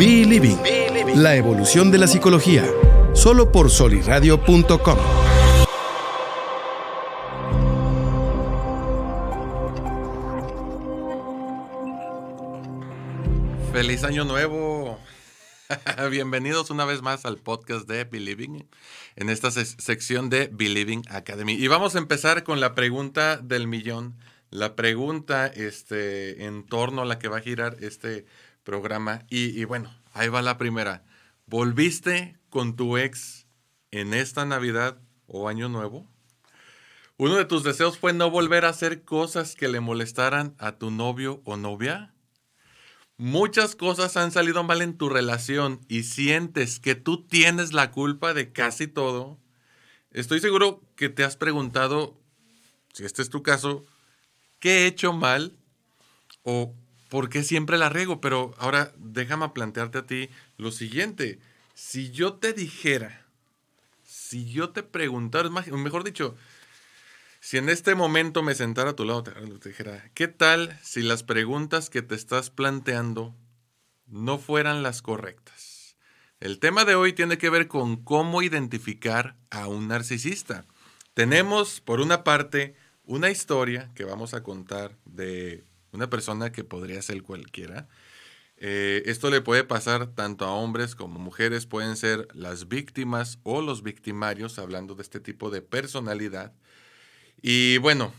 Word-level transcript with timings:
Be 0.00 0.24
Living, 0.24 0.56
la 1.16 1.36
evolución 1.36 1.90
de 1.90 1.98
la 1.98 2.06
psicología, 2.06 2.64
solo 3.12 3.52
por 3.52 3.68
soliradio.com. 3.68 4.98
Feliz 13.74 14.02
año 14.04 14.24
nuevo. 14.24 14.98
Bienvenidos 16.10 16.70
una 16.70 16.86
vez 16.86 17.02
más 17.02 17.26
al 17.26 17.36
podcast 17.36 17.86
de 17.86 18.04
Believing, 18.04 18.66
en 19.16 19.28
esta 19.28 19.50
sección 19.50 20.30
de 20.30 20.48
Believing 20.50 21.02
Academy. 21.10 21.52
Y 21.52 21.68
vamos 21.68 21.94
a 21.94 21.98
empezar 21.98 22.42
con 22.42 22.58
la 22.58 22.74
pregunta 22.74 23.36
del 23.36 23.66
millón, 23.66 24.16
la 24.48 24.76
pregunta 24.76 25.46
este, 25.46 26.46
en 26.46 26.64
torno 26.64 27.02
a 27.02 27.04
la 27.04 27.18
que 27.18 27.28
va 27.28 27.36
a 27.36 27.42
girar 27.42 27.76
este 27.80 28.24
programa. 28.64 29.24
Y, 29.28 29.58
y 29.60 29.64
bueno, 29.64 29.94
ahí 30.12 30.28
va 30.28 30.42
la 30.42 30.58
primera. 30.58 31.04
¿Volviste 31.46 32.38
con 32.48 32.76
tu 32.76 32.96
ex 32.96 33.46
en 33.90 34.14
esta 34.14 34.44
Navidad 34.44 34.98
o 35.26 35.48
Año 35.48 35.68
Nuevo? 35.68 36.06
¿Uno 37.16 37.36
de 37.36 37.44
tus 37.44 37.62
deseos 37.64 37.98
fue 37.98 38.12
no 38.12 38.30
volver 38.30 38.64
a 38.64 38.70
hacer 38.70 39.04
cosas 39.04 39.54
que 39.54 39.68
le 39.68 39.80
molestaran 39.80 40.54
a 40.58 40.72
tu 40.72 40.90
novio 40.90 41.42
o 41.44 41.56
novia? 41.56 42.14
muchas 43.20 43.76
cosas 43.76 44.16
han 44.16 44.32
salido 44.32 44.64
mal 44.64 44.80
en 44.80 44.96
tu 44.96 45.10
relación 45.10 45.84
y 45.88 46.04
sientes 46.04 46.80
que 46.80 46.94
tú 46.94 47.26
tienes 47.26 47.74
la 47.74 47.90
culpa 47.90 48.32
de 48.32 48.50
casi 48.50 48.86
todo, 48.86 49.38
estoy 50.10 50.40
seguro 50.40 50.80
que 50.96 51.10
te 51.10 51.22
has 51.22 51.36
preguntado, 51.36 52.18
si 52.94 53.04
este 53.04 53.20
es 53.20 53.28
tu 53.28 53.42
caso, 53.42 53.84
¿qué 54.58 54.78
he 54.78 54.86
hecho 54.86 55.12
mal? 55.12 55.54
¿O 56.44 56.74
por 57.10 57.28
qué 57.28 57.44
siempre 57.44 57.76
la 57.76 57.90
riego? 57.90 58.20
Pero 58.20 58.54
ahora 58.56 58.92
déjame 58.96 59.50
plantearte 59.50 59.98
a 59.98 60.06
ti 60.06 60.30
lo 60.56 60.70
siguiente. 60.70 61.38
Si 61.74 62.10
yo 62.10 62.34
te 62.34 62.54
dijera, 62.54 63.26
si 64.04 64.50
yo 64.50 64.70
te 64.70 64.82
preguntara, 64.82 65.50
mejor 65.50 66.04
dicho, 66.04 66.36
si 67.40 67.58
en 67.58 67.68
este 67.68 67.94
momento 67.94 68.42
me 68.42 68.54
sentara 68.54 68.90
a 68.90 68.96
tu 68.96 69.04
lado, 69.04 69.24
te, 69.24 69.68
dijera, 69.68 70.10
¿qué 70.14 70.28
tal 70.28 70.78
si 70.82 71.02
las 71.02 71.22
preguntas 71.22 71.90
que 71.90 72.02
te 72.02 72.14
estás 72.14 72.50
planteando 72.50 73.34
no 74.06 74.38
fueran 74.38 74.82
las 74.82 75.02
correctas? 75.02 75.96
El 76.38 76.58
tema 76.58 76.84
de 76.84 76.94
hoy 76.94 77.12
tiene 77.12 77.38
que 77.38 77.50
ver 77.50 77.66
con 77.66 77.96
cómo 77.96 78.42
identificar 78.42 79.36
a 79.50 79.66
un 79.66 79.88
narcisista. 79.88 80.64
Tenemos, 81.12 81.80
por 81.80 82.00
una 82.00 82.24
parte, 82.24 82.76
una 83.04 83.30
historia 83.30 83.90
que 83.94 84.04
vamos 84.04 84.32
a 84.32 84.42
contar 84.42 84.96
de 85.04 85.64
una 85.92 86.10
persona 86.10 86.52
que 86.52 86.64
podría 86.64 87.00
ser 87.02 87.22
cualquiera. 87.22 87.88
Eh, 88.56 89.02
esto 89.06 89.30
le 89.30 89.40
puede 89.40 89.64
pasar 89.64 90.08
tanto 90.08 90.44
a 90.44 90.52
hombres 90.52 90.94
como 90.94 91.18
mujeres, 91.18 91.66
pueden 91.66 91.96
ser 91.96 92.28
las 92.34 92.68
víctimas 92.68 93.38
o 93.42 93.62
los 93.62 93.82
victimarios, 93.82 94.58
hablando 94.58 94.94
de 94.94 95.02
este 95.02 95.18
tipo 95.18 95.50
de 95.50 95.62
personalidad. 95.62 96.52
Y 97.40 97.78
bueno, 97.78 98.12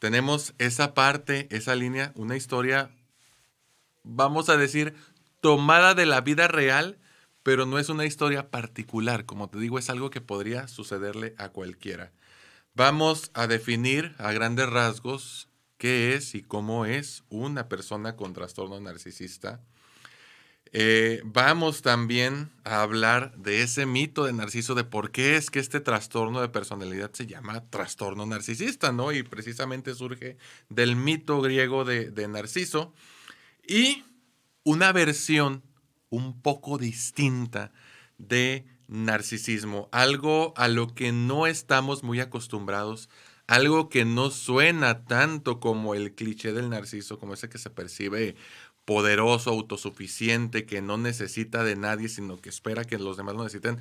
tenemos 0.00 0.52
esa 0.58 0.94
parte, 0.94 1.46
esa 1.50 1.76
línea, 1.76 2.12
una 2.16 2.36
historia, 2.36 2.90
vamos 4.02 4.48
a 4.48 4.56
decir, 4.56 4.94
tomada 5.40 5.94
de 5.94 6.06
la 6.06 6.20
vida 6.20 6.48
real, 6.48 6.98
pero 7.44 7.64
no 7.64 7.78
es 7.78 7.88
una 7.88 8.04
historia 8.04 8.50
particular. 8.50 9.26
Como 9.26 9.48
te 9.48 9.58
digo, 9.58 9.78
es 9.78 9.90
algo 9.90 10.10
que 10.10 10.20
podría 10.20 10.66
sucederle 10.66 11.34
a 11.38 11.50
cualquiera. 11.50 12.12
Vamos 12.74 13.30
a 13.34 13.46
definir 13.46 14.16
a 14.18 14.32
grandes 14.32 14.68
rasgos 14.68 15.48
qué 15.84 16.14
es 16.14 16.34
y 16.34 16.42
cómo 16.42 16.86
es 16.86 17.24
una 17.28 17.68
persona 17.68 18.16
con 18.16 18.32
trastorno 18.32 18.80
narcisista 18.80 19.60
eh, 20.72 21.20
vamos 21.26 21.82
también 21.82 22.50
a 22.64 22.80
hablar 22.80 23.36
de 23.36 23.60
ese 23.60 23.84
mito 23.84 24.24
de 24.24 24.32
Narciso, 24.32 24.74
de 24.74 24.84
por 24.84 25.10
qué 25.10 25.36
es 25.36 25.50
que 25.50 25.58
este 25.58 25.80
trastorno 25.80 26.40
de 26.40 26.48
personalidad 26.48 27.12
se 27.12 27.26
llama 27.26 27.68
trastorno 27.68 28.24
narcisista, 28.24 28.90
¿no? 28.92 29.12
Y 29.12 29.22
precisamente 29.22 29.94
surge 29.94 30.38
del 30.70 30.96
mito 30.96 31.42
griego 31.42 31.84
de, 31.84 32.10
de 32.10 32.28
Narciso. 32.28 32.94
Y 33.68 34.04
una 34.64 34.90
versión 34.90 35.62
un 36.08 36.40
poco 36.40 36.78
distinta 36.78 37.70
de 38.16 38.66
narcisismo, 38.88 39.88
algo 39.92 40.54
a 40.56 40.66
lo 40.66 40.94
que 40.94 41.12
no 41.12 41.46
estamos 41.46 42.02
muy 42.02 42.18
acostumbrados, 42.20 43.08
algo 43.46 43.88
que 43.88 44.04
no 44.04 44.30
suena 44.30 45.04
tanto 45.04 45.60
como 45.60 45.94
el 45.94 46.14
cliché 46.14 46.52
del 46.52 46.70
narciso, 46.70 47.18
como 47.18 47.34
ese 47.34 47.48
que 47.48 47.58
se 47.58 47.70
percibe 47.70 48.36
poderoso, 48.84 49.50
autosuficiente, 49.50 50.66
que 50.66 50.82
no 50.82 50.98
necesita 50.98 51.64
de 51.64 51.76
nadie, 51.76 52.08
sino 52.08 52.38
que 52.38 52.50
espera 52.50 52.84
que 52.84 52.98
los 52.98 53.16
demás 53.16 53.34
lo 53.34 53.44
necesiten, 53.44 53.78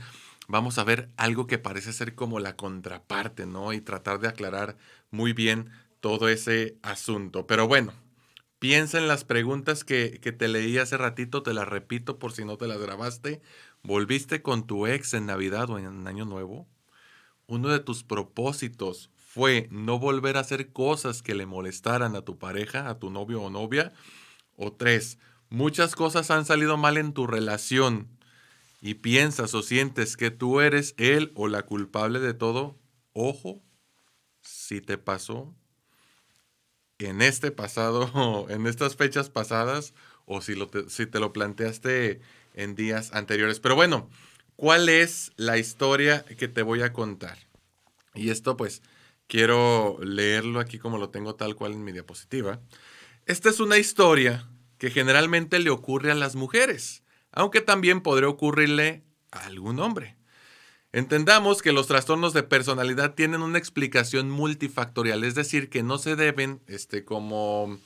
vamos 0.47 0.77
a 0.77 0.83
ver 0.83 1.09
algo 1.17 1.47
que 1.47 1.57
parece 1.57 1.93
ser 1.93 2.15
como 2.15 2.39
la 2.39 2.55
contraparte, 2.55 3.45
¿no? 3.45 3.73
Y 3.73 3.81
tratar 3.81 4.19
de 4.19 4.29
aclarar 4.29 4.77
muy 5.11 5.33
bien 5.33 5.69
todo 5.99 6.29
ese 6.29 6.77
asunto. 6.81 7.47
Pero 7.47 7.67
bueno, 7.67 7.93
piensa 8.59 8.97
en 8.97 9.07
las 9.07 9.25
preguntas 9.25 9.83
que, 9.83 10.19
que 10.21 10.31
te 10.31 10.47
leí 10.47 10.77
hace 10.77 10.97
ratito, 10.97 11.43
te 11.43 11.53
las 11.53 11.67
repito 11.67 12.19
por 12.19 12.31
si 12.33 12.45
no 12.45 12.57
te 12.57 12.67
las 12.67 12.79
grabaste. 12.79 13.41
¿Volviste 13.83 14.41
con 14.41 14.65
tu 14.67 14.87
ex 14.87 15.13
en 15.13 15.25
Navidad 15.25 15.69
o 15.69 15.79
en 15.79 16.07
Año 16.07 16.25
Nuevo? 16.25 16.67
Uno 17.47 17.69
de 17.69 17.79
tus 17.79 18.03
propósitos 18.03 19.09
fue 19.33 19.67
no 19.71 19.97
volver 19.97 20.37
a 20.37 20.41
hacer 20.41 20.71
cosas 20.71 21.23
que 21.23 21.33
le 21.33 21.47
molestaran 21.47 22.15
a 22.15 22.21
tu 22.21 22.37
pareja, 22.37 22.87
a 22.87 22.99
tu 22.99 23.09
novio 23.09 23.41
o 23.41 23.49
novia 23.49 23.91
o 24.55 24.71
tres, 24.71 25.17
muchas 25.49 25.95
cosas 25.95 26.29
han 26.29 26.45
salido 26.45 26.77
mal 26.77 26.97
en 26.97 27.13
tu 27.13 27.25
relación 27.25 28.09
y 28.79 28.93
piensas 28.93 29.55
o 29.55 29.63
sientes 29.63 30.17
que 30.17 30.29
tú 30.29 30.59
eres 30.59 30.93
él 30.99 31.31
o 31.33 31.47
la 31.47 31.63
culpable 31.63 32.19
de 32.19 32.35
todo. 32.35 32.77
Ojo, 33.13 33.63
si 34.43 34.81
te 34.81 34.99
pasó 34.99 35.55
en 36.99 37.23
este 37.23 37.49
pasado, 37.49 38.45
en 38.49 38.67
estas 38.67 38.95
fechas 38.95 39.31
pasadas, 39.31 39.95
o 40.25 40.41
si, 40.41 40.53
te, 40.67 40.91
si 40.91 41.07
te 41.07 41.19
lo 41.19 41.33
planteaste 41.33 42.21
en 42.53 42.75
días 42.75 43.11
anteriores. 43.13 43.59
Pero 43.59 43.73
bueno, 43.73 44.11
¿cuál 44.57 44.89
es 44.89 45.31
la 45.37 45.57
historia 45.57 46.23
que 46.23 46.47
te 46.47 46.61
voy 46.61 46.83
a 46.83 46.93
contar? 46.93 47.39
Y 48.13 48.29
esto 48.29 48.55
pues 48.57 48.83
quiero 49.33 49.97
leerlo 50.03 50.59
aquí 50.59 50.77
como 50.77 50.99
lo 50.99 51.09
tengo 51.09 51.33
tal 51.33 51.55
cual 51.55 51.71
en 51.71 51.83
mi 51.83 51.91
diapositiva. 51.91 52.61
Esta 53.25 53.49
es 53.49 53.59
una 53.59 53.79
historia 53.79 54.47
que 54.77 54.91
generalmente 54.91 55.57
le 55.57 55.71
ocurre 55.71 56.11
a 56.11 56.13
las 56.13 56.35
mujeres, 56.35 57.01
aunque 57.31 57.59
también 57.59 58.01
podría 58.01 58.29
ocurrirle 58.29 59.01
a 59.31 59.47
algún 59.47 59.79
hombre. 59.79 60.17
Entendamos 60.91 61.63
que 61.63 61.71
los 61.71 61.87
trastornos 61.87 62.33
de 62.33 62.43
personalidad 62.43 63.15
tienen 63.15 63.41
una 63.41 63.57
explicación 63.57 64.29
multifactorial, 64.29 65.23
es 65.23 65.33
decir, 65.33 65.71
que 65.71 65.81
no 65.81 65.97
se 65.97 66.15
deben, 66.15 66.61
este, 66.67 67.03
como 67.03 67.79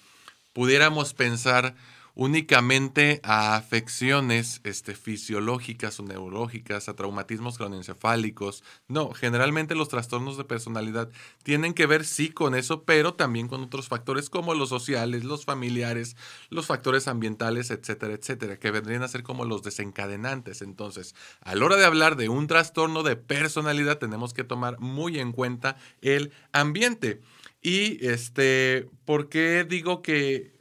pudiéramos 0.52 1.14
pensar, 1.14 1.76
únicamente 2.18 3.20
a 3.22 3.56
afecciones 3.56 4.60
este, 4.64 4.96
fisiológicas 4.96 6.00
o 6.00 6.04
neurológicas, 6.04 6.90
a 6.90 6.96
traumatismos 6.96 7.60
cronoencefálicos. 7.60 8.64
No, 8.88 9.12
generalmente 9.12 9.76
los 9.76 9.88
trastornos 9.88 10.36
de 10.36 10.44
personalidad 10.44 11.12
tienen 11.44 11.76
que 11.76 11.86
ver 11.86 12.06
sí 12.06 12.30
con 12.30 12.56
eso, 12.56 12.84
pero 12.86 13.14
también 13.14 13.48
con 13.48 13.62
otros 13.62 13.88
factores 13.88 14.32
como 14.32 14.56
los 14.56 14.70
sociales, 14.70 15.26
los 15.26 15.46
familiares, 15.46 16.18
los 16.50 16.66
factores 16.66 17.08
ambientales, 17.08 17.70
etcétera, 17.70 18.16
etcétera, 18.16 18.58
que 18.58 18.72
vendrían 18.72 19.04
a 19.04 19.08
ser 19.08 19.22
como 19.22 19.46
los 19.46 19.62
desencadenantes. 19.62 20.64
Entonces, 20.64 21.14
a 21.42 21.54
la 21.54 21.66
hora 21.66 21.76
de 21.76 21.86
hablar 21.86 22.16
de 22.16 22.30
un 22.30 22.48
trastorno 22.48 23.04
de 23.04 23.16
personalidad, 23.16 24.00
tenemos 24.00 24.34
que 24.34 24.44
tomar 24.44 24.80
muy 24.80 25.20
en 25.20 25.34
cuenta 25.34 25.78
el 26.02 26.32
ambiente. 26.52 27.22
Y 27.62 28.04
este, 28.08 28.90
¿por 29.06 29.30
qué 29.30 29.66
digo 29.70 30.02
que 30.02 30.57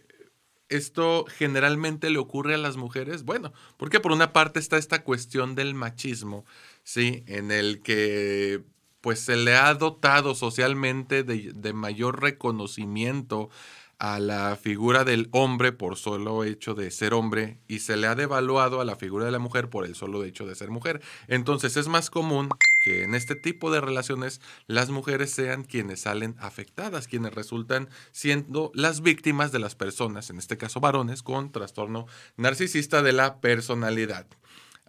esto 0.69 1.25
generalmente 1.29 2.11
le 2.11 2.19
ocurre 2.19 2.55
a 2.55 2.59
las 2.59 2.77
mujeres? 2.77 3.25
Bueno, 3.25 3.53
porque 3.77 4.01
por 4.01 4.13
una 4.13 4.33
parte 4.33 4.59
está 4.59 4.77
esta 4.77 5.03
cuestión 5.03 5.55
del 5.55 5.75
machismo, 5.75 6.45
¿sí? 6.83 7.25
En 7.27 7.51
el 7.51 7.83
que 7.83 8.63
pues 9.01 9.21
se 9.21 9.37
le 9.37 9.55
ha 9.55 9.73
dotado 9.75 10.35
socialmente 10.35 11.23
de, 11.23 11.53
de 11.55 11.73
mayor 11.73 12.21
reconocimiento 12.21 13.51
a 13.99 14.19
la 14.19 14.57
figura 14.57 15.05
del 15.05 15.29
hombre 15.33 15.73
por 15.73 15.97
solo 15.97 16.45
hecho 16.45 16.75
de 16.75 16.91
ser 16.91 17.15
hombre 17.15 17.59
y 17.67 17.79
se 17.79 17.97
le 17.97 18.07
ha 18.07 18.15
devaluado 18.15 18.81
a 18.81 18.85
la 18.85 18.97
figura 18.97 19.25
de 19.25 19.31
la 19.31 19.39
mujer 19.39 19.71
por 19.71 19.87
el 19.87 19.95
solo 19.95 20.25
hecho 20.25 20.47
de 20.47 20.55
ser 20.55 20.71
mujer. 20.71 21.01
Entonces 21.29 21.77
es 21.77 21.89
más 21.89 22.11
común 22.11 22.51
que 22.87 23.03
en 23.03 23.17
este 23.17 23.35
tipo 23.35 23.73
de 23.73 23.81
relaciones 23.81 24.41
las 24.69 24.91
mujeres 24.91 25.33
sean 25.33 25.65
quienes 25.65 26.03
salen 26.03 26.37
afectadas, 26.39 27.09
quienes 27.09 27.35
resultan 27.35 27.89
siendo 28.13 28.71
las 28.75 29.01
víctimas 29.01 29.51
de 29.51 29.59
las 29.59 29.75
personas, 29.75 30.31
en 30.31 30.39
este 30.39 30.57
caso 30.57 30.79
varones, 30.79 31.25
con 31.25 31.51
trastorno 31.51 32.07
narcisista 32.37 33.03
de 33.03 33.13
la 33.13 33.41
personalidad. 33.41 34.29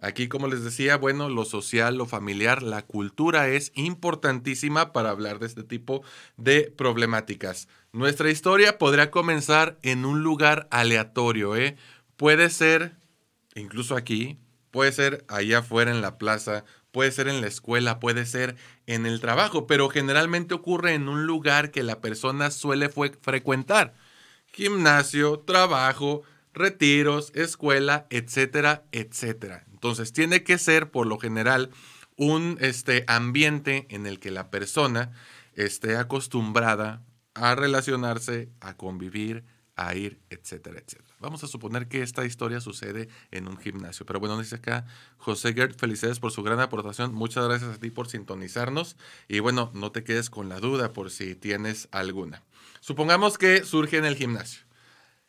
Aquí, 0.00 0.28
como 0.28 0.46
les 0.46 0.62
decía, 0.62 0.96
bueno, 0.96 1.28
lo 1.28 1.44
social, 1.44 1.96
lo 1.96 2.06
familiar, 2.06 2.62
la 2.62 2.82
cultura 2.82 3.48
es 3.48 3.72
importantísima 3.74 4.92
para 4.92 5.10
hablar 5.10 5.40
de 5.40 5.46
este 5.46 5.64
tipo 5.64 6.04
de 6.36 6.70
problemáticas. 6.70 7.66
Nuestra 7.90 8.30
historia 8.30 8.78
podría 8.78 9.10
comenzar 9.10 9.76
en 9.82 10.04
un 10.04 10.22
lugar 10.22 10.68
aleatorio, 10.70 11.56
¿eh? 11.56 11.74
Puede 12.16 12.48
ser 12.50 12.94
incluso 13.56 13.96
aquí, 13.96 14.38
puede 14.70 14.92
ser 14.92 15.24
allá 15.26 15.58
afuera 15.58 15.90
en 15.90 16.00
la 16.00 16.16
plaza, 16.16 16.64
puede 16.92 17.12
ser 17.12 17.28
en 17.28 17.40
la 17.40 17.46
escuela, 17.46 18.00
puede 18.00 18.26
ser 18.26 18.56
en 18.86 19.06
el 19.06 19.20
trabajo, 19.20 19.66
pero 19.66 19.88
generalmente 19.88 20.54
ocurre 20.54 20.94
en 20.94 21.08
un 21.08 21.26
lugar 21.26 21.70
que 21.70 21.82
la 21.82 22.00
persona 22.00 22.50
suele 22.50 22.88
frecuentar. 22.88 23.94
Gimnasio, 24.52 25.40
trabajo, 25.40 26.22
retiros, 26.54 27.32
escuela, 27.34 28.06
etcétera, 28.10 28.84
etcétera. 28.92 29.64
Entonces 29.70 30.12
tiene 30.12 30.42
que 30.42 30.58
ser, 30.58 30.90
por 30.90 31.06
lo 31.06 31.18
general, 31.18 31.70
un 32.16 32.58
este, 32.60 33.04
ambiente 33.06 33.86
en 33.90 34.06
el 34.06 34.18
que 34.18 34.30
la 34.30 34.50
persona 34.50 35.12
esté 35.54 35.96
acostumbrada 35.96 37.02
a 37.34 37.54
relacionarse, 37.54 38.48
a 38.60 38.76
convivir, 38.76 39.44
a 39.78 39.94
ir, 39.94 40.18
etcétera, 40.28 40.80
etcétera. 40.80 41.14
Vamos 41.20 41.44
a 41.44 41.46
suponer 41.46 41.86
que 41.86 42.02
esta 42.02 42.24
historia 42.24 42.60
sucede 42.60 43.08
en 43.30 43.46
un 43.46 43.56
gimnasio. 43.56 44.04
Pero 44.04 44.18
bueno, 44.18 44.36
dice 44.36 44.56
acá 44.56 44.84
José 45.18 45.54
Gert, 45.54 45.78
felicidades 45.78 46.18
por 46.18 46.32
su 46.32 46.42
gran 46.42 46.58
aportación. 46.58 47.14
Muchas 47.14 47.46
gracias 47.46 47.76
a 47.76 47.78
ti 47.78 47.90
por 47.90 48.08
sintonizarnos. 48.08 48.96
Y 49.28 49.38
bueno, 49.38 49.70
no 49.74 49.92
te 49.92 50.02
quedes 50.02 50.30
con 50.30 50.48
la 50.48 50.58
duda 50.58 50.92
por 50.92 51.10
si 51.10 51.36
tienes 51.36 51.88
alguna. 51.92 52.42
Supongamos 52.80 53.38
que 53.38 53.64
surge 53.64 53.98
en 53.98 54.04
el 54.04 54.16
gimnasio. 54.16 54.62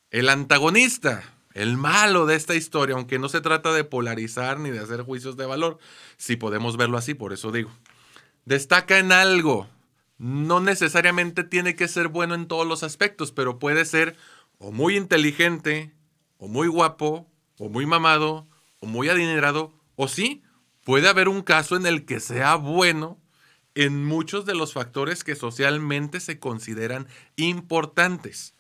El 0.10 0.30
antagonista, 0.30 1.24
el 1.54 1.78
malo 1.78 2.26
de 2.26 2.36
esta 2.36 2.56
historia, 2.56 2.96
aunque 2.96 3.20
no 3.20 3.30
se 3.30 3.42
trata 3.42 3.72
de 3.72 3.84
polarizar 3.84 4.60
ni 4.60 4.72
de 4.72 4.80
hacer 4.80 5.04
juicios 5.04 5.38
de 5.38 5.46
valor, 5.46 5.78
si 6.18 6.36
podemos 6.36 6.76
verlo 6.76 6.98
así, 6.98 7.14
por 7.14 7.34
eso 7.34 7.52
digo. 7.52 7.70
Destaca 8.46 8.98
en 8.98 9.12
algo. 9.12 9.70
No 10.18 10.60
necesariamente 10.60 11.46
tiene 11.46 11.78
que 11.78 11.88
ser 11.88 12.10
bueno 12.10 12.36
en 12.36 12.48
todos 12.48 12.68
los 12.68 12.84
aspectos, 12.84 13.32
pero 13.32 13.58
puede 13.58 13.86
ser 13.86 14.18
o 14.60 14.72
muy 14.72 14.96
inteligente, 14.96 15.96
o 16.38 16.48
muy 16.48 16.68
guapo, 16.68 17.28
o 17.58 17.70
muy 17.70 17.86
mamado, 17.86 18.48
o 18.80 18.86
muy 18.86 19.10
adinerado, 19.10 19.74
o 19.96 20.08
sí, 20.08 20.44
puede 20.84 21.10
haber 21.10 21.28
un 21.28 21.42
caso 21.42 21.76
en 21.76 21.86
el 21.86 22.06
que 22.06 22.20
sea 22.20 22.56
bueno 22.56 23.20
en 23.76 24.06
muchos 24.06 24.46
de 24.46 24.56
los 24.56 24.74
factores 24.74 25.24
que 25.24 25.36
socialmente 25.36 26.20
se 26.20 26.40
consideran 26.40 27.08
importantes. 27.36 28.54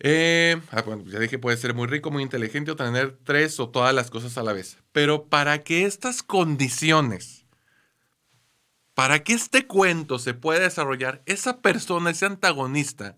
Eh, 0.00 0.60
ah, 0.70 0.84
ya 1.06 1.18
dije, 1.18 1.38
puede 1.38 1.56
ser 1.56 1.74
muy 1.74 1.88
rico, 1.88 2.10
muy 2.10 2.22
inteligente 2.22 2.70
o 2.70 2.76
tener 2.76 3.18
tres 3.24 3.58
o 3.58 3.70
todas 3.70 3.92
las 3.94 4.10
cosas 4.10 4.38
a 4.38 4.44
la 4.44 4.52
vez. 4.52 4.78
Pero 4.92 5.26
para 5.26 5.64
que 5.64 5.84
estas 5.84 6.22
condiciones, 6.22 7.44
para 8.94 9.24
que 9.24 9.32
este 9.32 9.66
cuento 9.66 10.20
se 10.20 10.34
pueda 10.34 10.60
desarrollar, 10.60 11.22
esa 11.26 11.60
persona, 11.60 12.10
ese 12.10 12.26
antagonista, 12.26 13.16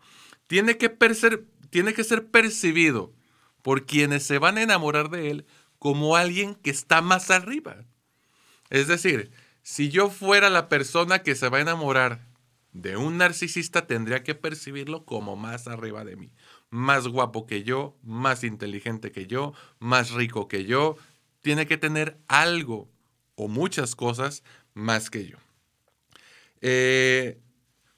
tiene 0.51 0.79
que, 0.79 0.89
tiene 1.71 1.95
que 1.95 2.03
ser 2.03 2.27
percibido 2.27 3.15
por 3.63 3.87
quienes 3.87 4.25
se 4.25 4.39
van 4.39 4.59
a 4.59 4.63
enamorar 4.63 5.09
de 5.09 5.31
él 5.31 5.47
como 5.79 6.17
alguien 6.17 6.57
que 6.57 6.71
está 6.71 7.03
más 7.03 7.31
arriba. 7.31 7.85
Es 8.69 8.89
decir, 8.89 9.31
si 9.63 9.91
yo 9.91 10.11
fuera 10.11 10.51
la 10.51 10.69
persona 10.69 11.21
que 11.21 11.37
se 11.37 11.49
va 11.49 11.59
a 11.59 11.61
enamorar 11.61 12.27
de 12.73 12.97
un 12.97 13.17
narcisista, 13.17 13.87
tendría 13.87 14.25
que 14.25 14.35
percibirlo 14.35 15.05
como 15.05 15.37
más 15.37 15.69
arriba 15.69 16.05
de 16.05 16.17
mí. 16.17 16.33
Más 16.69 17.07
guapo 17.07 17.47
que 17.47 17.63
yo, 17.63 17.97
más 18.03 18.43
inteligente 18.43 19.13
que 19.13 19.29
yo, 19.29 19.55
más 19.79 20.11
rico 20.11 20.49
que 20.49 20.65
yo. 20.65 20.97
Tiene 21.43 21.69
que 21.69 21.79
tener 21.79 22.19
algo 22.27 22.91
o 23.37 23.47
muchas 23.47 23.95
cosas 23.95 24.43
más 24.75 25.11
que 25.11 25.29
yo. 25.29 25.37
Eh, 26.61 27.39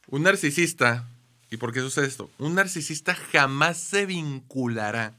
un 0.07 0.25
narcisista 0.25 1.09
¿Y 1.53 1.59
por 1.59 1.75
qué 1.75 1.81
sucede 1.81 2.07
esto? 2.07 2.31
Un 2.39 2.55
narcisista 2.55 3.15
jamás 3.15 3.77
se 3.77 4.07
vinculará. 4.07 5.19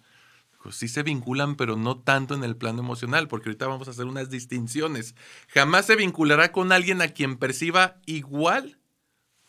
Pues 0.63 0.75
sí 0.75 0.88
se 0.88 1.03
vinculan, 1.03 1.56
pero 1.56 1.75
no 1.75 2.00
tanto 2.00 2.33
en 2.33 2.44
el 2.44 2.56
plano 2.56 2.80
emocional, 2.80 3.27
porque 3.27 3.50
ahorita 3.50 3.68
vamos 3.68 3.88
a 3.88 3.91
hacer 3.91 4.06
unas 4.06 4.31
distinciones. 4.31 5.13
Jamás 5.50 5.85
se 5.85 5.95
vinculará 5.95 6.51
con 6.51 6.71
alguien 6.71 7.03
a 7.03 7.09
quien 7.09 7.38
perciba 7.38 8.01
igual 8.07 8.80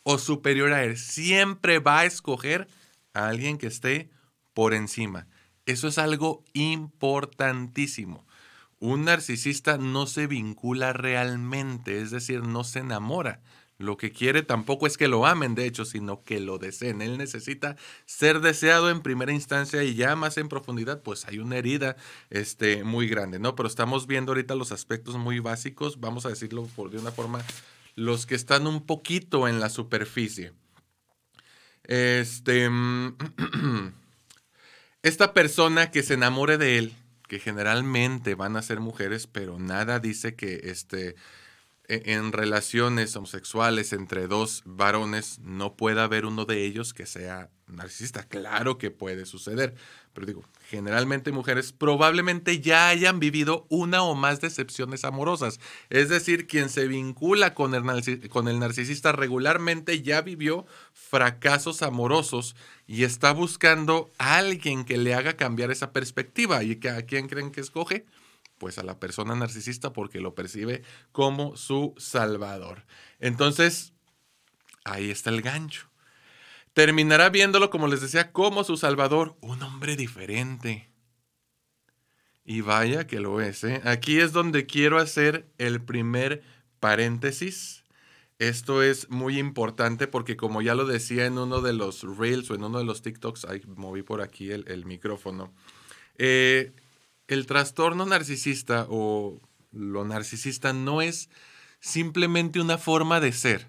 o 0.03 0.19
superior 0.19 0.73
a 0.73 0.83
él. 0.83 0.95
Siempre 0.95 1.79
va 1.79 2.01
a 2.01 2.05
escoger 2.05 2.67
a 3.15 3.29
alguien 3.29 3.57
que 3.57 3.65
esté 3.65 4.11
por 4.53 4.75
encima. 4.75 5.25
Eso 5.65 5.87
es 5.87 5.97
algo 5.97 6.43
importantísimo. 6.53 8.27
Un 8.77 9.05
narcisista 9.05 9.79
no 9.79 10.05
se 10.05 10.27
vincula 10.27 10.93
realmente, 10.93 11.99
es 12.01 12.11
decir, 12.11 12.43
no 12.43 12.63
se 12.63 12.79
enamora. 12.79 13.41
Lo 13.77 13.97
que 13.97 14.11
quiere 14.11 14.41
tampoco 14.41 14.87
es 14.87 14.97
que 14.97 15.09
lo 15.09 15.25
amen, 15.25 15.53
de 15.53 15.65
hecho, 15.65 15.83
sino 15.83 16.23
que 16.23 16.39
lo 16.39 16.57
deseen. 16.57 17.01
Él 17.01 17.17
necesita 17.17 17.75
ser 18.05 18.39
deseado 18.39 18.89
en 18.89 19.01
primera 19.01 19.33
instancia 19.33 19.83
y 19.83 19.95
ya 19.95 20.15
más 20.15 20.37
en 20.37 20.47
profundidad, 20.47 21.01
pues 21.01 21.25
hay 21.25 21.39
una 21.39 21.57
herida 21.57 21.97
este, 22.29 22.85
muy 22.85 23.09
grande, 23.09 23.37
¿no? 23.37 23.55
Pero 23.55 23.67
estamos 23.67 24.07
viendo 24.07 24.31
ahorita 24.31 24.55
los 24.55 24.71
aspectos 24.71 25.17
muy 25.17 25.39
básicos, 25.39 25.99
vamos 25.99 26.25
a 26.25 26.29
decirlo 26.29 26.65
por 26.75 26.89
de 26.89 26.99
una 26.99 27.11
forma, 27.11 27.43
los 27.95 28.25
que 28.25 28.35
están 28.35 28.65
un 28.65 28.85
poquito 28.85 29.47
en 29.47 29.59
la 29.59 29.69
superficie. 29.69 30.53
Este, 31.83 32.69
esta 35.01 35.33
persona 35.33 35.91
que 35.91 36.01
se 36.01 36.13
enamore 36.13 36.57
de 36.57 36.77
él, 36.77 36.93
que 37.27 37.39
generalmente 37.39 38.35
van 38.35 38.55
a 38.55 38.61
ser 38.61 38.79
mujeres, 38.79 39.27
pero 39.27 39.59
nada 39.59 39.99
dice 39.99 40.35
que 40.35 40.61
este 40.63 41.15
en 41.87 42.31
relaciones 42.31 43.15
homosexuales 43.15 43.93
entre 43.93 44.27
dos 44.27 44.63
varones 44.65 45.39
no 45.39 45.75
pueda 45.75 46.03
haber 46.03 46.25
uno 46.25 46.45
de 46.45 46.65
ellos 46.65 46.93
que 46.93 47.05
sea 47.05 47.49
narcisista. 47.67 48.23
Claro 48.23 48.77
que 48.77 48.91
puede 48.91 49.25
suceder, 49.25 49.75
pero 50.13 50.27
digo, 50.27 50.43
generalmente 50.69 51.31
mujeres 51.31 51.71
probablemente 51.71 52.59
ya 52.59 52.89
hayan 52.89 53.19
vivido 53.19 53.65
una 53.69 54.03
o 54.03 54.15
más 54.15 54.41
decepciones 54.41 55.03
amorosas. 55.03 55.59
Es 55.89 56.09
decir, 56.09 56.47
quien 56.47 56.69
se 56.69 56.87
vincula 56.87 57.53
con 57.53 57.73
el, 57.75 58.29
con 58.29 58.47
el 58.47 58.59
narcisista 58.59 59.11
regularmente 59.11 60.01
ya 60.01 60.21
vivió 60.21 60.65
fracasos 60.93 61.81
amorosos 61.81 62.55
y 62.87 63.03
está 63.03 63.31
buscando 63.31 64.11
a 64.17 64.37
alguien 64.37 64.85
que 64.85 64.97
le 64.97 65.13
haga 65.13 65.35
cambiar 65.35 65.71
esa 65.71 65.91
perspectiva. 65.91 66.63
¿Y 66.63 66.79
a 66.87 67.01
quién 67.03 67.27
creen 67.27 67.51
que 67.51 67.61
escoge? 67.61 68.05
Pues 68.65 68.79
a 68.79 68.83
la 68.83 68.99
persona 68.99 69.35
narcisista 69.35 69.93
porque 69.93 70.19
lo 70.19 70.33
percibe 70.33 70.81
como 71.11 71.55
su 71.55 71.93
salvador. 71.99 72.87
Entonces, 73.19 73.93
ahí 74.83 75.11
está 75.11 75.29
el 75.29 75.43
gancho. 75.43 75.91
Terminará 76.73 77.29
viéndolo, 77.29 77.69
como 77.69 77.87
les 77.87 78.01
decía, 78.01 78.31
como 78.31 78.63
su 78.63 78.75
salvador, 78.75 79.37
un 79.39 79.61
hombre 79.61 79.95
diferente. 79.95 80.89
Y 82.43 82.61
vaya 82.61 83.05
que 83.05 83.19
lo 83.19 83.39
es. 83.39 83.63
¿eh? 83.63 83.83
Aquí 83.85 84.19
es 84.19 84.31
donde 84.31 84.65
quiero 84.65 84.97
hacer 84.97 85.47
el 85.59 85.79
primer 85.79 86.41
paréntesis. 86.79 87.83
Esto 88.39 88.81
es 88.81 89.11
muy 89.11 89.37
importante 89.37 90.07
porque 90.07 90.37
como 90.37 90.63
ya 90.63 90.73
lo 90.73 90.87
decía 90.87 91.27
en 91.27 91.37
uno 91.37 91.61
de 91.61 91.73
los 91.73 92.01
reels 92.17 92.49
o 92.49 92.55
en 92.55 92.63
uno 92.63 92.79
de 92.79 92.85
los 92.85 93.03
TikToks, 93.03 93.45
ahí 93.45 93.61
moví 93.67 94.01
por 94.01 94.23
aquí 94.23 94.49
el, 94.49 94.85
micrófono, 94.85 95.53
eh, 96.17 96.73
el 97.27 97.45
trastorno 97.45 98.05
narcisista 98.05 98.85
o 98.89 99.41
lo 99.71 100.05
narcisista 100.05 100.73
no 100.73 101.01
es 101.01 101.29
simplemente 101.79 102.59
una 102.59 102.77
forma 102.77 103.19
de 103.19 103.31
ser, 103.31 103.67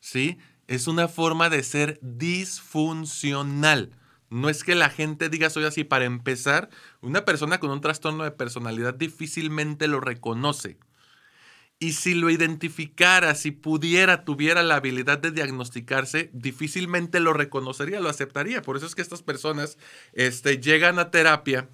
¿sí? 0.00 0.38
Es 0.68 0.86
una 0.86 1.08
forma 1.08 1.50
de 1.50 1.62
ser 1.62 1.98
disfuncional. 2.02 3.96
No 4.30 4.48
es 4.48 4.64
que 4.64 4.74
la 4.74 4.88
gente 4.88 5.28
diga 5.28 5.50
soy 5.50 5.64
así. 5.64 5.84
Para 5.84 6.06
empezar, 6.06 6.70
una 7.02 7.24
persona 7.24 7.60
con 7.60 7.70
un 7.70 7.82
trastorno 7.82 8.24
de 8.24 8.30
personalidad 8.30 8.94
difícilmente 8.94 9.88
lo 9.88 10.00
reconoce. 10.00 10.78
Y 11.78 11.94
si 11.94 12.14
lo 12.14 12.30
identificara, 12.30 13.34
si 13.34 13.50
pudiera, 13.50 14.24
tuviera 14.24 14.62
la 14.62 14.76
habilidad 14.76 15.18
de 15.18 15.32
diagnosticarse, 15.32 16.30
difícilmente 16.32 17.18
lo 17.18 17.32
reconocería, 17.32 18.00
lo 18.00 18.08
aceptaría. 18.08 18.62
Por 18.62 18.76
eso 18.76 18.86
es 18.86 18.94
que 18.94 19.02
estas 19.02 19.22
personas 19.22 19.78
este, 20.12 20.58
llegan 20.58 21.00
a 21.00 21.10
terapia 21.10 21.68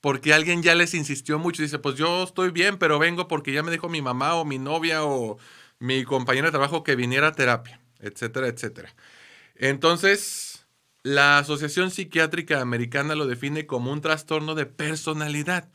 porque 0.00 0.32
alguien 0.34 0.62
ya 0.62 0.74
les 0.74 0.94
insistió 0.94 1.38
mucho 1.38 1.62
y 1.62 1.66
dice, 1.66 1.78
pues 1.78 1.96
yo 1.96 2.22
estoy 2.24 2.50
bien, 2.50 2.78
pero 2.78 2.98
vengo 2.98 3.28
porque 3.28 3.52
ya 3.52 3.62
me 3.62 3.70
dijo 3.70 3.88
mi 3.88 4.02
mamá 4.02 4.34
o 4.34 4.44
mi 4.44 4.58
novia 4.58 5.04
o 5.04 5.38
mi 5.78 6.04
compañero 6.04 6.46
de 6.46 6.52
trabajo 6.52 6.84
que 6.84 6.96
viniera 6.96 7.28
a 7.28 7.32
terapia, 7.32 7.80
etcétera, 8.00 8.48
etcétera. 8.48 8.94
Entonces, 9.56 10.66
la 11.02 11.38
Asociación 11.38 11.90
Psiquiátrica 11.90 12.60
Americana 12.60 13.14
lo 13.14 13.26
define 13.26 13.66
como 13.66 13.92
un 13.92 14.00
trastorno 14.00 14.54
de 14.54 14.66
personalidad. 14.66 15.68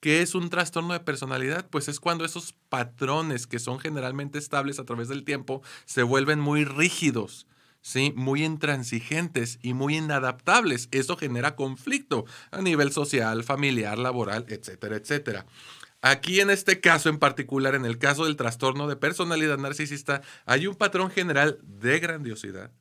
¿Qué 0.00 0.22
es 0.22 0.34
un 0.34 0.50
trastorno 0.50 0.92
de 0.92 1.00
personalidad? 1.00 1.68
Pues 1.70 1.88
es 1.88 2.00
cuando 2.00 2.24
esos 2.24 2.52
patrones 2.68 3.46
que 3.46 3.58
son 3.58 3.78
generalmente 3.78 4.38
estables 4.38 4.78
a 4.78 4.84
través 4.84 5.08
del 5.08 5.24
tiempo 5.24 5.62
se 5.86 6.02
vuelven 6.02 6.40
muy 6.40 6.64
rígidos 6.64 7.46
¿sí? 7.86 8.12
muy 8.16 8.44
intransigentes 8.44 9.60
y 9.62 9.72
muy 9.72 9.96
inadaptables. 9.96 10.88
Eso 10.90 11.16
genera 11.16 11.54
conflicto 11.54 12.24
a 12.50 12.60
nivel 12.60 12.90
social, 12.90 13.44
familiar, 13.44 13.96
laboral, 13.96 14.44
etcétera, 14.48 14.96
etcétera. 14.96 15.46
Aquí 16.02 16.40
en 16.40 16.50
este 16.50 16.80
caso 16.80 17.08
en 17.08 17.20
particular, 17.20 17.76
en 17.76 17.84
el 17.84 17.98
caso 17.98 18.24
del 18.24 18.34
trastorno 18.34 18.88
de 18.88 18.96
personalidad 18.96 19.58
narcisista, 19.58 20.22
hay 20.46 20.66
un 20.66 20.74
patrón 20.74 21.12
general 21.12 21.60
de 21.62 22.00
grandiosidad, 22.00 22.72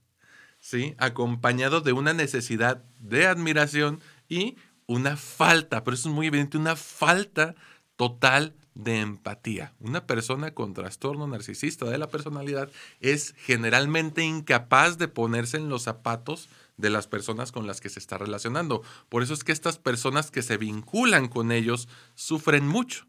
¿sí? 0.59 0.95
acompañado 0.97 1.81
de 1.81 1.93
una 1.93 2.13
necesidad 2.13 2.83
de 2.99 3.27
admiración 3.27 4.01
y 4.27 4.57
una 4.87 5.17
falta, 5.17 5.83
pero 5.83 5.93
eso 5.93 6.09
es 6.09 6.15
muy 6.15 6.27
evidente, 6.27 6.57
una 6.57 6.75
falta 6.75 7.53
total 7.95 8.55
de 8.75 8.99
empatía. 8.99 9.73
Una 9.79 10.05
persona 10.05 10.53
con 10.53 10.73
trastorno 10.73 11.25
narcisista 11.27 11.85
de 11.85 11.97
la 11.97 12.09
personalidad 12.09 12.69
es 12.99 13.33
generalmente 13.37 14.23
incapaz 14.23 14.97
de 14.97 15.07
ponerse 15.07 15.57
en 15.57 15.69
los 15.69 15.83
zapatos 15.83 16.49
de 16.77 16.89
las 16.89 17.07
personas 17.07 17.53
con 17.53 17.67
las 17.67 17.79
que 17.79 17.89
se 17.89 17.99
está 17.99 18.17
relacionando. 18.17 18.83
Por 19.09 19.23
eso 19.23 19.33
es 19.33 19.43
que 19.43 19.53
estas 19.53 19.79
personas 19.79 20.29
que 20.29 20.41
se 20.41 20.57
vinculan 20.57 21.29
con 21.29 21.51
ellos 21.51 21.87
sufren 22.15 22.67
mucho, 22.67 23.07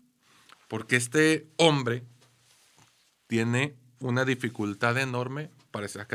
porque 0.69 0.97
este 0.97 1.49
hombre 1.57 2.05
tiene 3.27 3.75
una 3.99 4.25
dificultad 4.25 4.97
enorme 4.99 5.51
para 5.73 5.83
decir, 5.83 6.01
ah, 6.01 6.07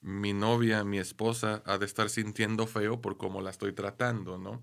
mi 0.00 0.32
novia, 0.32 0.84
mi 0.84 0.98
esposa 0.98 1.62
ha 1.66 1.78
de 1.78 1.86
estar 1.86 2.10
sintiendo 2.10 2.66
feo 2.66 3.00
por 3.00 3.16
cómo 3.16 3.40
la 3.40 3.50
estoy 3.50 3.72
tratando, 3.72 4.38
¿no? 4.38 4.62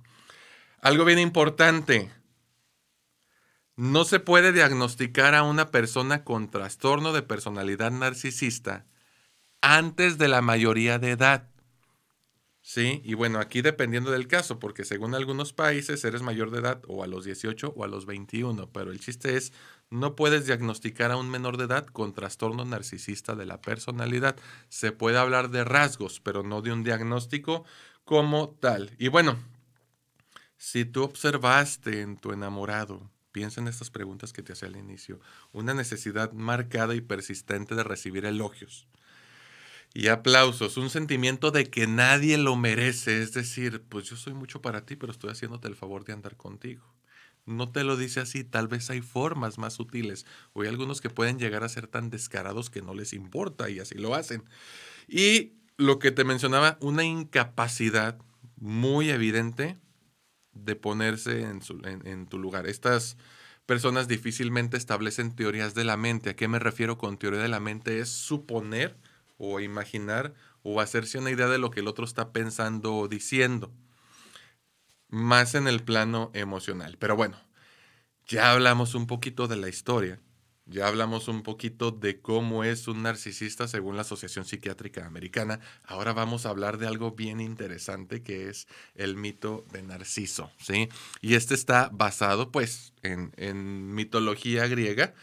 Algo 0.82 1.04
bien 1.04 1.20
importante, 1.20 2.12
no 3.76 4.04
se 4.04 4.20
puede 4.20 4.52
diagnosticar 4.52 5.36
a 5.36 5.44
una 5.44 5.72
persona 5.72 6.24
con 6.24 6.50
trastorno 6.50 7.14
de 7.14 7.22
personalidad 7.22 7.92
narcisista 7.92 8.86
antes 9.62 10.18
de 10.18 10.28
la 10.28 10.42
mayoría 10.42 11.00
de 11.00 11.12
edad. 11.12 11.52
Sí, 12.64 13.02
y 13.04 13.16
bueno, 13.16 13.40
aquí 13.40 13.62
dependiendo 13.62 14.12
del 14.12 14.28
caso, 14.28 14.60
porque 14.60 14.86
según 14.86 15.16
algunos 15.16 15.52
países 15.52 16.04
eres 16.06 16.22
mayor 16.22 16.52
de 16.52 16.60
edad 16.60 16.82
o 16.88 17.04
a 17.04 17.08
los 17.08 17.26
18 17.26 17.74
o 17.76 17.84
a 17.84 17.88
los 17.88 18.06
21, 18.06 18.72
pero 18.72 18.92
el 18.92 19.00
chiste 19.00 19.36
es, 19.36 19.52
no 19.90 20.16
puedes 20.16 20.46
diagnosticar 20.46 21.12
a 21.12 21.18
un 21.18 21.30
menor 21.30 21.58
de 21.58 21.66
edad 21.66 21.88
con 21.88 22.14
trastorno 22.14 22.64
narcisista 22.64 23.36
de 23.36 23.48
la 23.48 23.62
personalidad. 23.62 24.36
Se 24.70 24.92
puede 24.92 25.18
hablar 25.18 25.50
de 25.50 25.64
rasgos, 25.64 26.20
pero 26.20 26.44
no 26.44 26.62
de 26.62 26.72
un 26.72 26.84
diagnóstico 26.84 27.66
como 28.06 28.50
tal. 28.50 28.92
Y 29.00 29.08
bueno, 29.08 29.38
si 30.58 30.86
tú 30.86 31.04
observaste 31.04 32.02
en 32.02 32.18
tu 32.18 32.32
enamorado 32.32 33.11
Piensa 33.32 33.62
en 33.62 33.68
estas 33.68 33.90
preguntas 33.90 34.34
que 34.34 34.44
te 34.44 34.54
hacía 34.54 34.68
al 34.68 34.76
inicio. 34.76 35.20
Una 35.52 35.74
necesidad 35.74 36.32
marcada 36.34 36.96
y 36.96 37.02
persistente 37.02 37.76
de 37.76 37.84
recibir 37.84 38.26
elogios 38.26 38.88
y 39.94 40.08
aplausos, 40.08 40.78
un 40.78 40.90
sentimiento 40.90 41.52
de 41.52 41.70
que 41.70 41.86
nadie 41.86 42.38
lo 42.38 42.56
merece, 42.56 43.22
es 43.22 43.34
decir, 43.34 43.84
pues 43.90 44.06
yo 44.06 44.16
soy 44.16 44.34
mucho 44.34 44.62
para 44.62 44.86
ti, 44.86 44.96
pero 44.96 45.12
estoy 45.12 45.32
haciéndote 45.32 45.68
el 45.68 45.76
favor 45.76 46.06
de 46.06 46.14
andar 46.14 46.38
contigo. 46.38 46.86
No 47.46 47.72
te 47.72 47.84
lo 47.84 47.98
dice 47.98 48.20
así, 48.20 48.44
tal 48.44 48.68
vez 48.68 48.90
hay 48.90 49.02
formas 49.02 49.58
más 49.58 49.74
sutiles 49.74 50.26
o 50.54 50.62
hay 50.62 50.70
algunos 50.70 51.02
que 51.02 51.10
pueden 51.10 51.40
llegar 51.40 51.64
a 51.64 51.70
ser 51.70 51.88
tan 51.88 52.10
descarados 52.10 52.70
que 52.70 52.82
no 52.82 52.94
les 52.94 53.14
importa 53.14 53.70
y 53.70 53.80
así 53.80 53.96
lo 53.96 54.16
hacen. 54.16 54.44
Y 55.08 55.54
lo 55.78 56.00
que 56.00 56.12
te 56.12 56.24
mencionaba, 56.24 56.78
una 56.80 57.04
incapacidad 57.04 58.18
muy 58.58 59.10
evidente 59.10 59.78
de 60.54 60.76
ponerse 60.76 61.42
en, 61.42 62.28
tu 62.28 62.38
lugar. 62.38 62.68
Estas 62.68 63.18
personas 63.66 64.08
difícilmente 64.08 64.78
establecen 64.78 65.36
teorías 65.36 65.74
de 65.74 65.84
la 65.84 65.98
mente. 65.98 66.32
¿A 66.32 66.36
qué 66.36 66.48
me 66.48 66.60
refiero 66.60 66.98
con 66.98 67.18
teoría 67.18 67.40
de 67.40 67.48
la 67.48 67.60
mente? 67.60 68.00
Es 68.00 68.10
suponer 68.10 68.98
o 69.38 69.60
imaginar 69.60 70.34
o 70.64 70.82
hacerse 70.82 71.18
una 71.18 71.32
idea 71.32 71.48
de 71.48 71.58
lo 71.58 71.72
que 71.72 71.80
el 71.80 71.88
otro 71.88 72.06
está 72.06 72.32
pensando 72.32 72.96
o 72.96 73.08
diciendo. 73.08 73.72
Más 75.10 75.56
en 75.56 75.68
el 75.68 75.84
plano 75.84 76.32
emocional. 76.34 76.98
Pero 77.00 77.16
bueno, 77.16 77.38
ya 78.28 78.52
hablamos 78.52 78.96
un 78.96 79.08
poquito 79.08 79.48
de 79.48 79.58
la 79.58 79.70
historia 79.70 80.20
ya 80.66 80.88
hablamos 80.88 81.28
un 81.28 81.44
poquito 81.44 81.92
de 81.92 82.22
cómo 82.22 82.64
es 82.64 82.88
un 82.88 83.04
narcisista 83.04 83.68
según 83.68 83.96
la 83.96 84.04
Asociación 84.04 84.46
Psiquiátrica 84.46 85.06
Americana. 85.06 85.60
Ahora 85.84 86.14
vamos 86.14 86.46
a 86.46 86.50
hablar 86.50 86.78
de 86.78 86.88
algo 86.88 87.12
bien 87.12 87.42
interesante 87.42 88.22
que 88.22 88.50
es 88.50 88.68
el 88.96 89.16
mito 89.16 89.66
de 89.72 89.84
Narciso, 89.84 90.52
¿sí? 90.60 90.90
Y 91.22 91.36
este 91.36 91.56
está 91.56 91.90
basado 91.92 92.52
pues 92.52 92.94
en, 93.02 93.34
en 93.38 93.94
mitología 93.94 94.68
griega. 94.68 95.14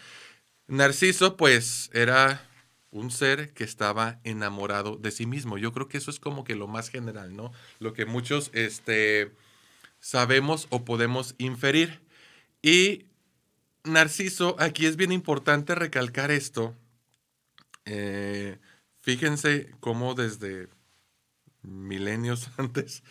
Narciso 0.66 1.36
pues 1.36 1.90
era 1.92 2.42
un 2.90 3.10
ser 3.10 3.52
que 3.52 3.64
estaba 3.64 4.20
enamorado 4.24 4.96
de 4.96 5.10
sí 5.10 5.26
mismo. 5.26 5.58
Yo 5.58 5.72
creo 5.72 5.88
que 5.88 5.98
eso 5.98 6.10
es 6.10 6.20
como 6.20 6.44
que 6.44 6.56
lo 6.56 6.66
más 6.66 6.88
general, 6.88 7.36
¿no? 7.36 7.52
Lo 7.78 7.92
que 7.92 8.06
muchos 8.06 8.50
este, 8.54 9.32
sabemos 10.00 10.66
o 10.70 10.84
podemos 10.84 11.34
inferir. 11.38 12.00
Y 12.62 13.06
Narciso, 13.88 14.56
aquí 14.58 14.86
es 14.86 14.96
bien 14.96 15.12
importante 15.12 15.74
recalcar 15.74 16.30
esto. 16.30 16.76
Eh, 17.84 18.58
fíjense 19.00 19.74
cómo 19.80 20.14
desde 20.14 20.68
milenios 21.62 22.50
antes 22.56 23.02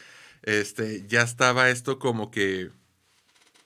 este, 0.44 1.06
ya 1.08 1.24
estaba 1.24 1.70
esto 1.70 2.00
como 2.00 2.32
que 2.32 2.72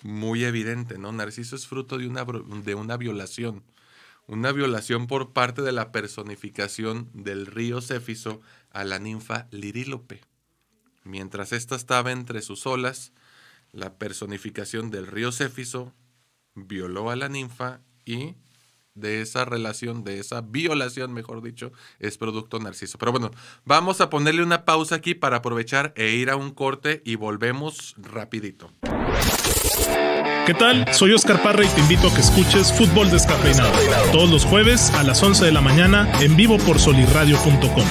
muy 0.03 0.46
evidente, 0.46 0.98
¿no? 0.98 1.12
Narciso 1.12 1.56
es 1.56 1.68
fruto 1.68 1.98
de 1.98 2.08
una, 2.08 2.25
de 2.25 2.75
una 2.75 2.98
violación, 2.98 3.63
una 4.25 4.51
violación 4.51 5.08
por 5.08 5.34
parte 5.34 5.62
de 5.62 5.72
la 5.72 5.91
personificación 5.91 7.10
del 7.13 7.46
río 7.46 7.82
Céfiso 7.82 8.41
a 8.72 8.84
la 8.84 8.98
ninfa 8.98 9.48
Lirílope. 9.51 10.22
Mientras 11.03 11.51
ésta 11.51 11.75
estaba 11.75 12.12
entre 12.12 12.41
sus 12.41 12.65
olas, 12.65 13.13
la 13.72 13.98
personificación 13.98 14.91
del 14.91 15.08
río 15.08 15.32
Céfiso 15.32 15.94
violó 16.55 17.10
a 17.10 17.15
la 17.15 17.29
ninfa 17.29 17.81
y 18.05 18.36
de 18.93 19.22
esa 19.22 19.46
relación, 19.46 20.03
de 20.03 20.20
esa 20.20 20.41
violación, 20.41 21.13
mejor 21.13 21.41
dicho, 21.41 21.72
es 22.00 22.17
producto 22.17 22.60
narciso. 22.60 22.98
Pero 22.98 23.12
bueno, 23.12 23.31
vamos 23.65 24.01
a 24.01 24.10
ponerle 24.10 24.43
una 24.43 24.65
pausa 24.65 24.96
aquí 24.96 25.15
para 25.15 25.38
aprovechar 25.38 25.93
e 25.96 26.12
ir 26.12 26.29
a 26.29 26.36
un 26.36 26.51
corte 26.51 27.01
y 27.05 27.15
volvemos 27.15 27.96
rapidito. 27.98 28.72
¿Qué 30.46 30.55
tal? 30.55 30.91
Soy 30.93 31.13
Oscar 31.13 31.41
Parra 31.41 31.63
y 31.63 31.67
te 31.67 31.81
invito 31.81 32.08
a 32.08 32.13
que 32.13 32.22
escuches 32.22 32.74
Fútbol 32.74 33.10
Descafeinado 33.12 33.72
todos 34.12 34.29
los 34.29 34.43
jueves 34.43 34.89
a 34.91 35.03
las 35.03 35.22
11 35.22 35.46
de 35.46 35.51
la 35.51 35.62
mañana 35.62 36.12
en 36.20 36.36
vivo 36.36 36.58
por 36.58 36.79
solirradio.com. 36.79 37.86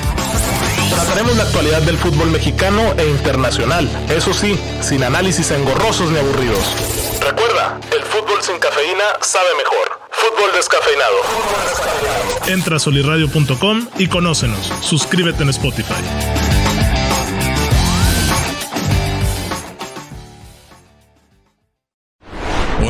Trataremos 0.90 1.37
la 1.37 1.45
actualidad 1.45 1.81
del 1.83 1.97
fútbol 1.97 2.31
mexicano 2.31 2.83
e 2.99 3.09
internacional, 3.09 3.88
eso 4.11 4.35
sí, 4.35 4.59
sin 4.83 5.05
análisis 5.05 5.50
engorrosos 5.52 6.11
ni 6.11 6.19
aburridos. 6.19 7.00
Recuerda, 7.21 7.79
el 7.93 8.03
fútbol 8.05 8.43
sin 8.43 8.59
cafeína 8.59 9.05
sabe 9.21 9.49
mejor. 9.57 10.00
Fútbol 10.11 10.53
descafeinado. 10.53 11.17
Entra 12.49 12.77
a 12.77 12.79
solirradio.com 12.79 13.87
y 13.99 14.09
conócenos. 14.09 14.73
Suscríbete 14.83 15.43
en 15.43 15.50
Spotify. 15.50 16.50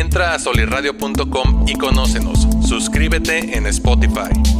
Entra 0.00 0.32
a 0.32 0.38
solirradio.com 0.38 1.66
y 1.68 1.74
conócenos. 1.74 2.48
Suscríbete 2.66 3.54
en 3.54 3.66
Spotify. 3.66 4.59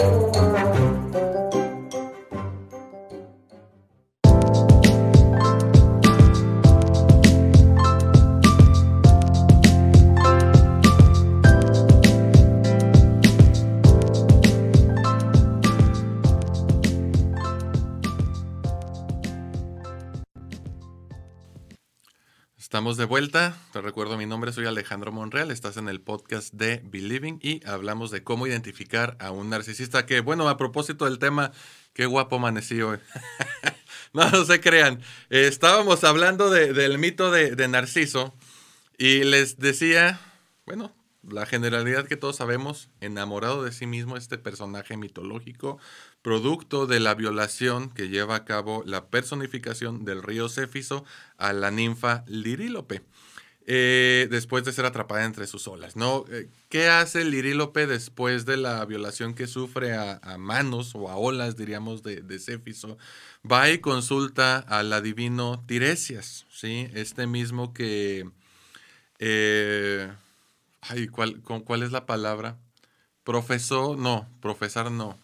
Thank 0.00 0.22
you. 0.22 0.29
Estamos 22.70 22.96
de 22.96 23.04
vuelta. 23.04 23.56
Te 23.72 23.80
recuerdo 23.80 24.16
mi 24.16 24.26
nombre, 24.26 24.52
soy 24.52 24.64
Alejandro 24.64 25.10
Monreal. 25.10 25.50
Estás 25.50 25.76
en 25.76 25.88
el 25.88 26.00
podcast 26.00 26.54
de 26.54 26.80
Believing 26.84 27.40
y 27.42 27.66
hablamos 27.66 28.12
de 28.12 28.22
cómo 28.22 28.46
identificar 28.46 29.16
a 29.18 29.32
un 29.32 29.50
narcisista. 29.50 30.06
Que 30.06 30.20
bueno, 30.20 30.48
a 30.48 30.56
propósito 30.56 31.06
del 31.06 31.18
tema, 31.18 31.50
qué 31.94 32.06
guapo 32.06 32.36
amanecí 32.36 32.78
no, 34.12 34.44
se 34.44 34.60
crean. 34.60 35.00
estábamos 35.30 36.04
hablando 36.04 36.48
del 36.48 36.96
mito 36.98 37.32
de 37.32 37.66
Narciso 37.66 38.36
y 38.96 39.24
les 39.24 39.58
decía, 39.58 40.20
bueno, 40.64 40.94
la 41.22 41.46
generalidad 41.46 42.06
que 42.06 42.16
todos 42.16 42.36
sabemos, 42.36 42.88
enamorado 43.00 43.62
de 43.62 43.72
sí 43.72 43.86
mismo, 43.86 44.16
este 44.16 44.38
personaje 44.38 44.96
mitológico, 44.96 45.78
producto 46.22 46.86
de 46.86 47.00
la 47.00 47.14
violación 47.14 47.90
que 47.90 48.08
lleva 48.08 48.36
a 48.36 48.44
cabo 48.44 48.82
la 48.86 49.06
personificación 49.06 50.04
del 50.04 50.22
río 50.22 50.48
Céfiso 50.48 51.04
a 51.38 51.52
la 51.52 51.70
ninfa 51.70 52.24
Lirílope. 52.26 53.02
Eh, 53.66 54.26
después 54.30 54.64
de 54.64 54.72
ser 54.72 54.84
atrapada 54.84 55.24
entre 55.24 55.46
sus 55.46 55.68
olas, 55.68 55.94
¿no? 55.94 56.24
Eh, 56.30 56.48
¿Qué 56.70 56.88
hace 56.88 57.24
Lirílope 57.24 57.86
después 57.86 58.44
de 58.44 58.56
la 58.56 58.84
violación 58.84 59.34
que 59.34 59.46
sufre 59.46 59.94
a, 59.94 60.18
manos 60.38 60.94
o 60.94 61.08
a 61.08 61.16
olas, 61.16 61.56
diríamos, 61.56 62.02
de, 62.02 62.22
de 62.22 62.38
Céfiso? 62.38 62.98
Va 63.50 63.70
y 63.70 63.78
consulta 63.78 64.58
al 64.58 64.92
adivino 64.92 65.62
Tiresias, 65.66 66.46
¿sí? 66.50 66.88
Este 66.94 67.26
mismo 67.26 67.72
que... 67.72 68.28
Eh, 69.20 70.10
ay, 70.80 71.06
¿cuál, 71.08 71.40
¿cuál 71.42 71.82
es 71.82 71.92
la 71.92 72.06
palabra? 72.06 72.58
Profesó, 73.22 73.94
no, 73.96 74.28
profesar 74.40 74.90
no. 74.90 75.16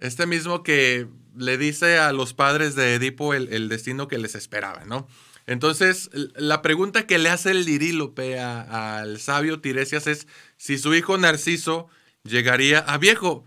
Este 0.00 0.26
mismo 0.26 0.62
que 0.62 1.06
le 1.36 1.58
dice 1.58 1.98
a 1.98 2.12
los 2.12 2.34
padres 2.34 2.74
de 2.74 2.94
Edipo 2.94 3.34
el, 3.34 3.68
destino 3.68 4.08
que 4.08 4.18
les 4.18 4.34
esperaba, 4.34 4.84
¿no? 4.84 5.06
Entonces, 5.46 6.10
la 6.12 6.62
pregunta 6.62 7.06
que 7.06 7.18
le 7.18 7.28
hace 7.28 7.50
el 7.50 7.64
Lirílope 7.64 8.38
al 8.38 9.18
sabio 9.20 9.60
Tiresias 9.60 10.06
es 10.06 10.26
si 10.56 10.78
su 10.78 10.94
hijo 10.94 11.18
Narciso 11.18 11.88
llegaría 12.22 12.78
a 12.78 12.98
viejo. 12.98 13.44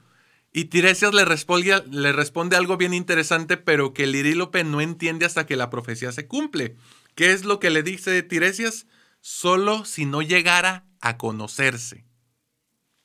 Y 0.52 0.66
Tiresias 0.66 1.14
le 1.14 1.26
responde, 1.26 2.56
algo 2.56 2.78
bien 2.78 2.94
interesante, 2.94 3.58
pero 3.58 3.94
que 3.94 4.04
el 4.04 4.12
Lirílope 4.12 4.64
no 4.64 4.82
entiende 4.82 5.26
hasta 5.26 5.46
que 5.46 5.56
la 5.56 5.70
profecía 5.70 6.12
se 6.12 6.28
cumple. 6.28 6.76
¿Qué 7.16 7.32
es 7.32 7.46
lo 7.46 7.60
que 7.60 7.70
le 7.70 7.84
dice 7.84 8.22
Tiresias? 8.22 8.86
Solo 9.22 9.86
si 9.86 10.06
no 10.06 10.22
llegara 10.22 10.86
a 11.02 11.18
conocerse. 11.18 12.06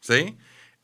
¿Sí? 0.00 0.36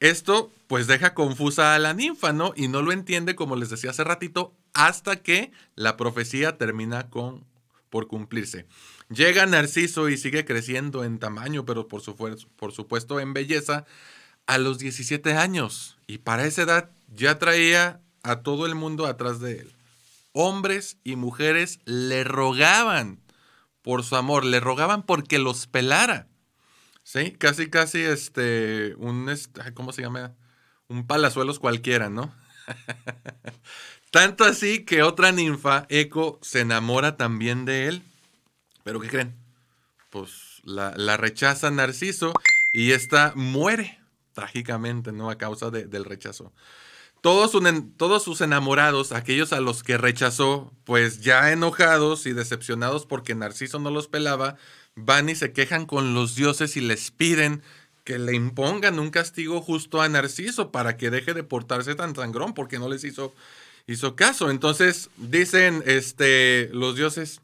Esto 0.05 0.53
pues 0.67 0.87
deja 0.87 1.15
confusa 1.15 1.75
a 1.75 1.79
la 1.79 1.95
ninfa, 1.95 2.35
¿no? 2.35 2.53
Y 2.55 2.69
no 2.69 2.83
lo 2.83 2.93
entiende, 2.93 3.35
como 3.35 3.57
les 3.57 3.71
decía 3.71 3.89
hace 3.89 4.05
ratito, 4.05 4.53
hasta 4.75 5.17
que 5.17 5.51
la 5.77 5.97
profecía 5.97 6.59
termina 6.59 7.09
con, 7.09 7.47
por 7.89 8.07
cumplirse. 8.07 8.67
Llega 9.09 9.47
Narciso 9.47 10.11
y 10.11 10.19
sigue 10.19 10.45
creciendo 10.45 11.05
en 11.05 11.19
tamaño, 11.19 11.65
pero 11.65 11.89
por, 11.89 12.03
su, 12.03 12.17
por 12.17 12.73
supuesto 12.73 13.19
en 13.19 13.33
belleza, 13.33 13.87
a 14.45 14.59
los 14.59 14.77
17 14.79 15.33
años. 15.33 15.97
Y 16.07 16.19
para 16.19 16.45
esa 16.45 16.63
edad 16.65 16.91
ya 17.09 17.39
traía 17.39 18.03
a 18.23 18.43
todo 18.43 18.67
el 18.67 18.75
mundo 18.75 19.07
atrás 19.07 19.41
de 19.41 19.61
él. 19.61 19.73
Hombres 20.33 20.99
y 21.03 21.17
mujeres 21.17 21.79
le 21.87 22.25
rogaban 22.25 23.21
por 23.81 24.05
su 24.05 24.17
amor, 24.17 24.45
le 24.45 24.61
rogaban 24.61 25.03
porque 25.03 25.39
los 25.39 25.67
pelara. 25.67 26.27
Sí, 27.05 27.33
casi, 27.33 27.69
casi 27.69 28.01
este, 28.01 28.95
un, 28.97 29.31
¿cómo 29.75 29.93
se 29.93 30.03
llama? 30.03 30.35
Un 30.89 31.07
palazuelos 31.07 31.59
cualquiera, 31.61 32.09
¿no? 32.09 32.35
Tanto 34.11 34.45
así 34.45 34.85
que 34.85 35.03
otra 35.03 35.31
ninfa, 35.31 35.87
Eco, 35.91 36.39
se 36.43 36.61
enamora 36.61 37.17
también 37.17 37.67
de 37.67 37.89
él. 37.89 38.03
Pero 38.85 39.01
¿qué 39.01 39.09
creen? 39.09 39.35
Pues 40.11 40.63
la, 40.65 41.17
rechaza 41.17 41.71
Narciso 41.71 42.33
y 42.73 42.93
esta 42.93 43.33
muere 43.37 44.01
trágicamente, 44.33 45.13
¿no? 45.13 45.31
A 45.31 45.37
causa 45.37 45.71
del 45.71 46.05
rechazo. 46.05 46.53
Todos, 47.21 47.53
todos, 47.97 48.23
sus 48.23 48.41
enamorados, 48.43 49.13
aquellos 49.13 49.53
a 49.53 49.61
los 49.61 49.83
que 49.83 49.97
rechazó, 49.97 50.73
pues 50.85 51.23
ya 51.23 51.53
enojados 51.53 52.27
y 52.27 52.35
decepcionados 52.35 53.07
porque 53.07 53.35
Narciso 53.35 53.79
no 53.79 53.91
los 53.91 54.09
pelaba, 54.09 54.57
van 54.97 55.29
y 55.29 55.35
se 55.35 55.53
quejan 55.53 55.87
con 55.87 56.15
los 56.15 56.35
dioses 56.35 56.77
y 56.77 56.81
les 56.81 57.11
piden 57.11 57.63
que 58.05 58.19
le 58.19 58.35
impongan 58.35 58.99
un 58.99 59.11
castigo 59.11 59.61
justo 59.63 60.03
a 60.03 60.09
Narciso 60.09 60.71
para 60.71 60.97
que 60.97 61.11
deje 61.11 61.35
de 61.35 61.43
portarse 61.43 61.95
tan 61.95 62.15
sangrón 62.15 62.53
porque 62.55 62.79
no 62.79 62.89
les 62.89 63.03
hizo, 63.05 63.35
hizo 63.87 64.15
caso. 64.15 64.51
Entonces 64.51 65.09
dicen 65.17 65.83
este, 65.87 66.69
los 66.73 66.97
dioses, 66.97 67.41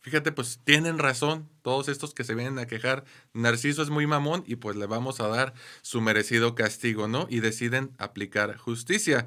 fíjate, 0.00 0.30
pues 0.30 0.60
tienen 0.62 0.98
razón 0.98 1.48
todos 1.62 1.88
estos 1.88 2.14
que 2.14 2.22
se 2.22 2.36
vienen 2.36 2.58
a 2.60 2.66
quejar. 2.66 3.04
Narciso 3.32 3.82
es 3.82 3.90
muy 3.90 4.06
mamón 4.06 4.44
y 4.46 4.56
pues 4.56 4.76
le 4.76 4.86
vamos 4.86 5.20
a 5.20 5.26
dar 5.26 5.54
su 5.82 6.00
merecido 6.00 6.54
castigo, 6.54 7.08
¿no? 7.08 7.26
Y 7.28 7.40
deciden 7.40 7.90
aplicar 7.98 8.56
justicia. 8.56 9.26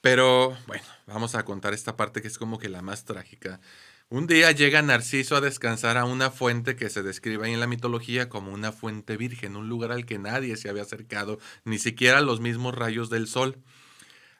Pero 0.00 0.56
bueno, 0.66 0.84
vamos 1.06 1.34
a 1.34 1.44
contar 1.44 1.74
esta 1.74 1.96
parte 1.96 2.22
que 2.22 2.28
es 2.28 2.38
como 2.38 2.58
que 2.58 2.70
la 2.70 2.80
más 2.80 3.04
trágica. 3.04 3.60
Un 4.08 4.28
día 4.28 4.52
llega 4.52 4.82
Narciso 4.82 5.34
a 5.34 5.40
descansar 5.40 5.96
a 5.96 6.04
una 6.04 6.30
fuente 6.30 6.76
que 6.76 6.90
se 6.90 7.02
describe 7.02 7.44
ahí 7.44 7.54
en 7.54 7.58
la 7.58 7.66
mitología 7.66 8.28
como 8.28 8.52
una 8.52 8.70
fuente 8.70 9.16
virgen, 9.16 9.56
un 9.56 9.68
lugar 9.68 9.90
al 9.90 10.06
que 10.06 10.16
nadie 10.16 10.56
se 10.56 10.68
había 10.68 10.82
acercado, 10.82 11.40
ni 11.64 11.80
siquiera 11.80 12.20
los 12.20 12.38
mismos 12.38 12.72
rayos 12.72 13.10
del 13.10 13.26
sol. 13.26 13.58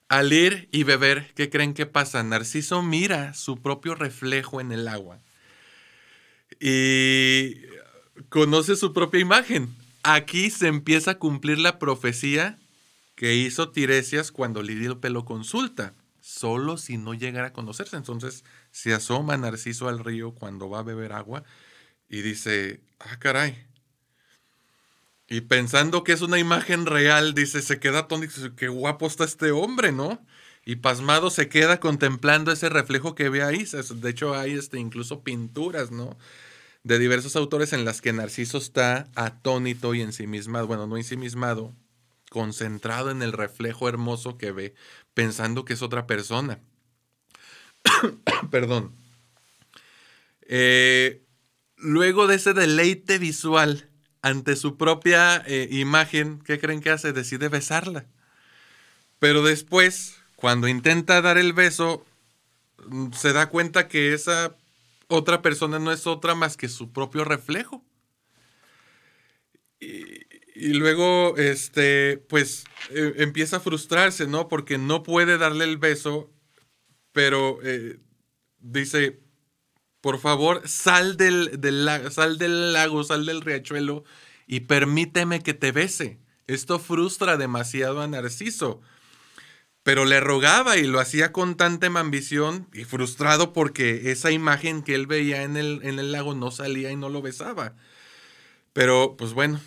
Al 0.09 0.33
ir 0.33 0.69
y 0.71 0.85
beber, 0.85 1.33
¿qué 1.35 1.51
creen 1.51 1.75
que 1.75 1.85
pasa? 1.85 2.23
Narciso 2.23 2.81
mira 2.81 3.35
su 3.35 3.57
propio 3.61 3.97
reflejo 3.97 4.61
en 4.61 4.71
el 4.71 4.87
agua 4.87 5.19
y 6.61 7.57
conoce 8.29 8.77
su 8.77 8.93
propia 8.93 9.19
imagen. 9.19 9.75
Aquí 10.05 10.51
se 10.51 10.69
empieza 10.69 11.13
a 11.13 11.19
cumplir 11.19 11.59
la 11.59 11.81
profecía 11.81 12.57
que 13.17 13.35
hizo 13.35 13.71
Tiresias 13.71 14.31
cuando 14.31 14.63
Lidíope 14.63 15.11
lo 15.11 15.25
consulta, 15.25 15.93
solo 16.21 16.77
si 16.77 16.99
no 16.99 17.15
llegara 17.15 17.49
a 17.49 17.53
conocerse. 17.53 17.97
Entonces, 17.97 18.45
se 18.77 18.93
asoma 18.93 19.39
Narciso 19.39 19.89
al 19.89 20.05
río 20.05 20.35
cuando 20.35 20.69
va 20.69 20.81
a 20.81 20.83
beber 20.83 21.15
agua 21.15 21.45
y 22.11 22.21
dice, 22.21 22.83
ah, 22.99 23.19
caray. 23.19 23.67
Y 25.29 25.41
pensando 25.41 26.05
que 26.05 26.13
es 26.13 26.21
una 26.21 26.39
imagen 26.39 26.85
real, 26.85 27.33
dice, 27.33 27.63
se 27.63 27.81
queda 27.81 28.07
tónico, 28.07 28.35
qué 28.55 28.69
guapo 28.69 29.07
está 29.07 29.25
este 29.25 29.51
hombre, 29.51 29.93
¿no? 29.93 30.23
Y 30.67 30.77
pasmado 30.77 31.31
se 31.31 31.49
queda 31.49 31.81
contemplando 31.81 32.53
ese 32.53 32.69
reflejo 32.69 33.15
que 33.15 33.31
ve 33.31 33.43
ahí. 33.43 33.65
De 33.65 34.11
hecho, 34.11 34.35
hay 34.35 34.53
este, 34.53 34.79
incluso 34.79 35.23
pinturas, 35.23 35.91
¿no? 35.91 36.19
De 36.85 36.99
diversos 36.99 37.35
autores 37.35 37.73
en 37.73 37.87
las 37.87 38.03
que 38.03 38.13
Narciso 38.13 38.59
está 38.59 39.09
atónito 39.15 39.95
y 39.95 40.03
ensimismado, 40.03 40.67
bueno, 40.67 40.87
no 40.87 40.99
ensimismado, 40.99 41.75
concentrado 42.29 43.11
en 43.11 43.23
el 43.23 43.33
reflejo 43.33 43.89
hermoso 43.89 44.37
que 44.37 44.53
ve, 44.53 44.75
pensando 45.15 45.65
que 45.65 45.73
es 45.73 45.81
otra 45.81 46.07
persona. 46.07 46.61
Perdón. 48.51 48.95
Eh, 50.49 51.23
luego 51.77 52.27
de 52.27 52.37
ese 52.37 52.55
deleite 52.55 53.19
visual 53.19 53.89
ante 54.23 54.57
su 54.57 54.77
propia 54.77 55.43
eh, 55.47 55.69
imagen, 55.71 56.41
¿qué 56.45 56.59
creen 56.59 56.81
que 56.81 56.91
hace? 56.91 57.13
Decide 57.13 57.49
besarla. 57.49 58.07
Pero 59.19 59.43
después, 59.43 60.17
cuando 60.37 60.69
intenta 60.69 61.23
dar 61.23 61.39
el 61.39 61.53
beso, 61.53 62.05
mm, 62.87 63.13
se 63.13 63.33
da 63.33 63.49
cuenta 63.49 63.89
que 63.89 64.15
esa 64.15 64.57
otra 65.09 65.43
persona 65.43 65.79
no 65.79 65.93
es 65.93 66.07
otra 66.07 66.35
más 66.35 66.57
que 66.57 66.69
su 66.69 66.93
propio 66.93 67.25
reflejo. 67.25 67.85
Y, 69.79 70.73
luego, 70.73 71.37
este, 71.37 72.17
pues, 72.29 72.65
eh, 72.91 73.15
empieza 73.19 73.59
a 73.59 73.61
frustrarse, 73.61 74.27
¿no? 74.27 74.49
Porque 74.49 74.79
no 74.79 75.03
puede 75.03 75.39
darle 75.39 75.65
el 75.65 75.77
beso 75.77 76.31
pero 77.17 77.61
eh, 77.63 77.99
dice, 78.59 79.23
por 80.03 80.19
favor, 80.19 80.69
sal 80.69 81.17
del, 81.17 81.59
sal 82.11 82.37
del 82.37 82.75
lago, 82.75 83.05
sal 83.05 83.25
del 83.25 83.41
riachuelo 83.41 84.05
y 84.47 84.61
permíteme 84.61 85.43
que 85.43 85.55
te 85.55 85.73
bese. 85.73 86.21
Esto 86.47 86.79
frustra 86.79 87.39
demasiado 87.39 88.03
a 88.03 88.07
Narciso. 88.07 88.83
Pero 89.83 90.05
le 90.05 90.21
rogaba 90.21 90.77
y 90.77 90.87
lo 90.87 91.01
hacía 91.01 91.33
con 91.33 91.57
tanta 91.57 91.87
ambición 91.87 92.69
y 92.75 92.85
frustrado 92.85 93.55
porque 93.55 94.11
esa 94.11 94.31
imagen 94.31 94.83
que 94.83 94.95
él 94.95 95.07
veía 95.07 95.43
en 95.43 95.57
el, 95.57 95.81
en 95.85 95.99
el 95.99 96.13
lago 96.13 96.35
no 96.35 96.51
salía 96.51 96.91
y 96.91 96.97
no 96.97 97.09
lo 97.09 97.23
besaba. 97.23 97.77
Pero, 98.75 99.17
pues 99.17 99.33
bueno, 99.33 99.59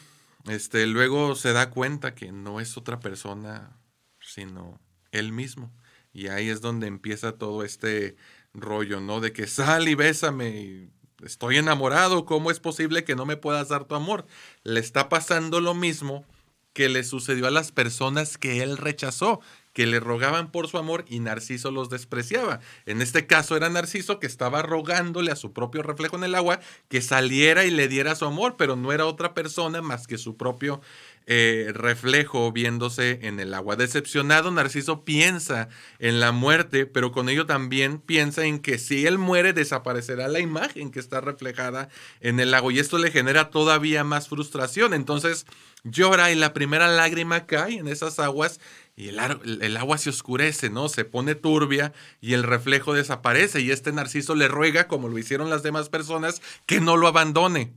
este, 0.48 0.86
luego 0.86 1.34
se 1.34 1.52
da 1.52 1.72
cuenta 1.72 2.14
que 2.14 2.32
no 2.32 2.60
es 2.60 2.78
otra 2.78 3.00
persona, 3.00 3.76
sino 4.22 4.80
él 5.12 5.32
mismo. 5.32 5.74
Y 6.14 6.28
ahí 6.28 6.50
es 6.50 6.62
donde 6.62 6.88
empieza 6.88 7.34
todo 7.34 7.64
este 7.64 8.16
rollo, 8.54 9.00
¿no? 9.00 9.20
De 9.20 9.32
que 9.34 9.48
sal 9.48 9.88
y 9.88 9.96
bésame. 9.96 10.90
estoy 11.24 11.58
enamorado. 11.58 12.26
¿Cómo 12.26 12.52
es 12.52 12.60
posible 12.60 13.04
que 13.04 13.16
no 13.16 13.26
me 13.26 13.38
puedas 13.38 13.70
dar 13.70 13.86
tu 13.86 13.96
amor? 13.96 14.26
Le 14.64 14.80
está 14.80 15.10
pasando 15.10 15.62
lo 15.62 15.74
mismo 15.74 16.26
que 16.74 16.90
le 16.90 17.04
sucedió 17.04 17.48
a 17.48 17.52
las 17.52 17.72
personas 17.72 18.38
que 18.38 18.62
él 18.64 18.78
rechazó, 18.78 19.42
que 19.74 19.86
le 19.86 20.00
rogaban 20.00 20.52
por 20.52 20.68
su 20.68 20.78
amor 20.78 21.06
y 21.08 21.20
Narciso 21.20 21.72
los 21.72 21.90
despreciaba. 21.90 22.60
En 22.86 23.02
este 23.02 23.28
caso 23.28 23.56
era 23.56 23.70
Narciso 23.70 24.20
que 24.20 24.28
estaba 24.28 24.62
rogándole 24.62 25.32
a 25.32 25.36
su 25.36 25.52
propio 25.54 25.84
reflejo 25.84 26.16
en 26.16 26.24
el 26.24 26.36
agua 26.36 26.60
que 26.88 27.02
saliera 27.02 27.66
y 27.66 27.72
le 27.72 27.88
diera 27.88 28.16
su 28.16 28.26
amor, 28.26 28.56
pero 28.58 28.76
no 28.76 28.92
era 28.94 29.06
otra 29.06 29.34
persona 29.34 29.82
más 29.82 30.08
que 30.08 30.18
su 30.18 30.38
propio 30.38 30.82
eh, 31.26 31.72
reflejo 31.74 32.52
viéndose 32.52 33.20
en 33.22 33.40
el 33.40 33.54
agua. 33.54 33.76
Decepcionado, 33.76 34.50
Narciso 34.50 35.06
piensa 35.06 35.70
en 36.00 36.20
la 36.20 36.32
muerte, 36.32 36.86
pero 36.86 37.12
con 37.12 37.30
ello 37.30 37.46
también 37.46 38.00
piensa 38.00 38.46
en 38.46 38.60
que 38.60 38.80
si 38.80 39.06
él 39.06 39.18
muere 39.18 39.54
desaparecerá 39.54 40.28
la 40.28 40.40
imagen 40.40 40.92
que 40.92 41.00
está 41.00 41.22
reflejada 41.22 41.90
en 42.20 42.40
el 42.40 42.52
lago 42.52 42.72
y 42.72 42.80
esto 42.80 42.98
le 42.98 43.12
genera 43.12 43.52
todavía 43.52 44.04
más 44.04 44.28
frustración. 44.28 44.94
Entonces 44.94 45.46
llora 45.84 46.32
y 46.32 46.36
la 46.36 46.54
primera 46.54 46.88
lágrima 46.88 47.46
cae 47.46 47.78
en 47.78 47.88
esas 47.88 48.20
aguas 48.20 48.60
y 48.96 49.10
el, 49.10 49.20
el, 49.62 49.78
agua 49.78 49.98
se 49.98 50.10
oscurece, 50.10 50.70
¿no? 50.70 50.90
Se 50.90 51.06
pone 51.06 51.36
turbia 51.36 51.94
y 52.22 52.34
el 52.34 52.44
reflejo 52.44 52.94
desaparece 52.94 53.62
y 53.62 53.72
este 53.72 53.92
Narciso 53.92 54.36
le 54.36 54.48
ruega, 54.48 54.88
como 54.88 55.08
lo 55.08 55.18
hicieron 55.18 55.50
las 55.50 55.64
demás 55.64 55.90
personas, 55.90 56.42
que 56.66 56.82
no 56.82 56.98
lo 56.98 57.08
abandone 57.08 57.72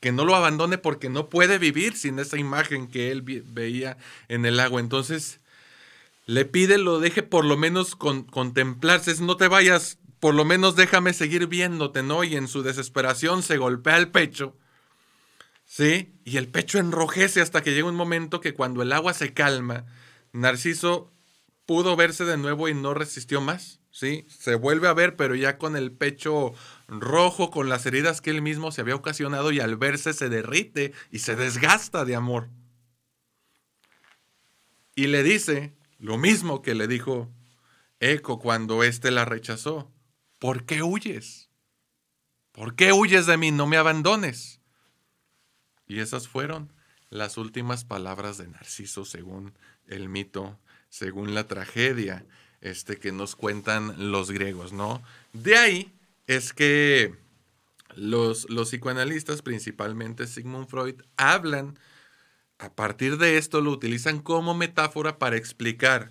que 0.00 0.12
no 0.12 0.24
lo 0.24 0.34
abandone 0.34 0.78
porque 0.78 1.08
no 1.08 1.28
puede 1.28 1.58
vivir 1.58 1.96
sin 1.96 2.18
esa 2.18 2.38
imagen 2.38 2.88
que 2.88 3.10
él 3.10 3.22
veía 3.22 3.96
en 4.28 4.44
el 4.46 4.60
agua. 4.60 4.80
Entonces 4.80 5.40
le 6.26 6.44
pide 6.44 6.78
lo 6.78 6.98
deje 7.00 7.22
por 7.22 7.44
lo 7.44 7.56
menos 7.56 7.96
con, 7.96 8.24
contemplarse, 8.24 9.14
no 9.22 9.36
te 9.36 9.48
vayas, 9.48 9.98
por 10.20 10.34
lo 10.34 10.44
menos 10.44 10.76
déjame 10.76 11.12
seguir 11.12 11.46
viéndote, 11.46 12.02
¿no? 12.02 12.24
Y 12.24 12.36
en 12.36 12.48
su 12.48 12.62
desesperación 12.62 13.42
se 13.42 13.56
golpea 13.56 13.96
el 13.96 14.08
pecho, 14.08 14.56
¿sí? 15.64 16.14
Y 16.24 16.36
el 16.36 16.48
pecho 16.48 16.78
enrojece 16.78 17.40
hasta 17.40 17.62
que 17.62 17.74
llega 17.74 17.88
un 17.88 17.94
momento 17.94 18.40
que 18.40 18.54
cuando 18.54 18.82
el 18.82 18.92
agua 18.92 19.14
se 19.14 19.32
calma, 19.32 19.86
Narciso 20.32 21.12
pudo 21.64 21.96
verse 21.96 22.24
de 22.24 22.36
nuevo 22.36 22.68
y 22.68 22.74
no 22.74 22.92
resistió 22.92 23.40
más, 23.40 23.80
¿sí? 23.90 24.26
Se 24.28 24.56
vuelve 24.56 24.88
a 24.88 24.94
ver, 24.94 25.16
pero 25.16 25.34
ya 25.34 25.58
con 25.58 25.76
el 25.76 25.92
pecho 25.92 26.54
rojo 26.88 27.50
con 27.50 27.68
las 27.68 27.86
heridas 27.86 28.20
que 28.20 28.30
él 28.30 28.42
mismo 28.42 28.72
se 28.72 28.80
había 28.80 28.94
ocasionado 28.94 29.52
y 29.52 29.60
al 29.60 29.76
verse 29.76 30.12
se 30.12 30.28
derrite 30.28 30.92
y 31.10 31.20
se 31.20 31.36
desgasta 31.36 32.04
de 32.04 32.14
amor. 32.14 32.48
Y 34.94 35.08
le 35.08 35.22
dice 35.22 35.74
lo 35.98 36.18
mismo 36.18 36.62
que 36.62 36.74
le 36.74 36.86
dijo 36.86 37.30
Eco 38.00 38.38
cuando 38.38 38.82
éste 38.82 39.10
la 39.10 39.24
rechazó. 39.24 39.90
¿Por 40.38 40.64
qué 40.64 40.82
huyes? 40.82 41.50
¿Por 42.52 42.74
qué 42.74 42.92
huyes 42.92 43.26
de 43.26 43.36
mí? 43.36 43.50
No 43.50 43.66
me 43.66 43.76
abandones. 43.76 44.60
Y 45.86 46.00
esas 46.00 46.28
fueron 46.28 46.72
las 47.10 47.36
últimas 47.36 47.84
palabras 47.84 48.38
de 48.38 48.48
Narciso 48.48 49.04
según 49.04 49.54
el 49.86 50.08
mito, 50.08 50.58
según 50.88 51.34
la 51.34 51.46
tragedia 51.46 52.26
este 52.60 52.96
que 52.96 53.12
nos 53.12 53.36
cuentan 53.36 54.10
los 54.10 54.30
griegos, 54.30 54.72
¿no? 54.72 55.02
De 55.32 55.56
ahí 55.56 55.95
es 56.26 56.52
que 56.52 57.14
los, 57.94 58.48
los 58.50 58.70
psicoanalistas, 58.70 59.42
principalmente 59.42 60.26
Sigmund 60.26 60.68
Freud, 60.68 61.02
hablan, 61.16 61.78
a 62.58 62.74
partir 62.74 63.18
de 63.18 63.38
esto 63.38 63.60
lo 63.60 63.70
utilizan 63.70 64.20
como 64.20 64.54
metáfora 64.54 65.18
para 65.18 65.36
explicar, 65.36 66.10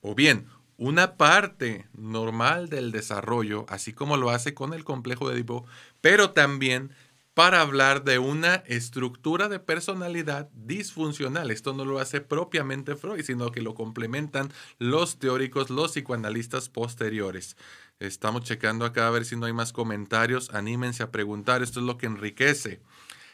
o 0.00 0.14
bien, 0.14 0.46
una 0.76 1.16
parte 1.16 1.88
normal 1.92 2.68
del 2.68 2.92
desarrollo, 2.92 3.66
así 3.68 3.92
como 3.92 4.16
lo 4.16 4.30
hace 4.30 4.54
con 4.54 4.72
el 4.72 4.84
complejo 4.84 5.28
de 5.28 5.34
Edipo, 5.34 5.66
pero 6.00 6.30
también 6.30 6.92
para 7.34 7.60
hablar 7.60 8.02
de 8.02 8.18
una 8.18 8.56
estructura 8.66 9.48
de 9.48 9.60
personalidad 9.60 10.50
disfuncional. 10.54 11.52
Esto 11.52 11.72
no 11.72 11.84
lo 11.84 12.00
hace 12.00 12.20
propiamente 12.20 12.96
Freud, 12.96 13.22
sino 13.22 13.52
que 13.52 13.62
lo 13.62 13.74
complementan 13.74 14.52
los 14.78 15.20
teóricos, 15.20 15.70
los 15.70 15.92
psicoanalistas 15.92 16.68
posteriores. 16.68 17.56
Estamos 18.00 18.42
checando 18.42 18.84
acá 18.84 19.08
a 19.08 19.10
ver 19.10 19.24
si 19.24 19.34
no 19.34 19.46
hay 19.46 19.52
más 19.52 19.72
comentarios. 19.72 20.50
Anímense 20.54 21.02
a 21.02 21.10
preguntar, 21.10 21.62
esto 21.62 21.80
es 21.80 21.86
lo 21.86 21.98
que 21.98 22.06
enriquece. 22.06 22.80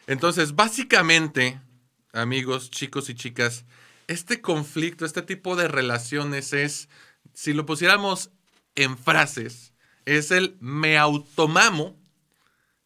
Entonces, 0.07 0.55
básicamente, 0.55 1.61
amigos, 2.13 2.71
chicos 2.71 3.11
y 3.11 3.15
chicas, 3.15 3.65
este 4.07 4.41
conflicto, 4.41 5.05
este 5.05 5.23
tipo 5.23 5.57
de 5.57 5.69
relaciones 5.69 6.53
es, 6.53 6.89
si 7.35 7.53
lo 7.53 7.67
pusiéramos 7.67 8.31
en 8.75 8.97
frases, 8.97 9.75
es 10.07 10.31
el 10.31 10.57
me 10.61 10.99
automamo, 10.99 11.97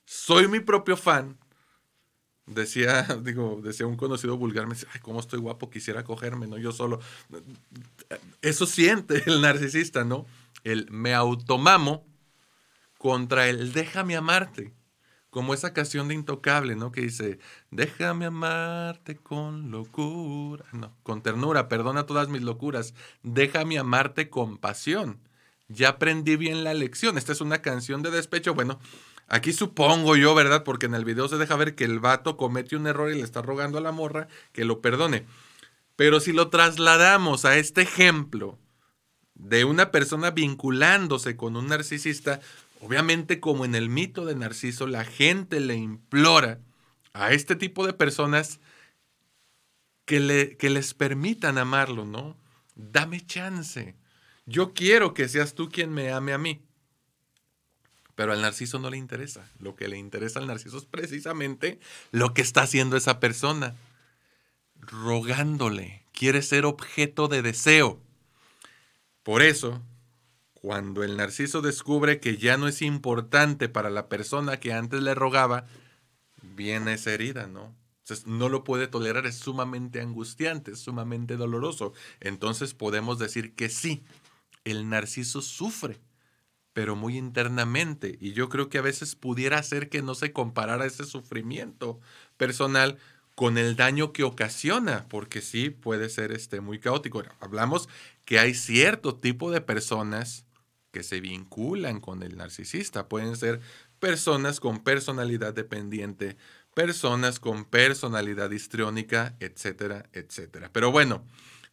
soy 0.05 0.49
mi 0.49 0.61
propio 0.61 0.97
fan. 0.97 1.39
Decía, 2.47 3.03
digo, 3.23 3.61
decía 3.63 3.87
un 3.87 3.97
conocido 3.97 4.37
vulgar, 4.37 4.67
me 4.67 4.75
decía, 4.75 4.89
ay, 4.93 5.01
cómo 5.01 5.21
estoy 5.21 5.39
guapo, 5.39 5.71
quisiera 5.71 6.03
cogerme, 6.03 6.47
¿no? 6.47 6.59
Yo 6.59 6.73
solo. 6.73 7.01
Eso 8.43 8.67
siente 8.67 9.23
el 9.27 9.41
narcisista, 9.41 10.05
¿no? 10.05 10.27
El 10.73 10.91
me 10.91 11.15
automamo 11.15 12.07
contra 12.99 13.49
el 13.49 13.73
déjame 13.73 14.17
amarte. 14.17 14.75
Como 15.31 15.53
esa 15.53 15.75
canción 15.75 16.09
de 16.09 16.15
Intocable, 16.15 16.75
¿no? 16.75 16.91
Que 16.91 17.03
dice, 17.03 17.39
déjame 17.71 18.25
amarte 18.25 19.17
con 19.17 19.71
locura, 19.71 20.65
no, 20.73 20.97
con 21.03 21.23
ternura, 21.23 21.69
perdona 21.69 22.07
todas 22.07 22.29
mis 22.29 22.43
locuras, 22.43 22.95
déjame 23.23 23.79
amarte 23.79 24.31
con 24.31 24.57
pasión. 24.57 25.21
Ya 25.69 25.91
aprendí 25.91 26.37
bien 26.37 26.65
la 26.65 26.73
lección. 26.73 27.19
Esta 27.19 27.33
es 27.33 27.43
una 27.43 27.61
canción 27.61 28.03
de 28.03 28.11
despecho. 28.11 28.55
Bueno, 28.55 28.81
aquí 29.29 29.53
supongo 29.53 30.17
yo, 30.17 30.35
¿verdad? 30.35 30.65
Porque 30.65 30.87
en 30.87 30.95
el 30.95 31.05
video 31.05 31.29
se 31.29 31.37
deja 31.37 31.57
ver 31.57 31.75
que 31.75 31.85
el 31.85 32.01
vato 32.01 32.39
comete 32.39 32.75
un 32.75 32.87
error 32.87 33.11
y 33.11 33.17
le 33.17 33.23
está 33.23 33.43
rogando 33.43 33.77
a 33.77 33.83
la 33.83 33.93
morra 33.93 34.29
que 34.53 34.65
lo 34.65 34.81
perdone. 34.81 35.27
Pero 35.95 36.21
si 36.21 36.33
lo 36.33 36.49
trasladamos 36.49 37.45
a 37.45 37.59
este 37.59 37.83
ejemplo 37.83 38.59
de 39.39 39.65
una 39.65 39.91
persona 39.91 40.33
vinculándose 40.33 41.37
con 41.37 41.57
un 41.57 41.69
narcisista, 41.69 42.41
obviamente 42.81 43.41
como 43.41 43.65
en 43.65 43.75
el 43.75 43.89
mito 43.89 44.27
de 44.27 44.35
Narciso, 44.35 44.87
la 44.87 45.05
gente 45.05 45.61
le 45.61 45.77
implora 45.77 46.61
a 47.13 47.33
este 47.33 47.57
tipo 47.57 47.87
de 47.87 47.93
personas 47.93 48.61
que, 50.05 50.21
le, 50.21 50.57
que 50.57 50.71
les 50.71 50.95
permitan 50.95 51.59
amarlo, 51.59 52.05
¿no? 52.05 52.37
Dame 52.75 53.25
chance. 53.25 53.97
Yo 54.47 54.73
quiero 54.73 55.15
que 55.15 55.29
seas 55.29 55.55
tú 55.55 55.69
quien 55.69 55.93
me 55.93 56.13
ame 56.13 56.33
a 56.33 56.39
mí. 56.39 56.63
Pero 58.15 58.33
al 58.33 58.41
narciso 58.41 58.79
no 58.79 58.91
le 58.91 58.97
interesa. 58.97 59.49
Lo 59.61 59.77
que 59.77 59.87
le 59.87 59.99
interesa 59.99 60.41
al 60.41 60.47
narciso 60.47 60.79
es 60.79 60.87
precisamente 60.87 61.79
lo 62.11 62.35
que 62.35 62.43
está 62.43 62.63
haciendo 62.63 62.97
esa 62.97 63.21
persona. 63.21 63.77
Rogándole. 64.81 66.03
Quiere 66.13 66.43
ser 66.43 66.65
objeto 66.65 67.29
de 67.29 67.43
deseo. 67.43 68.01
Por 69.29 69.43
eso, 69.43 69.83
cuando 70.55 71.05
el 71.05 71.19
narciso 71.19 71.61
descubre 71.61 72.19
que 72.19 72.39
ya 72.39 72.57
no 72.57 72.67
es 72.67 72.81
importante 72.81 73.69
para 73.69 73.91
la 73.91 74.09
persona 74.09 74.59
que 74.59 74.73
antes 74.73 75.03
le 75.03 75.15
rogaba, 75.15 75.67
viene 76.41 76.95
esa 76.95 77.13
herida, 77.13 77.47
¿no? 77.47 77.77
Entonces, 77.99 78.27
no 78.27 78.49
lo 78.49 78.65
puede 78.65 78.87
tolerar, 78.87 79.27
es 79.27 79.37
sumamente 79.37 80.01
angustiante, 80.01 80.71
es 80.71 80.79
sumamente 80.79 81.37
doloroso. 81.37 81.93
Entonces 82.21 82.73
podemos 82.73 83.19
decir 83.19 83.55
que 83.55 83.69
sí, 83.69 84.03
el 84.65 84.89
narciso 84.89 85.43
sufre, 85.43 86.01
pero 86.73 86.97
muy 86.97 87.19
internamente. 87.19 88.17
Y 88.23 88.33
yo 88.33 88.49
creo 88.49 88.71
que 88.71 88.79
a 88.79 88.83
veces 88.83 89.15
pudiera 89.15 89.63
ser 89.63 89.91
que 89.91 90.01
no 90.01 90.15
se 90.15 90.33
comparara 90.33 90.87
ese 90.87 91.05
sufrimiento 91.05 92.01
personal 92.39 92.97
con 93.39 93.57
el 93.57 93.77
daño 93.77 94.13
que 94.13 94.25
ocasiona, 94.25 95.07
porque 95.09 95.43
sí 95.43 95.71
puede 95.71 96.09
ser 96.09 96.33
este, 96.33 96.61
muy 96.61 96.81
caótico. 96.81 97.23
Hablamos 97.39 97.89
que 98.25 98.41
hay 98.41 98.53
cierto 98.53 99.15
tipo 99.15 99.53
de 99.53 99.61
personas 99.61 100.45
que 100.91 101.05
se 101.05 101.21
vinculan 101.21 102.01
con 102.01 102.25
el 102.25 102.37
narcisista. 102.37 103.09
Pueden 103.09 103.37
ser 103.37 103.61
personas 104.01 104.59
con 104.59 104.83
personalidad 104.83 105.55
dependiente, 105.55 106.37
personas 106.75 107.39
con 107.39 107.65
personalidad 107.65 108.51
histriónica, 108.51 109.37
etcétera, 109.39 110.07
etcétera. 110.13 110.71
Pero 110.73 110.91
bueno, 110.91 111.25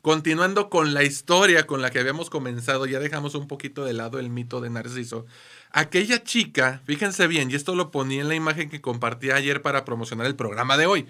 continuando 0.04 0.70
con 0.70 0.94
la 0.94 1.02
historia 1.02 1.66
con 1.66 1.82
la 1.82 1.90
que 1.90 1.98
habíamos 1.98 2.30
comenzado, 2.30 2.86
ya 2.86 3.00
dejamos 3.00 3.34
un 3.34 3.48
poquito 3.48 3.84
de 3.86 3.94
lado 3.94 4.20
el 4.20 4.30
mito 4.30 4.62
de 4.62 4.70
Narciso. 4.70 5.26
Aquella 5.72 6.24
chica, 6.24 6.84
fíjense 6.86 7.26
bien, 7.26 7.50
y 7.50 7.56
esto 7.56 7.74
lo 7.74 7.90
ponía 7.90 8.22
en 8.22 8.28
la 8.28 8.36
imagen 8.36 8.70
que 8.70 8.82
compartí 8.82 9.32
ayer 9.32 9.64
para 9.64 9.84
promocionar 9.84 10.28
el 10.28 10.36
programa 10.36 10.78
de 10.78 10.86
hoy. 10.86 11.08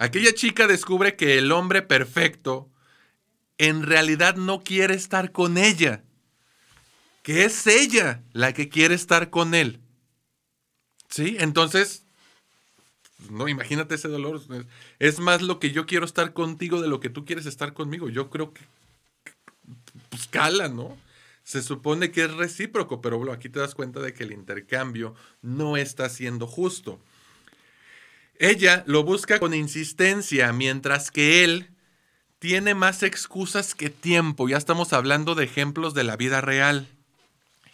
Aquella 0.00 0.32
chica 0.32 0.66
descubre 0.66 1.14
que 1.14 1.36
el 1.36 1.52
hombre 1.52 1.82
perfecto 1.82 2.70
en 3.58 3.82
realidad 3.82 4.34
no 4.36 4.60
quiere 4.62 4.94
estar 4.94 5.30
con 5.30 5.58
ella, 5.58 6.02
que 7.22 7.44
es 7.44 7.66
ella 7.66 8.22
la 8.32 8.54
que 8.54 8.70
quiere 8.70 8.94
estar 8.94 9.28
con 9.28 9.54
él. 9.54 9.78
¿Sí? 11.10 11.36
Entonces, 11.38 12.06
no, 13.28 13.46
imagínate 13.46 13.96
ese 13.96 14.08
dolor. 14.08 14.40
Es 14.98 15.18
más 15.18 15.42
lo 15.42 15.60
que 15.60 15.70
yo 15.70 15.84
quiero 15.84 16.06
estar 16.06 16.32
contigo 16.32 16.80
de 16.80 16.88
lo 16.88 16.98
que 17.00 17.10
tú 17.10 17.26
quieres 17.26 17.44
estar 17.44 17.74
conmigo. 17.74 18.08
Yo 18.08 18.30
creo 18.30 18.54
que, 18.54 18.62
pues 20.08 20.28
cala, 20.28 20.68
¿no? 20.70 20.96
Se 21.44 21.62
supone 21.62 22.10
que 22.10 22.24
es 22.24 22.32
recíproco, 22.32 23.02
pero 23.02 23.30
aquí 23.30 23.50
te 23.50 23.60
das 23.60 23.74
cuenta 23.74 24.00
de 24.00 24.14
que 24.14 24.24
el 24.24 24.32
intercambio 24.32 25.14
no 25.42 25.76
está 25.76 26.08
siendo 26.08 26.46
justo. 26.46 26.98
Ella 28.42 28.84
lo 28.86 29.04
busca 29.04 29.38
con 29.38 29.52
insistencia, 29.52 30.50
mientras 30.54 31.10
que 31.10 31.44
él 31.44 31.76
tiene 32.38 32.74
más 32.74 33.02
excusas 33.02 33.74
que 33.74 33.90
tiempo. 33.90 34.48
Ya 34.48 34.56
estamos 34.56 34.94
hablando 34.94 35.34
de 35.34 35.44
ejemplos 35.44 35.92
de 35.92 36.04
la 36.04 36.16
vida 36.16 36.40
real. 36.40 36.88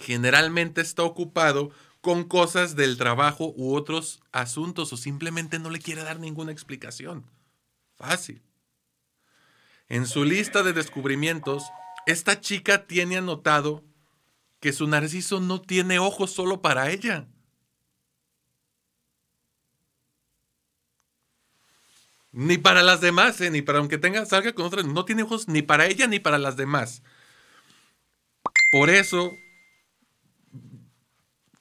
Generalmente 0.01 0.81
está 0.81 1.05
ocupado 1.05 1.71
con 2.01 2.25
cosas 2.25 2.75
del 2.75 2.97
trabajo 2.97 3.55
u 3.57 3.77
otros 3.77 4.21
asuntos 4.33 4.93
o 4.93 4.97
simplemente 4.97 5.61
no 5.61 5.71
le 5.71 5.79
quiere 5.79 6.03
dar 6.03 6.19
ninguna 6.19 6.51
explicación. 6.51 7.31
Fácil. 7.95 8.43
En 9.89 10.05
su 10.05 10.25
lista 10.25 10.65
de 10.65 10.73
descubrimientos, 10.73 11.63
esta 12.07 12.41
chica 12.41 12.89
tiene 12.89 13.19
anotado 13.19 13.85
que 14.59 14.73
su 14.73 14.89
narciso 14.89 15.39
no 15.39 15.61
tiene 15.61 16.01
ojos 16.01 16.33
solo 16.33 16.61
para 16.61 16.91
ella. 16.91 17.29
Ni 22.37 22.59
para 22.59 22.83
las 22.83 23.01
demás, 23.01 23.41
eh, 23.41 23.51
ni 23.51 23.63
para 23.63 23.79
aunque 23.79 23.97
tenga, 23.97 24.27
salga 24.27 24.53
con 24.53 24.67
otras, 24.67 24.85
no 24.85 25.07
tiene 25.07 25.23
ojos 25.23 25.49
ni 25.49 25.63
para 25.63 25.87
ella 25.87 26.07
ni 26.07 26.21
para 26.21 26.37
las 26.37 26.59
demás. 26.59 27.03
Por 28.71 28.91
eso 28.91 29.33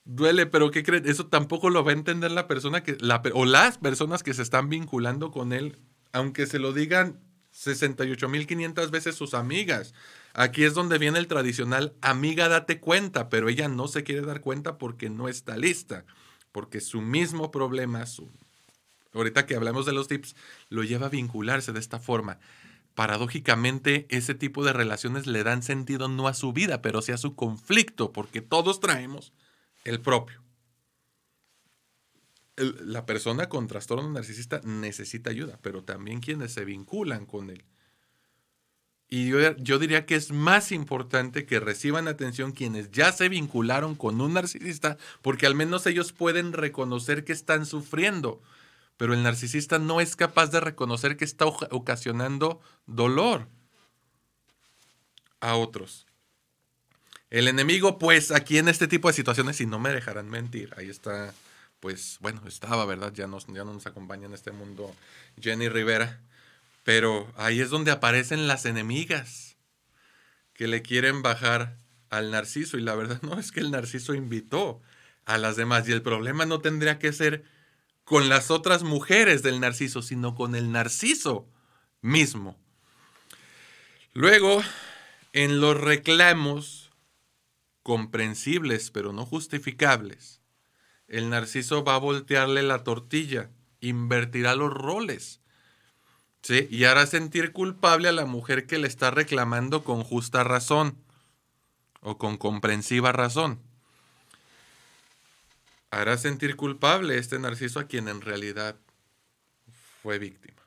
duele, 0.03 0.45
pero 0.47 0.71
¿qué 0.71 0.83
creen? 0.83 1.07
Eso 1.07 1.27
tampoco 1.27 1.69
lo 1.69 1.85
va 1.85 1.91
a 1.91 1.93
entender 1.93 2.29
la 2.31 2.49
persona 2.49 2.83
que, 2.83 2.97
la, 2.99 3.23
o 3.33 3.45
las 3.45 3.77
personas 3.77 4.21
que 4.21 4.33
se 4.33 4.41
están 4.41 4.67
vinculando 4.67 5.31
con 5.31 5.53
él, 5.53 5.79
aunque 6.11 6.45
se 6.45 6.59
lo 6.59 6.73
digan 6.73 7.21
68.500 7.53 8.89
veces 8.91 9.15
sus 9.15 9.33
amigas. 9.33 9.93
Aquí 10.33 10.65
es 10.65 10.73
donde 10.73 10.97
viene 10.97 11.19
el 11.19 11.27
tradicional, 11.27 11.95
amiga, 12.01 12.49
date 12.49 12.81
cuenta, 12.81 13.29
pero 13.29 13.47
ella 13.47 13.69
no 13.69 13.87
se 13.87 14.03
quiere 14.03 14.23
dar 14.23 14.41
cuenta 14.41 14.77
porque 14.77 15.09
no 15.09 15.29
está 15.29 15.55
lista, 15.55 16.03
porque 16.51 16.81
su 16.81 16.99
mismo 16.99 17.49
problema, 17.49 18.05
su 18.07 18.29
ahorita 19.15 19.45
que 19.45 19.55
hablamos 19.55 19.85
de 19.85 19.93
los 19.93 20.07
tips, 20.07 20.35
lo 20.69 20.83
lleva 20.83 21.07
a 21.07 21.09
vincularse 21.09 21.71
de 21.71 21.79
esta 21.79 21.99
forma. 21.99 22.39
Paradójicamente, 22.93 24.07
ese 24.09 24.35
tipo 24.35 24.63
de 24.63 24.71
relaciones 24.71 25.27
le 25.27 25.43
dan 25.43 25.63
sentido 25.63 26.07
no 26.07 26.27
a 26.27 26.33
su 26.33 26.53
vida, 26.53 26.81
pero 26.81 27.01
sí 27.01 27.11
a 27.11 27.17
su 27.17 27.35
conflicto, 27.35 28.13
porque 28.13 28.41
todos 28.41 28.79
traemos 28.79 29.33
el 29.83 30.01
propio. 30.01 30.41
la 32.57 33.05
persona 33.05 33.49
con 33.49 33.67
trastorno 33.67 34.09
narcisista 34.09 34.61
necesita 34.63 35.29
ayuda, 35.29 35.59
pero 35.61 35.83
también 35.83 36.21
quienes 36.21 36.53
se 36.53 36.63
vinculan 36.63 37.25
con 37.25 37.49
él. 37.49 37.65
Y 39.09 39.27
yo, 39.27 39.55
yo, 39.57 39.77
diría 39.77 40.05
que 40.05 40.15
es 40.15 40.31
más 40.31 40.71
importante 40.71 41.45
que 41.45 41.59
reciban 41.59 42.07
atención 42.07 42.53
quienes 42.53 42.91
ya 42.91 43.11
se 43.11 43.29
vincularon 43.29 43.95
con 43.95 44.19
un 44.19 44.33
narcisista, 44.33 44.97
porque 45.21 45.45
al 45.45 45.53
menos 45.53 45.85
ellos 45.85 46.11
pueden 46.11 46.53
reconocer 46.53 47.23
que 47.23 47.33
están 47.33 47.65
sufriendo 47.65 48.41
pero 48.97 49.13
el 49.13 49.23
narcisista 49.23 49.79
no 49.79 50.01
es 50.01 50.15
capaz 50.15 50.47
de 50.47 50.59
reconocer 50.59 51.17
que 51.17 51.25
está 51.25 51.45
ocasionando 51.45 52.61
dolor 52.85 53.47
a 55.41 55.55
otros. 55.55 56.07
El 57.29 57.47
enemigo, 57.47 57.99
pues, 57.99 58.31
aquí 58.31 58.57
en 58.57 58.69
este 58.69 58.87
tipo 58.87 59.07
de 59.07 59.13
situaciones, 59.13 59.59
y 59.59 59.65
no 59.65 59.79
me 59.79 59.91
dejarán 59.91 60.29
mentir, 60.29 60.73
ahí 60.77 60.89
está, 60.89 61.33
pues, 61.79 62.17
bueno, 62.21 62.41
estaba, 62.47 62.85
¿verdad? 62.85 63.11
Ya, 63.13 63.27
nos, 63.27 63.47
ya 63.47 63.63
no 63.63 63.73
nos 63.73 63.87
acompaña 63.87 64.27
en 64.27 64.33
este 64.33 64.51
mundo 64.51 64.95
Jenny 65.41 65.67
Rivera, 65.67 66.21
pero 66.83 67.31
ahí 67.35 67.59
es 67.59 67.69
donde 67.69 67.91
aparecen 67.91 68.47
las 68.47 68.65
enemigas 68.65 69.57
que 70.53 70.67
le 70.67 70.81
quieren 70.81 71.21
bajar 71.21 71.77
al 72.09 72.31
narciso, 72.31 72.77
y 72.77 72.81
la 72.81 72.95
verdad 72.95 73.21
no 73.23 73.39
es 73.39 73.51
que 73.51 73.59
el 73.59 73.71
narciso 73.71 74.13
invitó 74.13 74.81
a 75.25 75.37
las 75.37 75.57
demás, 75.57 75.89
y 75.89 75.91
el 75.91 76.03
problema 76.03 76.45
no 76.45 76.61
tendría 76.61 76.99
que 76.99 77.11
ser 77.11 77.43
con 78.05 78.29
las 78.29 78.51
otras 78.51 78.83
mujeres 78.83 79.41
del 79.43 79.59
narciso, 79.59 80.01
sino 80.01 80.35
con 80.35 80.55
el 80.55 80.71
narciso 80.71 81.49
mismo. 82.01 82.57
Luego, 84.13 84.61
en 85.33 85.59
los 85.59 85.75
reclamos 85.75 86.91
comprensibles 87.83 88.89
pero 88.91 89.11
no 89.11 89.25
justificables, 89.25 90.41
el 91.07 91.29
narciso 91.29 91.83
va 91.83 91.95
a 91.95 91.99
voltearle 91.99 92.63
la 92.63 92.83
tortilla, 92.83 93.49
invertirá 93.81 94.55
los 94.55 94.71
roles. 94.71 95.41
¿sí? 96.41 96.67
Y 96.69 96.85
hará 96.85 97.07
sentir 97.07 97.51
culpable 97.51 98.07
a 98.07 98.11
la 98.11 98.25
mujer 98.25 98.67
que 98.67 98.77
le 98.77 98.87
está 98.87 99.11
reclamando 99.11 99.83
con 99.83 100.03
justa 100.03 100.43
razón 100.43 100.97
o 102.01 102.17
con 102.17 102.37
comprensiva 102.37 103.11
razón 103.11 103.59
hará 106.01 106.17
sentir 106.17 106.55
culpable 106.55 107.17
este 107.17 107.39
narciso 107.39 107.79
a 107.79 107.87
quien 107.87 108.07
en 108.07 108.21
realidad 108.21 108.77
fue 110.01 110.19
víctima. 110.19 110.61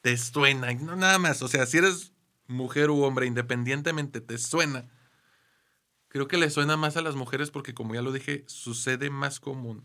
Te 0.00 0.16
suena, 0.16 0.72
no 0.74 0.96
nada 0.96 1.18
más, 1.18 1.42
o 1.42 1.48
sea, 1.48 1.66
si 1.66 1.78
eres 1.78 2.12
mujer 2.46 2.90
u 2.90 3.02
hombre, 3.02 3.26
independientemente, 3.26 4.20
te 4.20 4.38
suena. 4.38 4.90
Creo 6.08 6.28
que 6.28 6.36
le 6.36 6.50
suena 6.50 6.76
más 6.76 6.96
a 6.96 7.02
las 7.02 7.14
mujeres 7.14 7.50
porque, 7.50 7.74
como 7.74 7.94
ya 7.94 8.02
lo 8.02 8.12
dije, 8.12 8.44
sucede 8.46 9.10
más 9.10 9.40
común 9.40 9.84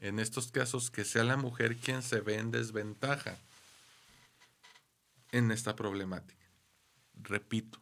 en 0.00 0.18
estos 0.18 0.50
casos 0.50 0.90
que 0.90 1.04
sea 1.04 1.22
la 1.22 1.36
mujer 1.36 1.76
quien 1.76 2.02
se 2.02 2.20
ve 2.20 2.36
en 2.36 2.50
desventaja 2.50 3.38
en 5.30 5.50
esta 5.50 5.76
problemática. 5.76 6.46
Repito, 7.14 7.80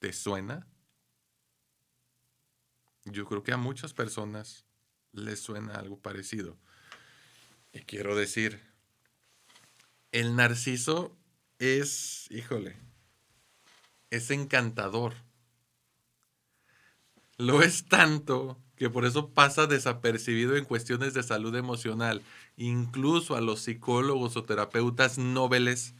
¿te 0.00 0.12
suena? 0.12 0.66
Yo 3.12 3.24
creo 3.24 3.42
que 3.42 3.52
a 3.52 3.56
muchas 3.56 3.92
personas 3.92 4.64
les 5.12 5.40
suena 5.40 5.74
algo 5.74 5.98
parecido. 5.98 6.56
Y 7.72 7.80
quiero 7.80 8.16
decir, 8.16 8.60
el 10.12 10.36
narciso 10.36 11.16
es, 11.58 12.26
híjole, 12.30 12.76
es 14.10 14.30
encantador. 14.30 15.14
Lo 17.36 17.62
es 17.62 17.86
tanto 17.86 18.58
que 18.76 18.90
por 18.90 19.04
eso 19.04 19.30
pasa 19.30 19.66
desapercibido 19.66 20.56
en 20.56 20.64
cuestiones 20.64 21.14
de 21.14 21.22
salud 21.22 21.54
emocional. 21.56 22.22
Incluso 22.56 23.36
a 23.36 23.40
los 23.40 23.60
psicólogos 23.60 24.36
o 24.36 24.44
terapeutas 24.44 25.18
nobles 25.18 25.94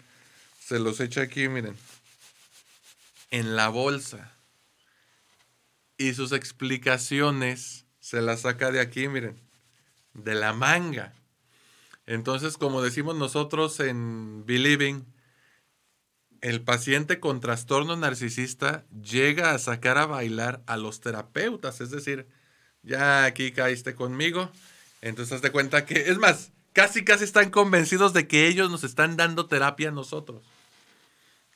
se 0.61 0.79
los 0.79 1.01
echa 1.01 1.23
aquí, 1.23 1.49
miren, 1.49 1.77
en 3.31 3.57
la 3.57 3.69
bolsa 3.69 4.38
y 5.99 6.15
sus 6.15 6.33
explicaciones 6.33 7.85
se 8.01 8.23
las 8.23 8.43
saca 8.43 8.71
de 8.71 8.81
aquí, 8.81 9.09
miren, 9.09 9.39
de 10.15 10.35
la 10.35 10.53
manga. 10.53 11.13
Entonces, 12.07 12.57
como 12.57 12.81
decimos 12.81 13.17
nosotros 13.17 13.81
en 13.81 14.47
Believing, 14.47 15.05
el 16.41 16.63
paciente 16.63 17.21
con 17.21 17.41
trastorno 17.41 17.97
narcisista 17.97 18.87
llega 19.03 19.53
a 19.53 19.59
sacar 19.59 19.99
a 19.99 20.07
bailar 20.07 20.63
a 20.67 20.77
los 20.77 21.01
terapeutas, 21.01 21.81
es 21.81 21.91
decir, 21.91 22.27
ya 22.83 23.25
aquí 23.25 23.53
caíste 23.53 23.95
conmigo, 23.95 24.51
entonces 25.03 25.35
hazte 25.35 25.51
cuenta 25.51 25.85
que, 25.85 26.09
es 26.09 26.17
más, 26.17 26.53
casi 26.73 27.05
casi 27.05 27.25
están 27.25 27.51
convencidos 27.51 28.13
de 28.13 28.29
que 28.29 28.47
ellos 28.47 28.71
nos 28.71 28.85
están 28.85 29.17
dando 29.17 29.47
terapia 29.47 29.89
a 29.89 29.93
nosotros. 29.93 30.43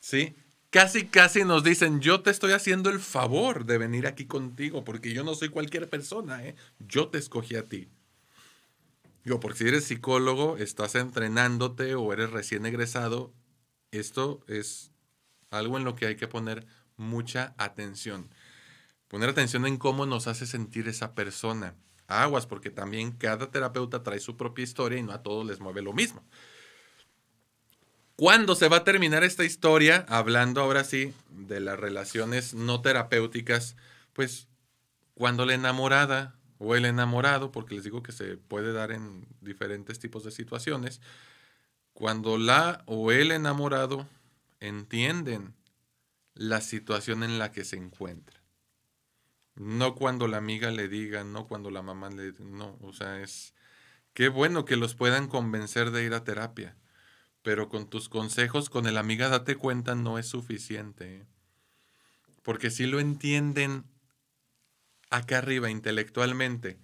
¿Sí? 0.01 0.35
Casi, 0.73 1.07
casi 1.07 1.45
nos 1.45 1.63
dicen, 1.63 2.01
yo 2.01 2.23
te 2.23 2.31
estoy 2.31 2.53
haciendo 2.53 2.91
el 2.91 2.99
favor 2.99 3.67
de 3.67 3.79
venir 3.79 4.07
aquí 4.07 4.25
contigo, 4.25 4.85
porque 4.85 5.13
yo 5.13 5.23
no 5.23 5.35
soy 5.35 5.51
cualquier 5.51 5.89
persona, 5.89 6.45
¿eh? 6.45 6.57
yo 6.81 7.09
te 7.09 7.19
escogí 7.19 7.55
a 7.55 7.69
ti. 7.69 7.89
Yo, 9.23 9.39
porque 9.39 9.59
si 9.59 9.69
eres 9.69 9.85
psicólogo, 9.85 10.57
estás 10.57 10.95
entrenándote 10.97 11.95
o 11.95 12.13
eres 12.13 12.31
recién 12.31 12.65
egresado, 12.67 13.33
esto 13.93 14.41
es 14.49 14.91
algo 15.51 15.77
en 15.77 15.85
lo 15.85 15.95
que 15.95 16.07
hay 16.07 16.17
que 16.17 16.27
poner 16.27 16.67
mucha 16.97 17.55
atención. 17.59 18.31
Poner 19.09 19.29
atención 19.29 19.67
en 19.67 19.77
cómo 19.77 20.07
nos 20.07 20.27
hace 20.27 20.47
sentir 20.47 20.89
esa 20.89 21.15
persona. 21.15 21.77
Aguas, 22.07 22.47
porque 22.47 22.71
también 22.71 23.13
cada 23.13 23.51
terapeuta 23.51 24.03
trae 24.03 24.21
su 24.21 24.39
propia 24.39 24.63
historia 24.63 24.99
y 24.99 25.03
no 25.03 25.13
a 25.13 25.23
todos 25.23 25.47
les 25.47 25.61
mueve 25.61 25.83
lo 25.83 25.93
mismo. 25.93 26.25
¿Cuándo 28.23 28.55
se 28.55 28.69
va 28.69 28.77
a 28.77 28.85
terminar 28.85 29.25
esta 29.25 29.43
historia? 29.43 30.07
Hablando 30.09 30.61
ahora 30.61 30.85
sí 30.85 31.13
de 31.29 31.59
las 31.59 31.77
relaciones 31.77 32.55
no 32.55 32.81
terapéuticas, 32.81 33.75
pues 34.13 34.47
cuando 35.15 35.45
la 35.45 35.55
enamorada 35.55 36.37
o 36.59 36.77
el 36.77 36.85
enamorado, 36.85 37.51
porque 37.51 37.75
les 37.75 37.83
digo 37.83 38.05
que 38.05 38.13
se 38.13 38.37
puede 38.37 38.73
dar 38.73 38.93
en 38.93 39.27
diferentes 39.41 39.99
tipos 39.99 40.23
de 40.23 40.31
situaciones, 40.31 41.01
cuando 41.95 42.39
la 42.39 42.85
o 42.87 43.11
el 43.11 43.33
enamorado 43.33 44.07
entienden 44.61 45.57
la 46.35 46.61
situación 46.61 47.25
en 47.25 47.41
la 47.41 47.51
que 47.51 47.65
se 47.65 47.75
encuentra. 47.75 48.41
No 49.57 49.97
cuando 49.97 50.29
la 50.29 50.37
amiga 50.37 50.71
le 50.71 50.87
diga, 50.87 51.25
no 51.25 51.49
cuando 51.49 51.73
la 51.73 51.83
mamá 51.83 52.09
le 52.09 52.35
no, 52.39 52.79
o 52.83 52.93
sea, 52.93 53.21
es 53.21 53.53
qué 54.15 54.29
bueno 54.29 54.65
que 54.65 54.77
los 54.77 54.95
puedan 54.95 55.27
convencer 55.27 55.91
de 55.91 56.05
ir 56.05 56.15
a 56.15 56.23
terapia 56.23 56.77
pero 57.43 57.69
con 57.69 57.89
tus 57.89 58.09
consejos, 58.09 58.71
con 58.71 58.87
el 58.87 58.97
amiga 58.97 59.29
date 59.29 59.57
cuenta, 59.57 59.95
no 59.95 60.19
es 60.19 60.27
suficiente. 60.27 61.27
Porque 62.43 62.71
si 62.71 62.87
lo 62.87 63.01
entienden 63.01 63.85
acá 65.11 65.39
arriba 65.39 65.71
intelectualmente, 65.71 66.79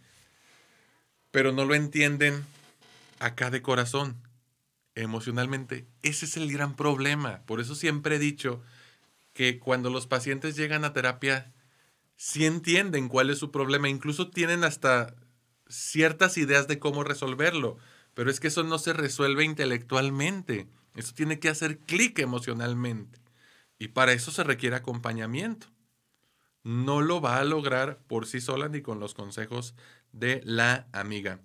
pero 1.30 1.52
no 1.52 1.64
lo 1.64 1.74
entienden 1.74 2.44
acá 3.18 3.50
de 3.50 3.62
corazón. 3.62 4.16
emocionalmente. 4.94 5.86
Ese 6.02 6.24
es 6.26 6.36
el 6.36 6.50
gran 6.52 6.74
problema. 6.74 7.42
Por 7.46 7.60
eso 7.60 7.76
siempre 7.76 8.16
he 8.16 8.18
dicho 8.18 8.60
que 9.32 9.60
cuando 9.60 9.90
los 9.90 10.08
pacientes 10.08 10.56
llegan 10.56 10.84
a 10.84 10.92
terapia, 10.92 11.52
sí 12.16 12.44
entienden 12.46 13.08
cuál 13.08 13.30
es 13.30 13.38
su 13.38 13.52
problema, 13.52 13.88
incluso 13.88 14.28
tienen 14.28 14.64
hasta 14.64 15.14
ciertas 15.68 16.36
ideas 16.36 16.66
de 16.66 16.80
cómo 16.80 17.04
resolverlo, 17.04 17.78
pero 18.18 18.32
es 18.32 18.40
que 18.40 18.48
eso 18.48 18.64
no 18.64 18.80
se 18.80 18.92
resuelve 18.92 19.44
intelectualmente, 19.44 20.66
eso 20.96 21.14
tiene 21.14 21.38
que 21.38 21.48
hacer 21.50 21.78
clic 21.78 22.18
emocionalmente 22.18 23.20
y 23.78 23.86
para 23.86 24.12
eso 24.12 24.32
se 24.32 24.42
requiere 24.42 24.74
acompañamiento. 24.74 25.68
No 26.64 27.00
lo 27.00 27.20
va 27.20 27.38
a 27.38 27.44
lograr 27.44 28.00
por 28.08 28.26
sí 28.26 28.40
sola 28.40 28.68
ni 28.68 28.82
con 28.82 28.98
los 28.98 29.14
consejos 29.14 29.76
de 30.10 30.40
la 30.44 30.88
amiga. 30.90 31.38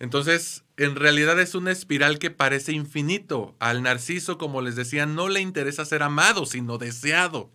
Entonces, 0.00 0.64
en 0.76 0.96
realidad 0.96 1.38
es 1.38 1.54
una 1.54 1.70
espiral 1.70 2.18
que 2.18 2.32
parece 2.32 2.72
infinito. 2.72 3.54
Al 3.60 3.84
narciso, 3.84 4.38
como 4.38 4.60
les 4.60 4.74
decía, 4.74 5.06
no 5.06 5.28
le 5.28 5.40
interesa 5.40 5.84
ser 5.84 6.02
amado, 6.02 6.46
sino 6.46 6.78
deseado. 6.78 7.52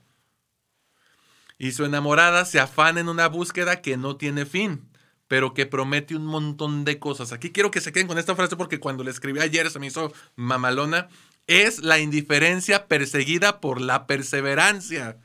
Y 1.57 1.73
su 1.73 1.83
enamorada 1.83 2.45
se 2.45 2.61
afana 2.61 3.01
en 3.01 3.09
una 3.09 3.27
búsqueda 3.27 3.81
que 3.81 3.97
no 3.97 4.15
tiene 4.15 4.45
fin, 4.45 4.87
pero 5.27 5.53
que 5.53 5.65
promete 5.65 6.15
un 6.15 6.25
montón 6.25 6.85
de 6.85 6.99
cosas. 6.99 7.31
Aquí 7.31 7.51
quiero 7.51 7.71
que 7.71 7.81
se 7.81 7.91
queden 7.91 8.07
con 8.07 8.17
esta 8.17 8.35
frase 8.35 8.55
porque 8.55 8.79
cuando 8.79 9.03
la 9.03 9.11
escribí 9.11 9.39
ayer 9.39 9.69
se 9.69 9.79
me 9.79 9.87
hizo 9.87 10.13
mamalona. 10.35 11.09
Es 11.47 11.79
la 11.79 11.99
indiferencia 11.99 12.87
perseguida 12.87 13.61
por 13.61 13.79
la 13.79 14.05
perseverancia. 14.05 15.17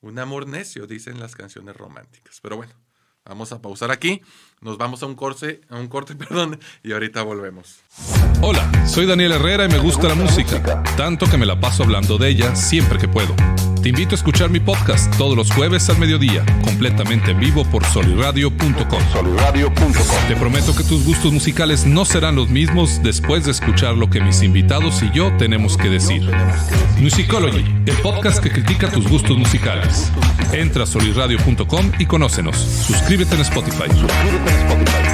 Un 0.00 0.18
amor 0.18 0.46
necio, 0.46 0.86
dicen 0.86 1.18
las 1.18 1.34
canciones 1.34 1.76
románticas. 1.76 2.38
Pero 2.40 2.56
bueno, 2.56 2.74
Vamos 3.26 3.52
a 3.52 3.62
pausar 3.62 3.90
aquí, 3.90 4.20
nos 4.60 4.76
vamos 4.76 5.02
a 5.02 5.06
un 5.06 5.14
corte, 5.14 5.62
a 5.70 5.78
un 5.78 5.88
corte, 5.88 6.14
perdón, 6.16 6.60
y 6.82 6.92
ahorita 6.92 7.22
volvemos. 7.22 7.78
Hola, 8.42 8.70
soy 8.86 9.06
Daniel 9.06 9.32
Herrera 9.32 9.64
y 9.64 9.68
me 9.68 9.78
gusta 9.78 10.08
la 10.08 10.14
música, 10.14 10.82
tanto 10.96 11.26
que 11.26 11.38
me 11.38 11.46
la 11.46 11.58
paso 11.58 11.84
hablando 11.84 12.18
de 12.18 12.28
ella 12.28 12.54
siempre 12.54 12.98
que 12.98 13.08
puedo. 13.08 13.34
Te 13.84 13.90
invito 13.90 14.14
a 14.14 14.16
escuchar 14.16 14.48
mi 14.48 14.60
podcast 14.60 15.14
todos 15.18 15.36
los 15.36 15.52
jueves 15.52 15.90
al 15.90 15.98
mediodía, 15.98 16.42
completamente 16.64 17.32
en 17.32 17.38
vivo 17.38 17.66
por 17.66 17.84
soliradio.com. 17.84 19.02
Te 20.26 20.36
prometo 20.36 20.74
que 20.74 20.82
tus 20.84 21.04
gustos 21.04 21.30
musicales 21.30 21.84
no 21.84 22.06
serán 22.06 22.34
los 22.34 22.48
mismos 22.48 23.02
después 23.02 23.44
de 23.44 23.50
escuchar 23.50 23.94
lo 23.94 24.08
que 24.08 24.22
mis 24.22 24.42
invitados 24.42 25.02
y 25.02 25.10
yo 25.12 25.36
tenemos 25.36 25.76
que 25.76 25.90
decir. 25.90 26.26
Musicology, 26.98 27.62
el 27.84 27.96
podcast 27.98 28.42
que 28.42 28.50
critica 28.50 28.90
tus 28.90 29.06
gustos 29.06 29.36
musicales. 29.36 30.10
Entra 30.54 30.84
a 30.84 30.86
soliradio.com 30.86 31.92
y 31.98 32.06
conócenos. 32.06 32.56
Suscríbete 32.56 33.34
en 33.34 33.42
Spotify. 33.42 33.90
Suscríbete 33.90 34.50
en 34.50 34.56
Spotify. 34.60 35.13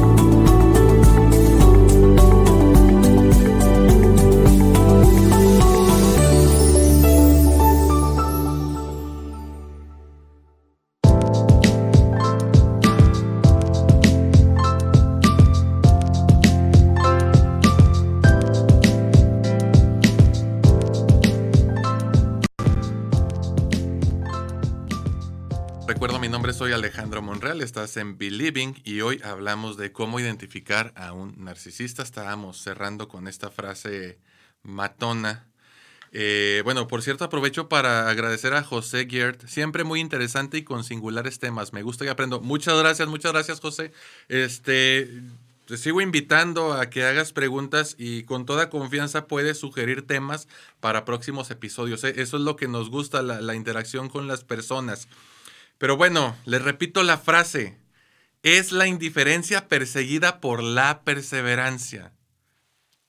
Soy 26.49 26.73
Alejandro 26.73 27.21
Monreal, 27.21 27.61
estás 27.61 27.95
en 27.95 28.17
Believing 28.17 28.81
y 28.83 29.01
hoy 29.01 29.21
hablamos 29.23 29.77
de 29.77 29.93
cómo 29.93 30.19
identificar 30.19 30.91
a 30.97 31.13
un 31.13 31.35
narcisista. 31.45 32.03
Estábamos 32.03 32.57
cerrando 32.57 33.07
con 33.07 33.27
esta 33.29 33.49
frase 33.51 34.19
matona. 34.61 35.47
Eh, 36.11 36.61
bueno, 36.65 36.87
por 36.87 37.03
cierto, 37.03 37.23
aprovecho 37.23 37.69
para 37.69 38.09
agradecer 38.09 38.53
a 38.53 38.63
José 38.63 39.07
Giert, 39.07 39.47
siempre 39.47 39.85
muy 39.85 40.01
interesante 40.01 40.57
y 40.57 40.63
con 40.63 40.83
singulares 40.83 41.39
temas. 41.39 41.71
Me 41.71 41.83
gusta 41.83 42.03
y 42.03 42.09
aprendo. 42.09 42.41
Muchas 42.41 42.77
gracias, 42.77 43.07
muchas 43.07 43.31
gracias, 43.31 43.61
José. 43.61 43.93
Este, 44.27 45.09
te 45.67 45.77
sigo 45.77 46.01
invitando 46.01 46.73
a 46.73 46.89
que 46.89 47.05
hagas 47.05 47.31
preguntas 47.31 47.95
y 47.97 48.23
con 48.23 48.45
toda 48.45 48.69
confianza 48.69 49.27
puedes 49.27 49.57
sugerir 49.59 50.05
temas 50.05 50.49
para 50.81 51.05
próximos 51.05 51.49
episodios. 51.49 52.03
¿eh? 52.03 52.15
Eso 52.17 52.37
es 52.37 52.43
lo 52.43 52.57
que 52.57 52.67
nos 52.67 52.89
gusta, 52.89 53.21
la 53.21 53.55
interacción 53.55 54.09
con 54.09 54.27
las 54.27 54.43
personas. 54.43 55.07
Pero 55.81 55.97
bueno, 55.97 56.37
les 56.45 56.61
repito 56.61 57.01
la 57.01 57.17
frase. 57.17 57.75
Es 58.43 58.71
la 58.71 58.85
indiferencia 58.85 59.67
perseguida 59.67 60.39
por 60.39 60.61
la 60.61 61.01
perseverancia. 61.01 62.13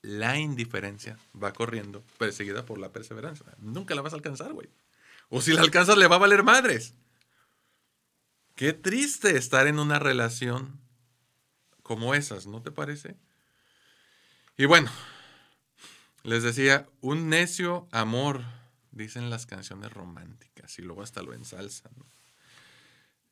La 0.01 0.39
indiferencia 0.39 1.19
va 1.41 1.53
corriendo 1.53 2.03
perseguida 2.17 2.65
por 2.65 2.79
la 2.79 2.91
perseverancia. 2.91 3.45
Nunca 3.59 3.95
la 3.95 4.01
vas 4.01 4.15
a 4.15 4.17
alcanzar, 4.17 4.55
güey. 4.55 4.71
O 5.29 5.43
si 5.43 5.53
la 5.53 5.61
alcanzas, 5.61 5.99
le 5.99 6.07
va 6.07 6.17
a 6.17 6.21
valer 6.21 6.45
madres. 6.45 6.95
Qué 8.55 8.73
triste 8.73 9.37
estar 9.37 9.67
en 9.67 9.79
una 9.79 9.99
relación 9.99 10.81
como 11.83 12.15
esas, 12.15 12.47
¿no 12.47 12.63
te 12.63 12.71
parece? 12.71 13.17
Y 14.57 14.65
bueno, 14.65 14.91
les 16.23 16.43
decía, 16.43 16.89
un 17.03 17.29
necio 17.29 17.87
amor, 17.93 18.43
dicen 18.93 19.29
las 19.29 19.45
canciones 19.45 19.93
románticas, 19.93 20.79
y 20.79 20.83
luego 20.83 21.03
hasta 21.03 21.21
lo 21.21 21.35
ensalzan. 21.35 21.93
¿no? 21.99 22.07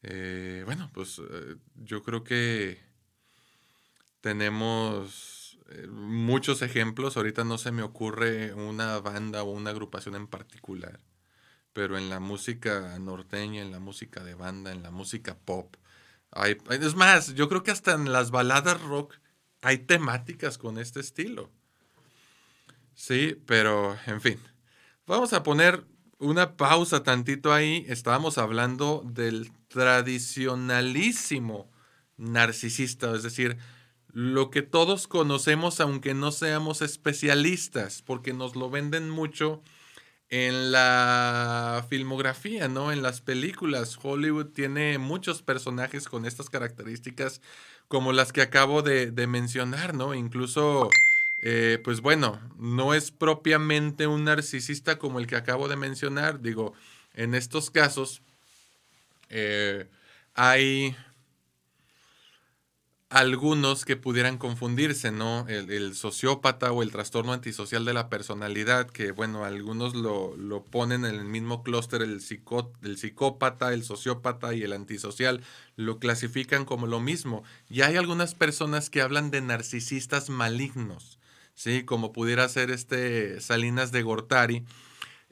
Eh, 0.03 0.63
bueno, 0.65 0.91
pues 0.95 1.19
eh, 1.19 1.57
yo 1.77 2.03
creo 2.03 2.25
que 2.25 2.81
tenemos 4.21 5.59
eh, 5.71 5.87
muchos 5.89 6.63
ejemplos. 6.63 7.17
Ahorita 7.17 7.45
no 7.45 7.59
se 7.59 7.73
me 7.73 7.83
ocurre 7.83 8.55
una 8.55 8.99
banda 9.01 9.43
o 9.43 9.51
una 9.51 9.71
agrupación 9.71 10.15
en 10.15 10.27
particular, 10.27 11.01
pero 11.73 11.99
en 11.99 12.09
la 12.11 12.21
música 12.21 12.99
norteña, 12.99 13.63
en 13.63 13.73
la 13.73 13.81
música 13.81 14.25
de 14.25 14.35
banda, 14.35 14.73
en 14.73 14.83
la 14.83 14.91
música 14.91 15.37
pop, 15.39 15.77
hay, 16.33 16.57
es 16.71 16.95
más, 16.95 17.35
yo 17.35 17.49
creo 17.49 17.63
que 17.63 17.73
hasta 17.73 17.93
en 17.93 18.13
las 18.13 18.31
baladas 18.31 18.81
rock 18.83 19.17
hay 19.63 19.79
temáticas 19.79 20.59
con 20.59 20.79
este 20.79 21.01
estilo. 21.01 21.51
Sí, 22.95 23.37
pero 23.47 23.97
en 24.07 24.21
fin. 24.21 24.39
Vamos 25.07 25.33
a 25.33 25.43
poner 25.43 25.85
una 26.21 26.57
pausa 26.57 27.03
tantito 27.03 27.53
ahí. 27.53 27.85
Estábamos 27.89 28.39
hablando 28.39 29.03
del 29.05 29.51
tradicionalísimo 29.69 31.69
narcisista, 32.17 33.13
es 33.17 33.25
decir, 33.25 33.59
lo 34.13 34.51
que 34.51 34.63
todos 34.63 35.09
conocemos 35.09 35.81
aunque 35.81 36.15
no 36.15 36.31
seamos 36.31 36.83
especialistas, 36.83 38.03
porque 38.03 38.33
nos 38.33 38.57
lo 38.57 38.71
venden 38.71 39.11
mucho 39.11 39.63
en 40.29 40.71
la 40.71 41.85
filmografía, 41.89 42.69
¿no? 42.69 42.93
En 42.93 43.03
las 43.03 43.21
películas, 43.21 43.99
Hollywood 44.01 44.47
tiene 44.47 44.99
muchos 44.99 45.43
personajes 45.43 46.09
con 46.09 46.25
estas 46.25 46.51
características 46.51 47.41
como 47.89 48.13
las 48.13 48.33
que 48.33 48.43
acabo 48.43 48.83
de, 48.83 49.11
mencionar, 49.27 49.95
¿no? 49.95 50.15
Incluso, 50.15 50.89
eh, 51.43 51.81
pues 51.83 52.01
bueno, 52.01 52.41
no 52.57 52.95
es 52.95 53.11
propiamente 53.11 54.07
un 54.07 54.25
narcisista 54.25 54.99
como 54.99 55.19
el 55.19 55.27
que 55.27 55.37
acabo 55.37 55.69
de 55.69 55.77
mencionar, 55.77 56.41
digo, 56.41 56.75
en 57.15 57.35
estos 57.35 57.71
casos 57.71 58.23
eh, 59.31 59.89
hay 60.35 60.97
algunos 63.11 63.85
que 63.85 63.97
pudieran 63.97 64.39
confundirse, 64.39 65.11
¿no? 65.11 65.47
El, 65.49 65.95
sociópata 65.97 66.71
o 66.71 66.83
el 66.83 66.93
trastorno 66.93 67.33
antisocial 67.33 67.85
de 67.85 67.93
la 67.93 68.09
personalidad, 68.09 68.89
que 68.89 69.11
bueno, 69.11 69.45
algunos 69.45 69.95
lo, 69.97 70.65
ponen 70.71 71.05
en 71.05 71.17
el 71.17 71.25
mismo 71.25 71.65
clúster, 71.65 72.03
el, 72.03 72.21
el 72.83 72.99
psicópata, 72.99 73.73
el 73.73 73.83
sociópata 73.83 74.55
y 74.55 74.63
el 74.63 74.73
antisocial, 74.73 75.43
lo 75.75 75.99
clasifican 75.99 76.65
como 76.65 76.87
lo 76.87 77.01
mismo. 77.01 77.43
Y 77.69 77.81
hay 77.81 77.97
algunas 77.97 78.37
personas 78.37 78.91
que 78.91 79.03
hablan 79.03 79.33
de 79.33 79.41
narcisistas 79.41 80.31
malignos, 80.31 81.19
¿sí? 81.61 81.85
Como 81.85 82.13
pudiera 82.13 82.49
ser 82.49 82.71
este 82.71 83.39
Salinas 83.43 83.93
de 83.93 84.03
Gortari. 84.03 84.65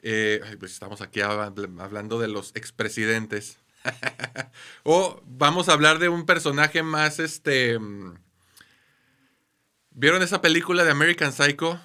Eh, 0.03 0.39
pues 0.59 0.71
estamos 0.71 1.01
aquí 1.01 1.21
hablando 1.21 2.19
de 2.19 2.27
los 2.27 2.51
expresidentes, 2.55 3.57
o 4.83 5.21
vamos 5.25 5.67
a 5.67 5.73
hablar 5.73 5.99
de 5.99 6.07
un 6.07 6.25
personaje 6.25 6.83
más, 6.83 7.19
este... 7.19 7.79
Mm, 7.79 8.15
¿Vieron 9.91 10.21
esa 10.21 10.41
película 10.41 10.85
de 10.85 10.91
American 10.91 11.33
Psycho? 11.33 11.81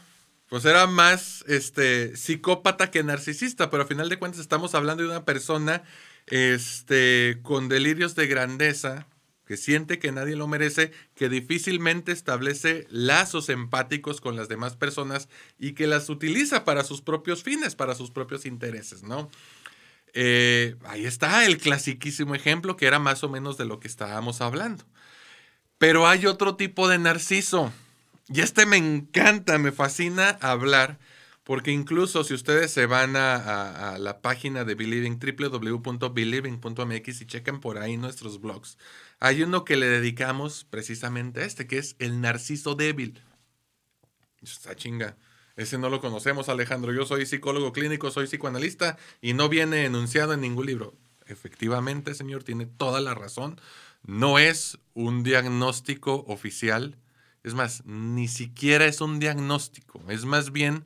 Pues 0.48 0.64
era 0.66 0.86
más 0.86 1.42
este, 1.48 2.16
psicópata 2.16 2.90
que 2.90 3.02
narcisista, 3.02 3.70
pero 3.70 3.82
a 3.82 3.86
final 3.86 4.08
de 4.08 4.18
cuentas 4.18 4.40
estamos 4.40 4.76
hablando 4.76 5.02
de 5.02 5.08
una 5.08 5.24
persona 5.24 5.82
este, 6.26 7.40
con 7.42 7.68
delirios 7.68 8.14
de 8.14 8.28
grandeza, 8.28 9.08
que 9.46 9.56
siente 9.56 9.98
que 9.98 10.12
nadie 10.12 10.36
lo 10.36 10.48
merece, 10.48 10.92
que 11.14 11.28
difícilmente 11.28 12.12
establece 12.12 12.86
lazos 12.90 13.48
empáticos 13.48 14.20
con 14.20 14.36
las 14.36 14.48
demás 14.48 14.76
personas 14.76 15.28
y 15.58 15.72
que 15.72 15.86
las 15.86 16.08
utiliza 16.08 16.64
para 16.64 16.84
sus 16.84 17.02
propios 17.02 17.42
fines, 17.42 17.74
para 17.74 17.94
sus 17.94 18.10
propios 18.10 18.46
intereses, 18.46 19.02
¿no? 19.02 19.30
Eh, 20.14 20.76
ahí 20.84 21.04
está 21.04 21.44
el 21.44 21.58
clasiquísimo 21.58 22.36
ejemplo 22.36 22.76
que 22.76 22.86
era 22.86 23.00
más 23.00 23.24
o 23.24 23.28
menos 23.28 23.58
de 23.58 23.64
lo 23.64 23.80
que 23.80 23.88
estábamos 23.88 24.40
hablando. 24.40 24.84
Pero 25.78 26.06
hay 26.06 26.26
otro 26.26 26.54
tipo 26.56 26.88
de 26.88 26.98
narciso. 26.98 27.72
Y 28.28 28.40
este 28.40 28.64
me 28.64 28.78
encanta, 28.78 29.58
me 29.58 29.72
fascina 29.72 30.30
hablar, 30.40 30.98
porque 31.42 31.72
incluso 31.72 32.24
si 32.24 32.32
ustedes 32.32 32.70
se 32.70 32.86
van 32.86 33.16
a, 33.16 33.98
la 33.98 34.22
página 34.22 34.64
de 34.64 34.74
Believing, 34.74 35.20
www.believing.mx 35.20 37.20
y 37.20 37.26
chequen 37.26 37.60
por 37.60 37.76
ahí 37.78 37.98
nuestros 37.98 38.40
blogs, 38.40 38.78
hay 39.20 39.42
uno 39.42 39.64
que 39.64 39.76
le 39.76 39.86
dedicamos 39.86 40.64
precisamente 40.68 41.40
a 41.40 41.44
este, 41.44 41.66
que 41.66 41.78
es 41.78 41.96
el 41.98 42.20
narciso 42.20 42.74
débil. 42.74 43.20
Está 44.42 44.76
chinga. 44.76 45.16
Ese 45.56 45.78
no 45.78 45.88
lo 45.88 46.00
conocemos, 46.00 46.48
Alejandro. 46.48 46.92
Yo 46.92 47.06
soy 47.06 47.26
psicólogo 47.26 47.72
clínico, 47.72 48.10
soy 48.10 48.26
psicoanalista 48.26 48.98
y 49.20 49.34
no 49.34 49.48
viene 49.48 49.84
enunciado 49.84 50.32
en 50.32 50.40
ningún 50.40 50.66
libro. 50.66 50.94
Efectivamente, 51.26 52.14
señor, 52.14 52.42
tiene 52.42 52.66
toda 52.66 53.00
la 53.00 53.14
razón. 53.14 53.60
No 54.02 54.38
es 54.38 54.78
un 54.94 55.22
diagnóstico 55.22 56.24
oficial. 56.26 56.98
Es 57.44 57.54
más, 57.54 57.84
ni 57.86 58.28
siquiera 58.28 58.86
es 58.86 59.00
un 59.00 59.20
diagnóstico. 59.20 60.02
Es 60.08 60.24
más 60.24 60.50
bien 60.50 60.84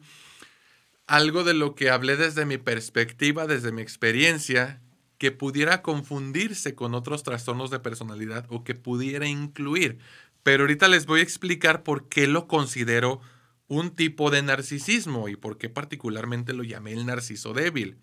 algo 1.07 1.43
de 1.43 1.55
lo 1.55 1.74
que 1.74 1.91
hablé 1.91 2.16
desde 2.16 2.45
mi 2.45 2.59
perspectiva, 2.59 3.47
desde 3.47 3.72
mi 3.72 3.81
experiencia, 3.81 4.81
que 5.18 5.32
pudiera 5.32 5.82
confundirse 5.82 6.74
con 6.74 6.94
otros 6.94 7.24
trastornos 7.24 7.70
de 7.70 7.80
personalidad 7.80 8.46
o 8.48 8.64
que 8.64 8.74
pudiera 8.74 9.26
incluir. 9.26 9.98
Pero 10.42 10.62
ahorita 10.62 10.88
les 10.88 11.06
voy 11.06 11.20
a 11.20 11.24
explicar 11.24 11.82
por 11.82 12.08
qué 12.08 12.26
lo 12.26 12.46
considero 12.46 13.20
un 13.66 13.90
tipo 13.90 14.30
de 14.30 14.42
narcisismo 14.42 15.28
y 15.28 15.36
por 15.36 15.58
qué 15.58 15.68
particularmente 15.68 16.54
lo 16.54 16.62
llamé 16.62 16.92
el 16.92 17.04
narciso 17.04 17.52
débil. 17.52 17.96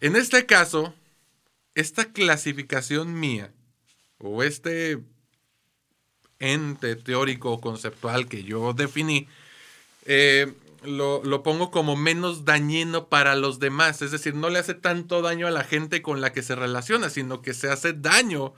En 0.00 0.16
este 0.16 0.44
caso, 0.44 0.94
esta 1.74 2.12
clasificación 2.12 3.18
mía 3.18 3.52
o 4.18 4.42
este 4.42 4.98
ente 6.38 6.96
teórico 6.96 7.60
conceptual 7.60 8.28
que 8.28 8.44
yo 8.44 8.74
definí, 8.74 9.26
eh, 10.04 10.52
lo, 10.86 11.22
lo, 11.24 11.42
pongo 11.42 11.70
como 11.70 11.96
menos 11.96 12.44
dañino 12.44 13.08
para 13.08 13.36
los 13.36 13.58
demás. 13.58 14.02
Es 14.02 14.10
decir, 14.10 14.34
no 14.34 14.50
le 14.50 14.58
hace 14.58 14.74
tanto 14.74 15.22
daño 15.22 15.46
a 15.46 15.50
la 15.50 15.64
gente 15.64 16.02
con 16.02 16.20
la 16.20 16.32
que 16.32 16.42
se 16.42 16.54
relaciona, 16.54 17.10
sino 17.10 17.42
que 17.42 17.54
se 17.54 17.70
hace 17.70 17.92
daño 17.92 18.54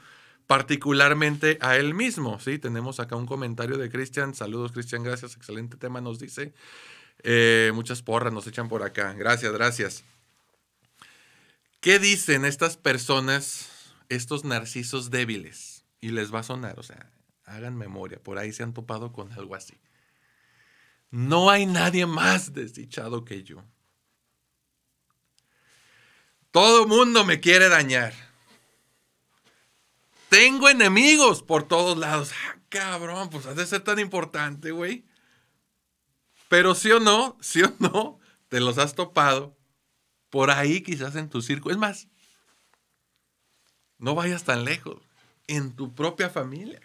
particularmente 0.47 1.59
a 1.61 1.77
él 1.77 1.95
mismo. 1.95 2.39
¿sí? 2.41 2.59
Tenemos 2.59 3.01
acá 3.01 3.17
un 3.17 3.27
comentario 3.27 3.79
de 3.79 3.91
Cristian. 3.91 4.35
Saludos, 4.35 4.73
Cristian, 4.73 5.03
gracias. 5.03 5.37
Excelente 5.37 5.77
tema, 5.77 6.01
nos 6.01 6.19
dice. 6.19 6.53
Eh, 7.23 7.73
muchas 7.75 8.03
porras 8.03 8.33
nos 8.33 8.47
echan 8.47 8.69
por 8.69 8.83
acá. 8.83 9.13
Gracias, 9.15 9.53
gracias. 9.53 10.05
¿Qué 11.81 11.99
dicen 11.99 12.45
estas 12.45 12.77
personas, 12.77 13.69
estos 14.09 14.45
narcisos 14.45 15.11
débiles? 15.11 15.85
Y 16.01 16.11
les 16.11 16.33
va 16.33 16.41
a 16.41 16.43
sonar, 16.43 16.79
o 16.79 16.83
sea, 16.83 17.11
hagan 17.45 17.77
memoria, 17.77 18.19
por 18.23 18.39
ahí 18.39 18.53
se 18.53 18.63
han 18.63 18.75
topado 18.75 19.13
con 19.13 19.33
algo 19.33 19.55
así. 19.55 19.75
No 21.11 21.51
hay 21.51 21.67
nadie 21.67 22.07
más 22.07 22.53
desdichado 22.53 23.25
que 23.25 23.43
yo. 23.43 23.63
Todo 26.51 26.87
mundo 26.87 27.25
me 27.25 27.41
quiere 27.41 27.69
dañar. 27.69 28.15
Tengo 30.29 30.69
enemigos 30.69 31.43
por 31.43 31.69
todos 31.69 31.97
lados. 31.97 32.33
Ah, 32.33 32.57
cabrón, 32.69 33.31
pues 33.31 33.47
has 33.47 33.57
de 33.57 33.67
ser 33.67 33.83
tan 33.83 33.99
importante, 33.99 34.71
güey. 34.71 35.05
Pero 36.49 36.75
sí 36.75 36.91
o 36.91 37.01
no, 37.01 37.37
sí 37.41 37.63
o 37.63 37.73
no, 37.79 38.19
te 38.49 38.61
los 38.61 38.79
has 38.79 38.95
topado 38.95 39.57
por 40.31 40.51
ahí 40.51 40.81
quizás 40.83 41.17
en 41.17 41.29
tu 41.29 41.43
circo. 41.43 41.71
Es 41.71 41.77
más, 41.77 42.09
no 43.99 44.15
vayas 44.15 44.45
tan 44.45 44.65
lejos. 44.65 45.01
En 45.49 45.77
tu 45.77 45.95
propia 45.95 46.29
familia. 46.29 46.81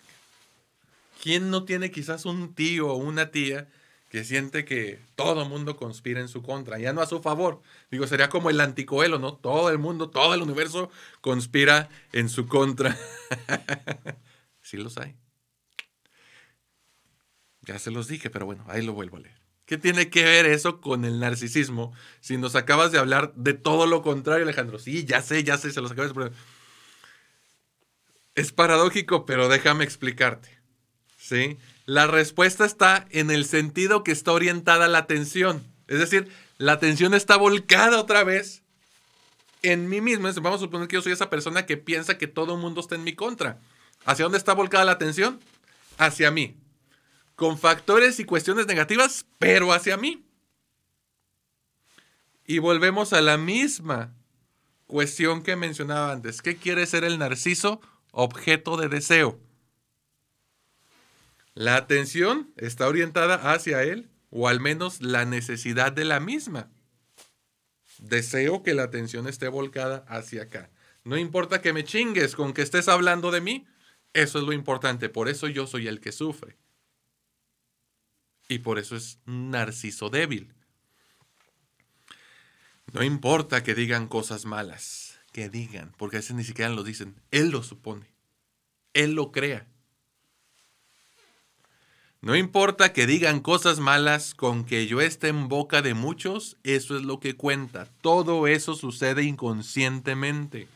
¿Quién 1.22 1.50
no 1.50 1.66
tiene 1.66 1.92
quizás 1.92 2.26
un 2.26 2.54
tío 2.54 2.88
o 2.90 2.96
una 2.96 3.32
tía 3.32 3.68
que 4.12 4.26
siente 4.26 4.66
que 4.66 5.00
todo 5.16 5.44
el 5.44 5.48
mundo 5.48 5.78
conspira 5.78 6.20
en 6.20 6.28
su 6.28 6.44
contra, 6.44 6.78
ya 6.78 6.92
no 6.92 7.00
a 7.00 7.06
su 7.06 7.22
favor. 7.22 7.62
Digo, 7.90 8.06
sería 8.08 8.28
como 8.28 8.50
el 8.50 8.60
anticoelo, 8.60 9.20
¿no? 9.20 9.36
Todo 9.36 9.70
el 9.70 9.78
mundo, 9.78 10.10
todo 10.10 10.34
el 10.34 10.42
universo 10.42 10.92
conspira 11.22 11.88
en 12.12 12.28
su 12.28 12.46
contra. 12.46 12.98
sí 14.62 14.76
los 14.76 14.98
hay. 14.98 15.16
Ya 17.62 17.80
se 17.80 17.90
los 17.90 18.10
dije, 18.10 18.30
pero 18.30 18.46
bueno, 18.46 18.66
ahí 18.68 18.82
lo 18.82 18.92
vuelvo 18.92 19.16
a 19.16 19.22
leer. 19.22 19.38
¿Qué 19.66 19.78
tiene 19.78 20.10
que 20.10 20.26
ver 20.26 20.46
eso 20.46 20.82
con 20.82 21.06
el 21.06 21.22
narcisismo? 21.22 21.94
Si 22.20 22.36
nos 22.36 22.56
acabas 22.56 22.92
de 22.92 23.00
hablar 23.00 23.34
de 23.36 23.54
todo 23.54 23.86
lo 23.86 24.02
contrario, 24.02 24.44
Alejandro. 24.44 24.78
Sí, 24.78 25.06
ya 25.06 25.22
sé, 25.22 25.46
ya 25.46 25.58
sé, 25.58 25.72
se 25.72 25.80
los 25.80 25.92
acabas 25.92 26.14
de... 26.14 26.32
Es 28.36 28.52
paradójico, 28.52 29.26
pero 29.26 29.48
déjame 29.48 29.86
explicarte. 29.86 30.50
¿Sí? 31.18 31.58
La 31.86 32.08
respuesta 32.08 32.66
está 32.66 33.06
en 33.10 33.32
el 33.32 33.46
sentido 33.46 34.04
que 34.04 34.12
está 34.12 34.32
orientada 34.32 34.88
la 34.88 35.00
atención. 35.00 35.66
Es 35.88 36.00
decir, 36.00 36.32
la 36.58 36.74
atención 36.74 37.14
está 37.14 37.38
volcada 37.38 38.00
otra 38.00 38.24
vez 38.24 38.64
en 39.64 39.90
mí 39.90 40.02
mismo. 40.02 40.30
Vamos 40.42 40.62
a 40.62 40.66
suponer 40.66 40.88
que 40.88 40.96
yo 40.96 41.02
soy 41.02 41.12
esa 41.12 41.30
persona 41.30 41.66
que 41.66 41.78
piensa 41.78 42.18
que 42.18 42.28
todo 42.28 42.56
el 42.56 42.62
mundo 42.62 42.82
está 42.82 42.96
en 42.96 43.04
mi 43.04 43.14
contra. 43.14 43.60
¿Hacia 44.06 44.24
dónde 44.24 44.38
está 44.38 44.54
volcada 44.54 44.86
la 44.86 44.94
atención? 44.94 45.40
Hacia 45.98 46.32
mí. 46.32 46.56
Con 47.36 47.58
factores 47.58 48.20
y 48.20 48.26
cuestiones 48.26 48.68
negativas, 48.68 49.26
pero 49.40 49.74
hacia 49.74 49.98
mí. 49.98 50.26
Y 52.46 52.60
volvemos 52.60 53.14
a 53.14 53.22
la 53.22 53.38
misma 53.38 54.14
cuestión 54.88 55.42
que 55.42 55.56
mencionaba 55.56 56.12
antes. 56.12 56.42
¿Qué 56.42 56.58
quiere 56.58 56.86
ser 56.86 57.04
el 57.04 57.18
narciso? 57.18 57.82
Objeto 58.12 58.78
de 58.78 58.90
deseo. 58.90 59.40
La 61.54 61.76
atención 61.76 62.54
está 62.56 62.88
orientada 62.88 63.52
hacia 63.54 63.84
él, 63.84 64.10
o 64.30 64.48
al 64.48 64.60
menos 64.60 65.02
la 65.02 65.26
necesidad 65.26 65.92
de 65.92 66.06
la 66.06 66.20
misma. 66.20 66.72
Deseo 68.00 68.64
que 68.64 68.74
la 68.74 68.84
atención 68.84 69.28
esté 69.28 69.48
volcada 69.48 70.06
hacia 70.08 70.44
acá. 70.44 70.70
No 71.04 71.18
importa 71.18 71.62
que 71.62 71.74
me 71.74 71.84
chingues 71.84 72.36
con 72.36 72.54
que 72.54 72.62
estés 72.62 72.88
hablando 72.88 73.32
de 73.32 73.42
mí, 73.42 73.68
eso 74.14 74.40
es 74.40 74.46
lo 74.46 74.54
importante. 74.54 75.10
Por 75.10 75.28
eso 75.30 75.48
yo 75.48 75.68
soy 75.68 75.88
el 75.88 76.00
que 76.00 76.12
sufre. 76.12 76.58
Y 78.48 78.60
por 78.60 78.80
eso 78.80 78.96
es 78.96 79.20
narciso 79.26 80.10
débil. 80.10 80.54
No 82.94 83.04
importa 83.04 83.64
que 83.64 83.74
digan 83.74 84.08
cosas 84.08 84.46
malas, 84.46 85.20
que 85.32 85.50
digan, 85.50 85.94
porque 85.98 86.18
a 86.18 86.20
veces 86.20 86.36
ni 86.36 86.44
siquiera 86.44 86.72
lo 86.72 86.84
dicen. 86.84 87.16
Él 87.32 87.50
lo 87.50 87.64
supone. 87.64 88.08
Él 88.94 89.14
lo 89.14 89.32
crea. 89.32 89.68
No 92.22 92.36
importa 92.36 92.94
que 92.94 93.08
digan 93.08 93.40
cosas 93.40 93.80
malas, 93.80 94.36
con 94.36 94.64
que 94.64 94.86
yo 94.86 95.02
esté 95.02 95.30
en 95.30 95.48
boca 95.48 95.82
de 95.82 95.96
muchos, 95.96 96.56
eso 96.64 96.96
es 96.96 97.02
lo 97.02 97.20
que 97.20 97.36
cuenta. 97.36 97.88
Todo 98.02 98.46
eso 98.46 98.76
sucede 98.76 99.24
inconscientemente. 99.24 100.68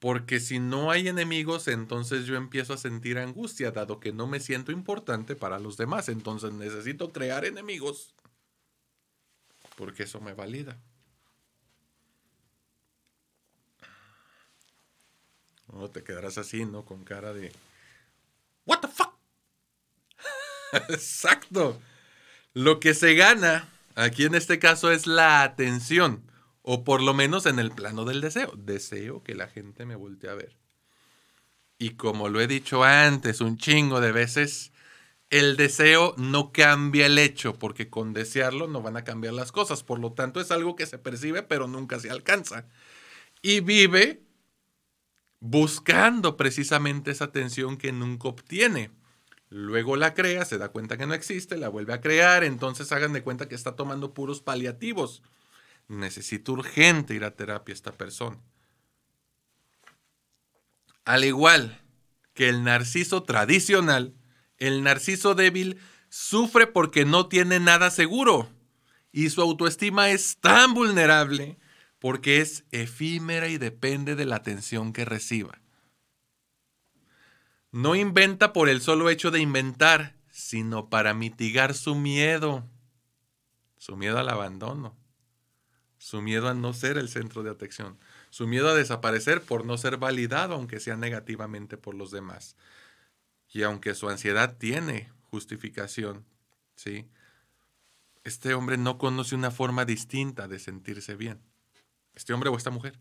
Porque 0.00 0.40
si 0.40 0.58
no 0.58 0.90
hay 0.90 1.06
enemigos, 1.06 1.68
entonces 1.68 2.26
yo 2.26 2.34
empiezo 2.34 2.74
a 2.74 2.76
sentir 2.76 3.18
angustia, 3.18 3.70
dado 3.70 4.00
que 4.00 4.12
no 4.12 4.26
me 4.26 4.40
siento 4.40 4.72
importante 4.72 5.36
para 5.36 5.60
los 5.60 5.76
demás. 5.76 6.08
Entonces 6.08 6.52
necesito 6.52 7.12
crear 7.12 7.44
enemigos, 7.44 8.12
porque 9.76 10.02
eso 10.02 10.20
me 10.20 10.34
valida. 10.34 10.76
No 15.72 15.88
te 15.88 16.02
quedarás 16.02 16.36
así, 16.36 16.64
¿no? 16.64 16.84
Con 16.84 17.04
cara 17.04 17.32
de... 17.32 17.52
¿What 18.64 18.80
the 18.80 18.88
fuck? 18.88 19.15
Exacto. 20.88 21.80
Lo 22.54 22.80
que 22.80 22.94
se 22.94 23.14
gana 23.14 23.68
aquí 23.94 24.24
en 24.24 24.34
este 24.34 24.58
caso 24.58 24.90
es 24.90 25.06
la 25.06 25.42
atención, 25.42 26.30
o 26.62 26.84
por 26.84 27.02
lo 27.02 27.14
menos 27.14 27.46
en 27.46 27.58
el 27.58 27.70
plano 27.70 28.04
del 28.04 28.20
deseo. 28.20 28.52
Deseo 28.56 29.22
que 29.22 29.34
la 29.34 29.48
gente 29.48 29.86
me 29.86 29.96
voltee 29.96 30.30
a 30.30 30.34
ver. 30.34 30.56
Y 31.78 31.90
como 31.90 32.28
lo 32.28 32.40
he 32.40 32.46
dicho 32.46 32.84
antes 32.84 33.40
un 33.40 33.58
chingo 33.58 34.00
de 34.00 34.12
veces, 34.12 34.72
el 35.30 35.56
deseo 35.56 36.14
no 36.16 36.52
cambia 36.52 37.06
el 37.06 37.18
hecho, 37.18 37.58
porque 37.58 37.90
con 37.90 38.12
desearlo 38.14 38.68
no 38.68 38.80
van 38.80 38.96
a 38.96 39.04
cambiar 39.04 39.34
las 39.34 39.52
cosas. 39.52 39.82
Por 39.82 39.98
lo 39.98 40.12
tanto, 40.12 40.40
es 40.40 40.50
algo 40.50 40.76
que 40.76 40.86
se 40.86 40.98
percibe, 40.98 41.42
pero 41.42 41.66
nunca 41.66 42.00
se 42.00 42.10
alcanza. 42.10 42.66
Y 43.42 43.60
vive 43.60 44.22
buscando 45.40 46.36
precisamente 46.36 47.10
esa 47.10 47.26
atención 47.26 47.76
que 47.76 47.92
nunca 47.92 48.28
obtiene. 48.28 48.90
Luego 49.48 49.96
la 49.96 50.14
crea, 50.14 50.44
se 50.44 50.58
da 50.58 50.70
cuenta 50.70 50.96
que 50.96 51.06
no 51.06 51.14
existe, 51.14 51.56
la 51.56 51.68
vuelve 51.68 51.92
a 51.92 52.00
crear, 52.00 52.42
entonces 52.42 52.90
hagan 52.92 53.12
de 53.12 53.22
cuenta 53.22 53.48
que 53.48 53.54
está 53.54 53.76
tomando 53.76 54.12
puros 54.12 54.40
paliativos. 54.40 55.22
Necesita 55.88 56.52
urgente 56.52 57.14
ir 57.14 57.24
a 57.24 57.36
terapia 57.36 57.72
esta 57.72 57.92
persona. 57.92 58.38
Al 61.04 61.24
igual 61.24 61.80
que 62.34 62.48
el 62.48 62.64
narciso 62.64 63.22
tradicional, 63.22 64.14
el 64.58 64.82
narciso 64.82 65.34
débil 65.36 65.78
sufre 66.08 66.66
porque 66.66 67.04
no 67.04 67.28
tiene 67.28 67.60
nada 67.60 67.90
seguro 67.90 68.48
y 69.12 69.30
su 69.30 69.40
autoestima 69.40 70.10
es 70.10 70.38
tan 70.38 70.74
vulnerable 70.74 71.58
porque 71.98 72.40
es 72.40 72.64
efímera 72.72 73.48
y 73.48 73.58
depende 73.58 74.14
de 74.16 74.26
la 74.26 74.36
atención 74.36 74.92
que 74.92 75.04
reciba. 75.04 75.60
No 77.72 77.94
inventa 77.94 78.52
por 78.52 78.68
el 78.68 78.80
solo 78.80 79.10
hecho 79.10 79.30
de 79.30 79.40
inventar, 79.40 80.16
sino 80.30 80.88
para 80.88 81.14
mitigar 81.14 81.74
su 81.74 81.94
miedo, 81.94 82.64
su 83.76 83.96
miedo 83.96 84.18
al 84.18 84.28
abandono, 84.28 84.96
su 85.98 86.22
miedo 86.22 86.48
a 86.48 86.54
no 86.54 86.72
ser 86.72 86.98
el 86.98 87.08
centro 87.08 87.42
de 87.42 87.50
atención, 87.50 87.98
su 88.30 88.46
miedo 88.46 88.68
a 88.68 88.74
desaparecer 88.74 89.42
por 89.42 89.64
no 89.64 89.78
ser 89.78 89.96
validado, 89.96 90.54
aunque 90.54 90.80
sea 90.80 90.96
negativamente 90.96 91.76
por 91.76 91.94
los 91.94 92.10
demás. 92.10 92.56
Y 93.48 93.62
aunque 93.62 93.94
su 93.94 94.08
ansiedad 94.08 94.56
tiene 94.58 95.10
justificación, 95.30 96.24
¿sí? 96.74 97.08
Este 98.24 98.54
hombre 98.54 98.76
no 98.76 98.98
conoce 98.98 99.34
una 99.34 99.50
forma 99.50 99.84
distinta 99.84 100.48
de 100.48 100.58
sentirse 100.58 101.14
bien. 101.14 101.40
Este 102.14 102.32
hombre 102.32 102.50
o 102.50 102.56
esta 102.56 102.70
mujer 102.70 102.98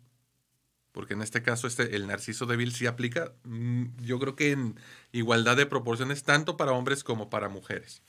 porque 0.95 1.13
en 1.13 1.21
este 1.21 1.43
caso 1.43 1.67
este, 1.67 1.97
el 1.97 2.07
narciso 2.07 2.45
débil 2.45 2.73
sí 2.73 2.87
aplica, 2.87 3.33
mm, 3.43 3.97
yo 3.97 4.17
creo 4.17 4.37
que 4.37 4.51
en 4.53 4.79
igualdad 5.11 5.57
de 5.57 5.65
proporciones, 5.65 6.23
tanto 6.23 6.55
para 6.55 6.71
hombres 6.71 7.03
como 7.03 7.29
para 7.29 7.49
mujeres. 7.49 8.01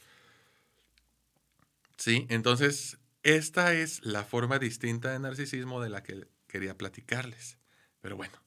Sí, 1.97 2.29
entonces 2.31 2.99
esta 3.25 3.75
es 3.75 4.07
la 4.07 4.23
forma 4.23 4.61
distinta 4.61 5.11
de 5.11 5.19
narcisismo 5.19 5.81
de 5.83 5.91
la 5.91 6.05
que 6.05 6.29
quería 6.47 6.79
platicarles. 6.79 7.59
Pero 8.01 8.17
bueno, 8.17 8.41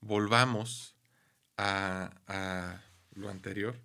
volvamos 0.00 0.96
a, 1.58 2.14
a 2.26 2.82
lo 3.12 3.28
anterior, 3.28 3.78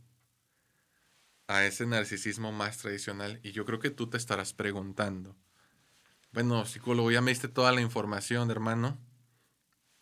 a 1.48 1.66
ese 1.66 1.86
narcisismo 1.86 2.54
más 2.54 2.78
tradicional. 2.78 3.42
Y 3.44 3.52
yo 3.52 3.66
creo 3.66 3.80
que 3.80 3.90
tú 3.90 4.10
te 4.10 4.16
estarás 4.16 4.54
preguntando, 4.54 5.36
bueno, 6.32 6.66
psicólogo, 6.66 7.12
ya 7.12 7.20
me 7.20 7.32
diste 7.32 7.50
toda 7.50 7.74
la 7.74 7.82
información, 7.82 8.52
hermano 8.52 9.11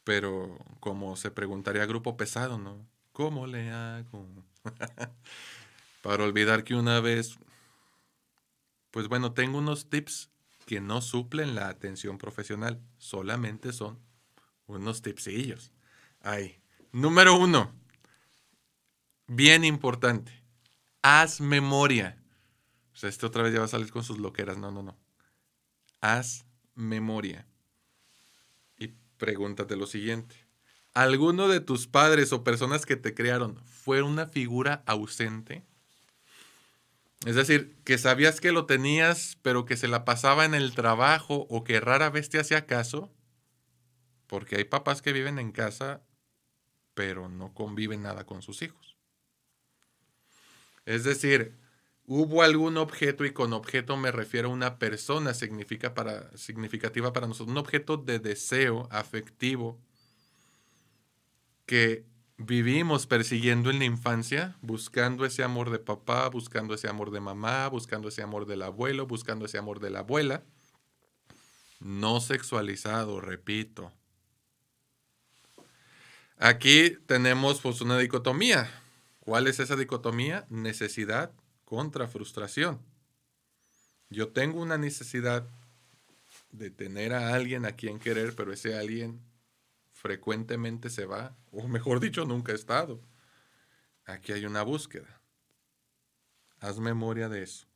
pero 0.09 0.57
como 0.79 1.15
se 1.17 1.29
preguntaría 1.29 1.85
grupo 1.85 2.17
pesado, 2.17 2.57
¿no? 2.57 2.83
¿Cómo 3.11 3.45
le 3.45 3.69
hago? 3.69 4.27
Para 6.01 6.23
olvidar 6.23 6.63
que 6.63 6.73
una 6.73 6.99
vez, 6.99 7.37
pues 8.89 9.07
bueno, 9.07 9.33
tengo 9.33 9.59
unos 9.59 9.87
tips 9.87 10.31
que 10.65 10.81
no 10.81 11.03
suplen 11.03 11.53
la 11.53 11.69
atención 11.69 12.17
profesional, 12.17 12.81
solamente 12.97 13.71
son 13.71 13.99
unos 14.65 15.03
tipsillos. 15.03 15.71
Ahí. 16.21 16.59
Número 16.91 17.37
uno, 17.37 17.71
bien 19.27 19.63
importante, 19.63 20.31
haz 21.03 21.39
memoria. 21.39 22.17
O 22.93 22.95
sea, 22.95 23.09
este 23.09 23.27
otra 23.27 23.43
vez 23.43 23.53
ya 23.53 23.59
va 23.59 23.65
a 23.65 23.67
salir 23.67 23.91
con 23.91 24.03
sus 24.03 24.17
loqueras. 24.17 24.57
No, 24.57 24.71
no, 24.71 24.81
no. 24.81 24.97
Haz 26.01 26.47
memoria 26.73 27.45
pregúntate 29.19 29.75
lo 29.75 29.85
siguiente. 29.85 30.35
¿Alguno 30.95 31.47
de 31.47 31.59
tus 31.59 31.85
padres 31.85 32.33
o 32.33 32.43
personas 32.43 32.87
que 32.87 32.95
te 32.95 33.13
crearon 33.13 33.61
fue 33.65 34.01
una 34.01 34.25
figura 34.25 34.81
ausente? 34.87 35.63
Es 37.25 37.35
decir, 37.35 37.77
que 37.83 37.97
sabías 37.97 38.41
que 38.41 38.51
lo 38.51 38.65
tenías, 38.65 39.37
pero 39.41 39.65
que 39.65 39.77
se 39.77 39.87
la 39.87 40.05
pasaba 40.05 40.45
en 40.45 40.55
el 40.55 40.73
trabajo 40.73 41.45
o 41.49 41.63
que 41.63 41.79
rara 41.79 42.09
vez 42.09 42.29
te 42.29 42.39
hacía 42.39 42.65
caso. 42.65 43.11
Porque 44.25 44.55
hay 44.55 44.63
papás 44.63 45.01
que 45.01 45.13
viven 45.13 45.37
en 45.37 45.51
casa, 45.51 46.01
pero 46.93 47.29
no 47.29 47.53
conviven 47.53 48.03
nada 48.03 48.25
con 48.25 48.41
sus 48.41 48.61
hijos. 48.61 48.95
Es 50.85 51.03
decir, 51.03 51.58
hubo 52.11 52.41
algún 52.41 52.77
objeto, 52.77 53.23
y 53.23 53.33
con 53.33 53.53
objeto 53.53 53.95
me 53.95 54.11
refiero 54.11 54.49
a 54.49 54.51
una 54.51 54.79
persona 54.79 55.35
significa 55.35 55.93
para, 55.93 56.35
significativa 56.35 57.13
para 57.13 57.27
nosotros, 57.27 57.51
un 57.51 57.59
objeto 57.59 57.97
de 57.97 58.17
deseo 58.17 58.87
afectivo 58.89 59.79
que 61.67 62.03
vivimos 62.37 63.05
persiguiendo 63.05 63.69
en 63.69 63.77
la 63.77 63.85
infancia, 63.85 64.57
buscando 64.61 65.23
ese 65.23 65.43
amor 65.43 65.69
de 65.69 65.77
papá, 65.77 66.27
buscando 66.29 66.73
ese 66.73 66.87
amor 66.87 67.11
de 67.11 67.19
mamá, 67.19 67.67
buscando 67.67 68.07
ese 68.07 68.23
amor 68.23 68.47
del 68.47 68.63
abuelo, 68.63 69.05
buscando 69.05 69.45
ese 69.45 69.59
amor 69.59 69.79
de 69.79 69.91
la 69.91 69.99
abuela, 69.99 70.43
no 71.79 72.21
sexualizado, 72.21 73.21
repito. 73.21 73.93
Aquí 76.39 76.97
tenemos 77.05 77.61
pues 77.61 77.81
una 77.81 77.99
dicotomía. 77.99 78.67
¿Cuál 79.19 79.45
es 79.45 79.59
esa 79.59 79.75
dicotomía? 79.75 80.47
Necesidad 80.49 81.31
contra 81.69 82.07
frustración. 82.07 82.79
Yo 84.09 84.29
tengo 84.29 84.59
una 84.59 84.79
necesidad 84.79 85.47
de 86.51 86.71
tener 86.71 87.13
a 87.13 87.35
alguien 87.35 87.63
a 87.63 87.73
quien 87.73 87.99
querer, 87.99 88.35
pero 88.35 88.51
ese 88.51 88.75
alguien 88.75 89.21
frecuentemente 89.93 90.89
se 90.89 91.05
va, 91.05 91.37
o 91.51 91.67
mejor 91.67 91.99
dicho, 91.99 92.25
nunca 92.25 92.53
ha 92.53 92.55
estado. 92.55 92.99
Aquí 94.05 94.31
hay 94.31 94.47
una 94.47 94.63
búsqueda. 94.63 95.21
Haz 96.59 96.79
memoria 96.79 97.29
de 97.29 97.43
eso. 97.43 97.67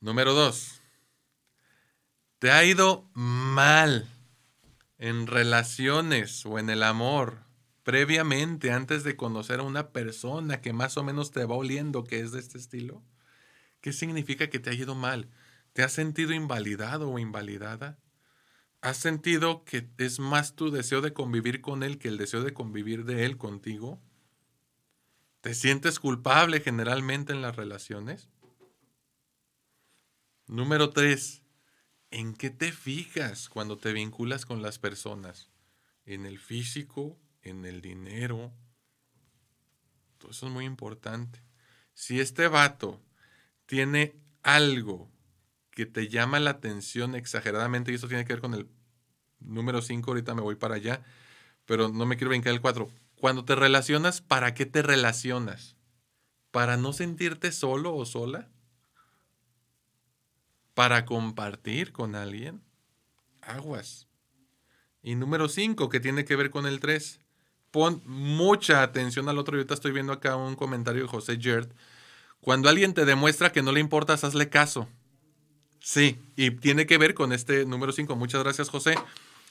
Número 0.00 0.32
dos. 0.32 0.80
Te 2.38 2.50
ha 2.50 2.64
ido 2.64 3.10
mal 3.12 4.08
en 4.96 5.26
relaciones 5.26 6.46
o 6.46 6.58
en 6.58 6.70
el 6.70 6.82
amor 6.82 7.43
previamente, 7.84 8.72
antes 8.72 9.04
de 9.04 9.14
conocer 9.14 9.60
a 9.60 9.64
una 9.64 9.92
persona 9.92 10.60
que 10.60 10.72
más 10.72 10.96
o 10.96 11.04
menos 11.04 11.30
te 11.30 11.44
va 11.44 11.54
oliendo 11.54 12.02
que 12.02 12.20
es 12.20 12.32
de 12.32 12.40
este 12.40 12.58
estilo? 12.58 13.04
¿Qué 13.80 13.92
significa 13.92 14.48
que 14.48 14.58
te 14.58 14.70
ha 14.70 14.74
ido 14.74 14.94
mal? 14.94 15.28
¿Te 15.74 15.82
has 15.82 15.92
sentido 15.92 16.32
invalidado 16.32 17.10
o 17.10 17.18
invalidada? 17.18 17.98
¿Has 18.80 18.96
sentido 18.96 19.64
que 19.64 19.88
es 19.98 20.18
más 20.18 20.56
tu 20.56 20.70
deseo 20.70 21.02
de 21.02 21.12
convivir 21.12 21.60
con 21.60 21.82
él 21.82 21.98
que 21.98 22.08
el 22.08 22.18
deseo 22.18 22.42
de 22.42 22.54
convivir 22.54 23.04
de 23.04 23.26
él 23.26 23.36
contigo? 23.36 24.00
¿Te 25.42 25.54
sientes 25.54 26.00
culpable 26.00 26.60
generalmente 26.60 27.34
en 27.34 27.42
las 27.42 27.56
relaciones? 27.56 28.30
Número 30.46 30.90
tres, 30.90 31.42
¿en 32.10 32.34
qué 32.34 32.48
te 32.48 32.72
fijas 32.72 33.50
cuando 33.50 33.76
te 33.76 33.92
vinculas 33.92 34.46
con 34.46 34.62
las 34.62 34.78
personas? 34.78 35.50
¿En 36.06 36.24
el 36.24 36.38
físico, 36.38 37.18
en 37.44 37.64
el 37.64 37.80
dinero. 37.80 38.52
Todo 40.18 40.32
eso 40.32 40.46
es 40.46 40.52
muy 40.52 40.64
importante. 40.64 41.42
Si 41.92 42.20
este 42.20 42.48
vato 42.48 43.00
tiene 43.66 44.16
algo 44.42 45.10
que 45.70 45.86
te 45.86 46.08
llama 46.08 46.40
la 46.40 46.50
atención 46.50 47.14
exageradamente, 47.14 47.92
y 47.92 47.96
eso 47.96 48.08
tiene 48.08 48.24
que 48.24 48.32
ver 48.32 48.40
con 48.40 48.54
el 48.54 48.68
número 49.40 49.82
5, 49.82 50.10
ahorita 50.10 50.34
me 50.34 50.42
voy 50.42 50.56
para 50.56 50.76
allá, 50.76 51.02
pero 51.66 51.88
no 51.88 52.06
me 52.06 52.16
quiero 52.16 52.30
brincar 52.30 52.52
el 52.52 52.60
4. 52.60 52.90
cuando 53.16 53.44
te 53.44 53.54
relacionas, 53.54 54.20
¿para 54.20 54.54
qué 54.54 54.66
te 54.66 54.82
relacionas? 54.82 55.76
¿Para 56.50 56.76
no 56.76 56.92
sentirte 56.92 57.52
solo 57.52 57.94
o 57.94 58.04
sola? 58.04 58.50
¿Para 60.74 61.04
compartir 61.04 61.92
con 61.92 62.14
alguien? 62.14 62.62
Aguas. 63.40 64.08
Y 65.02 65.14
número 65.14 65.48
5, 65.48 65.88
que 65.88 66.00
tiene 66.00 66.24
que 66.24 66.36
ver 66.36 66.50
con 66.50 66.66
el 66.66 66.80
3. 66.80 67.23
Pon 67.74 68.00
mucha 68.06 68.84
atención 68.84 69.28
al 69.28 69.36
otro. 69.36 69.56
Yo 69.56 69.62
ahorita 69.62 69.74
estoy 69.74 69.90
viendo 69.90 70.12
acá 70.12 70.36
un 70.36 70.54
comentario 70.54 71.02
de 71.02 71.08
José 71.08 71.40
Gert. 71.40 71.72
Cuando 72.40 72.68
alguien 72.68 72.94
te 72.94 73.04
demuestra 73.04 73.50
que 73.50 73.62
no 73.62 73.72
le 73.72 73.80
importas, 73.80 74.22
hazle 74.22 74.48
caso. 74.48 74.88
Sí, 75.80 76.16
y 76.36 76.52
tiene 76.52 76.86
que 76.86 76.98
ver 76.98 77.14
con 77.14 77.32
este 77.32 77.66
número 77.66 77.90
5. 77.90 78.14
Muchas 78.14 78.44
gracias, 78.44 78.68
José. 78.68 78.94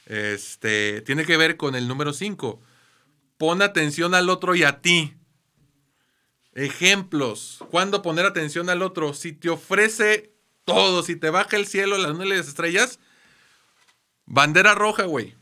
Este, 0.06 1.02
tiene 1.02 1.26
que 1.26 1.36
ver 1.36 1.58
con 1.58 1.76
el 1.76 1.86
número 1.90 2.14
5. 2.14 2.62
Pon 3.38 3.62
atención 3.62 4.16
al 4.16 4.30
otro 4.30 4.56
y 4.56 4.64
a 4.64 4.80
ti. 4.80 5.16
Ejemplos. 6.54 7.60
¿Cuándo 7.72 8.02
poner 8.02 8.26
atención 8.26 8.70
al 8.70 8.84
otro? 8.84 9.14
Si 9.14 9.34
te 9.34 9.50
ofrece 9.50 10.32
todo, 10.64 11.04
si 11.04 11.18
te 11.18 11.30
baja 11.30 11.58
el 11.58 11.68
cielo, 11.68 11.98
las 11.98 12.14
nubes 12.14 12.28
y 12.28 12.38
las 12.38 12.48
estrellas, 12.48 13.00
bandera 14.26 14.76
roja, 14.76 15.04
güey. 15.04 15.36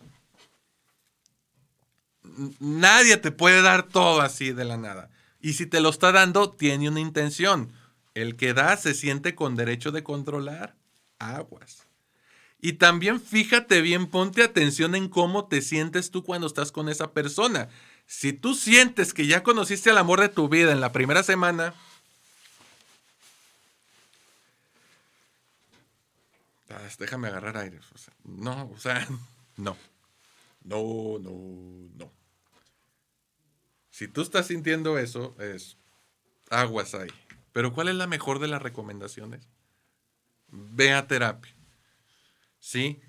Nadie 2.60 3.18
te 3.18 3.32
puede 3.32 3.62
dar 3.62 3.84
todo 3.84 4.22
así 4.22 4.52
de 4.52 4.66
la 4.66 4.78
nada. 4.78 5.10
Y 5.42 5.54
si 5.54 5.66
te 5.66 5.82
lo 5.82 5.90
está 5.90 6.12
dando, 6.12 6.52
tiene 6.52 6.90
una 6.90 7.00
intención. 7.00 7.72
El 8.14 8.36
que 8.36 8.54
da 8.54 8.78
se 8.78 8.94
siente 8.94 9.36
con 9.36 9.56
derecho 9.56 9.92
de 9.92 10.04
controlar 10.04 10.76
aguas. 11.20 11.88
Y 12.60 12.74
también 12.74 13.20
fíjate 13.20 13.82
bien, 13.82 14.08
ponte 14.08 14.44
atención 14.44 14.94
en 14.96 15.10
cómo 15.10 15.48
te 15.48 15.62
sientes 15.62 16.12
tú 16.12 16.24
cuando 16.24 16.48
estás 16.48 16.72
con 16.72 16.90
esa 16.90 17.12
persona. 17.12 17.70
Si 18.06 18.34
tú 18.34 18.54
sientes 18.54 19.14
que 19.14 19.26
ya 19.26 19.42
conociste 19.42 19.90
al 19.90 19.98
amor 19.98 20.22
de 20.22 20.30
tu 20.30 20.48
vida 20.48 20.72
en 20.72 20.82
la 20.82 20.92
primera 20.92 21.24
semana, 21.24 21.74
déjame 27.00 27.28
agarrar 27.28 27.58
aire. 27.58 27.80
no, 28.24 28.70
o 28.74 28.78
sea, 28.78 29.08
no. 29.58 29.76
No, 30.64 31.18
no, 31.20 31.32
no. 31.98 32.12
Si 34.02 34.08
tú 34.08 34.22
estás 34.22 34.48
sintiendo 34.48 34.98
eso, 34.98 35.36
es 35.38 35.78
aguas 36.50 36.96
ahí. 36.96 37.12
Pero 37.54 37.72
¿cuál 37.72 37.88
es 37.88 37.94
la 37.94 38.08
mejor 38.08 38.40
de 38.40 38.48
las 38.48 38.60
recomendaciones? 38.60 39.48
ve 40.48 40.92
a 40.92 41.06
terapia. 41.06 41.54
¿Sí? 42.60 43.00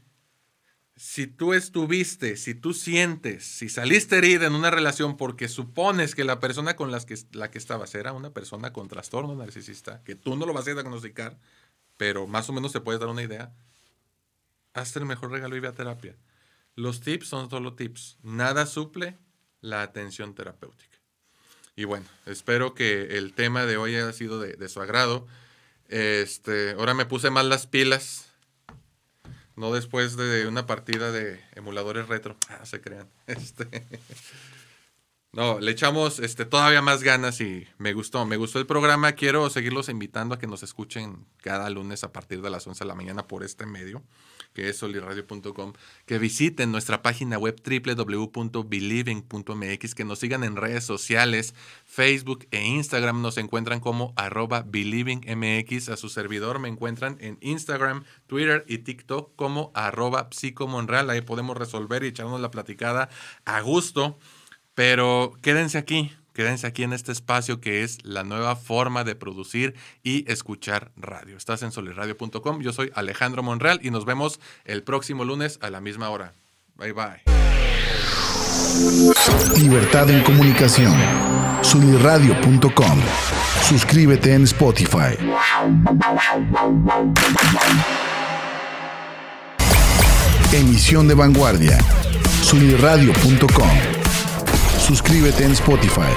Si 0.94 1.26
tú 1.26 1.54
estuviste, 1.54 2.36
si 2.36 2.54
tú 2.54 2.74
sientes, 2.74 3.42
si 3.42 3.70
saliste 3.70 4.18
herida 4.18 4.46
en 4.46 4.54
una 4.54 4.70
relación 4.70 5.16
porque 5.16 5.48
supones 5.48 6.14
que 6.14 6.24
la 6.24 6.40
persona 6.40 6.76
con 6.76 6.90
las 6.90 7.06
que, 7.06 7.16
la 7.32 7.50
que 7.50 7.56
estabas 7.56 7.94
era 7.94 8.12
una 8.12 8.34
persona 8.34 8.74
con 8.74 8.88
trastorno 8.88 9.34
narcisista, 9.34 10.04
que 10.04 10.14
tú 10.14 10.36
no 10.36 10.44
lo 10.44 10.52
vas 10.52 10.68
a 10.68 10.74
diagnosticar, 10.74 11.38
pero 11.96 12.26
más 12.26 12.50
o 12.50 12.52
menos 12.52 12.70
te 12.70 12.80
puedes 12.80 13.00
dar 13.00 13.08
una 13.08 13.22
idea, 13.22 13.54
hazte 14.74 14.98
el 14.98 15.06
mejor 15.06 15.30
regalo 15.30 15.56
y 15.56 15.60
ve 15.60 15.68
a 15.68 15.72
terapia. 15.72 16.18
Los 16.74 17.00
tips 17.00 17.28
son 17.28 17.48
solo 17.48 17.76
tips. 17.76 18.18
Nada 18.22 18.66
suple 18.66 19.16
la 19.62 19.80
atención 19.82 20.34
terapéutica. 20.34 20.98
Y 21.74 21.84
bueno, 21.84 22.04
espero 22.26 22.74
que 22.74 23.16
el 23.16 23.32
tema 23.32 23.64
de 23.64 23.78
hoy 23.78 23.94
haya 23.94 24.12
sido 24.12 24.38
de 24.38 24.68
su 24.68 24.82
agrado. 24.82 25.26
Este, 25.88 26.72
ahora 26.72 26.94
me 26.94 27.06
puse 27.06 27.30
mal 27.30 27.48
las 27.48 27.66
pilas. 27.66 28.26
No 29.56 29.72
después 29.72 30.16
de 30.16 30.46
una 30.46 30.66
partida 30.66 31.12
de 31.12 31.38
emuladores 31.54 32.08
retro. 32.08 32.36
Ah, 32.48 32.64
se 32.64 32.80
crean. 32.80 33.08
Este. 33.26 33.86
No, 35.34 35.60
le 35.60 35.70
echamos 35.70 36.18
este, 36.18 36.44
todavía 36.44 36.82
más 36.82 37.02
ganas 37.02 37.40
y 37.40 37.66
me 37.78 37.94
gustó, 37.94 38.26
me 38.26 38.36
gustó 38.36 38.58
el 38.58 38.66
programa. 38.66 39.12
Quiero 39.12 39.48
seguirlos 39.48 39.88
invitando 39.88 40.34
a 40.34 40.38
que 40.38 40.46
nos 40.46 40.62
escuchen 40.62 41.24
cada 41.38 41.70
lunes 41.70 42.04
a 42.04 42.12
partir 42.12 42.42
de 42.42 42.50
las 42.50 42.66
11 42.66 42.84
de 42.84 42.88
la 42.88 42.94
mañana 42.94 43.26
por 43.26 43.42
este 43.42 43.64
medio, 43.64 44.02
que 44.52 44.68
es 44.68 44.76
soliradio.com, 44.76 45.72
que 46.04 46.18
visiten 46.18 46.70
nuestra 46.70 47.00
página 47.00 47.38
web 47.38 47.58
www.believing.mx, 47.64 49.94
que 49.94 50.04
nos 50.04 50.18
sigan 50.18 50.44
en 50.44 50.56
redes 50.56 50.84
sociales, 50.84 51.54
Facebook 51.86 52.46
e 52.50 52.66
Instagram, 52.66 53.22
nos 53.22 53.38
encuentran 53.38 53.80
como 53.80 54.12
arroba 54.16 54.66
believingmx, 54.68 55.88
a 55.88 55.96
su 55.96 56.10
servidor 56.10 56.58
me 56.58 56.68
encuentran 56.68 57.16
en 57.20 57.38
Instagram, 57.40 58.04
Twitter 58.26 58.66
y 58.68 58.80
TikTok 58.80 59.34
como 59.36 59.70
arroba 59.72 60.28
psicomonreal, 60.30 61.08
ahí 61.08 61.22
podemos 61.22 61.56
resolver 61.56 62.04
y 62.04 62.08
echarnos 62.08 62.38
la 62.38 62.50
platicada 62.50 63.08
a 63.46 63.62
gusto. 63.62 64.18
Pero 64.74 65.32
quédense 65.42 65.78
aquí, 65.78 66.12
quédense 66.32 66.66
aquí 66.66 66.82
en 66.82 66.92
este 66.92 67.12
espacio 67.12 67.60
que 67.60 67.82
es 67.82 68.04
la 68.04 68.24
nueva 68.24 68.56
forma 68.56 69.04
de 69.04 69.14
producir 69.14 69.74
y 70.02 70.30
escuchar 70.30 70.92
radio. 70.96 71.36
Estás 71.36 71.62
en 71.62 71.72
solirradio.com, 71.72 72.60
yo 72.60 72.72
soy 72.72 72.90
Alejandro 72.94 73.42
Monreal 73.42 73.80
y 73.82 73.90
nos 73.90 74.04
vemos 74.04 74.40
el 74.64 74.82
próximo 74.82 75.24
lunes 75.24 75.58
a 75.62 75.70
la 75.70 75.80
misma 75.80 76.08
hora. 76.08 76.32
Bye 76.76 76.92
bye. 76.92 77.22
Libertad 79.58 80.08
en 80.10 80.22
comunicación. 80.22 80.94
Solirradio.com. 81.60 83.00
Suscríbete 83.62 84.34
en 84.34 84.44
Spotify. 84.44 85.16
Emisión 90.52 91.06
de 91.08 91.14
vanguardia. 91.14 91.78
Suscríbete 94.92 95.44
en 95.46 95.52
Spotify. 95.52 96.12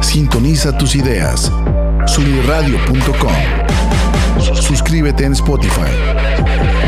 Sintoniza 0.00 0.76
tus 0.76 0.96
ideas. 0.96 1.52
Suniradio.com. 2.06 3.32
Suscríbete 4.56 5.26
en 5.26 5.34
Spotify. 5.34 6.79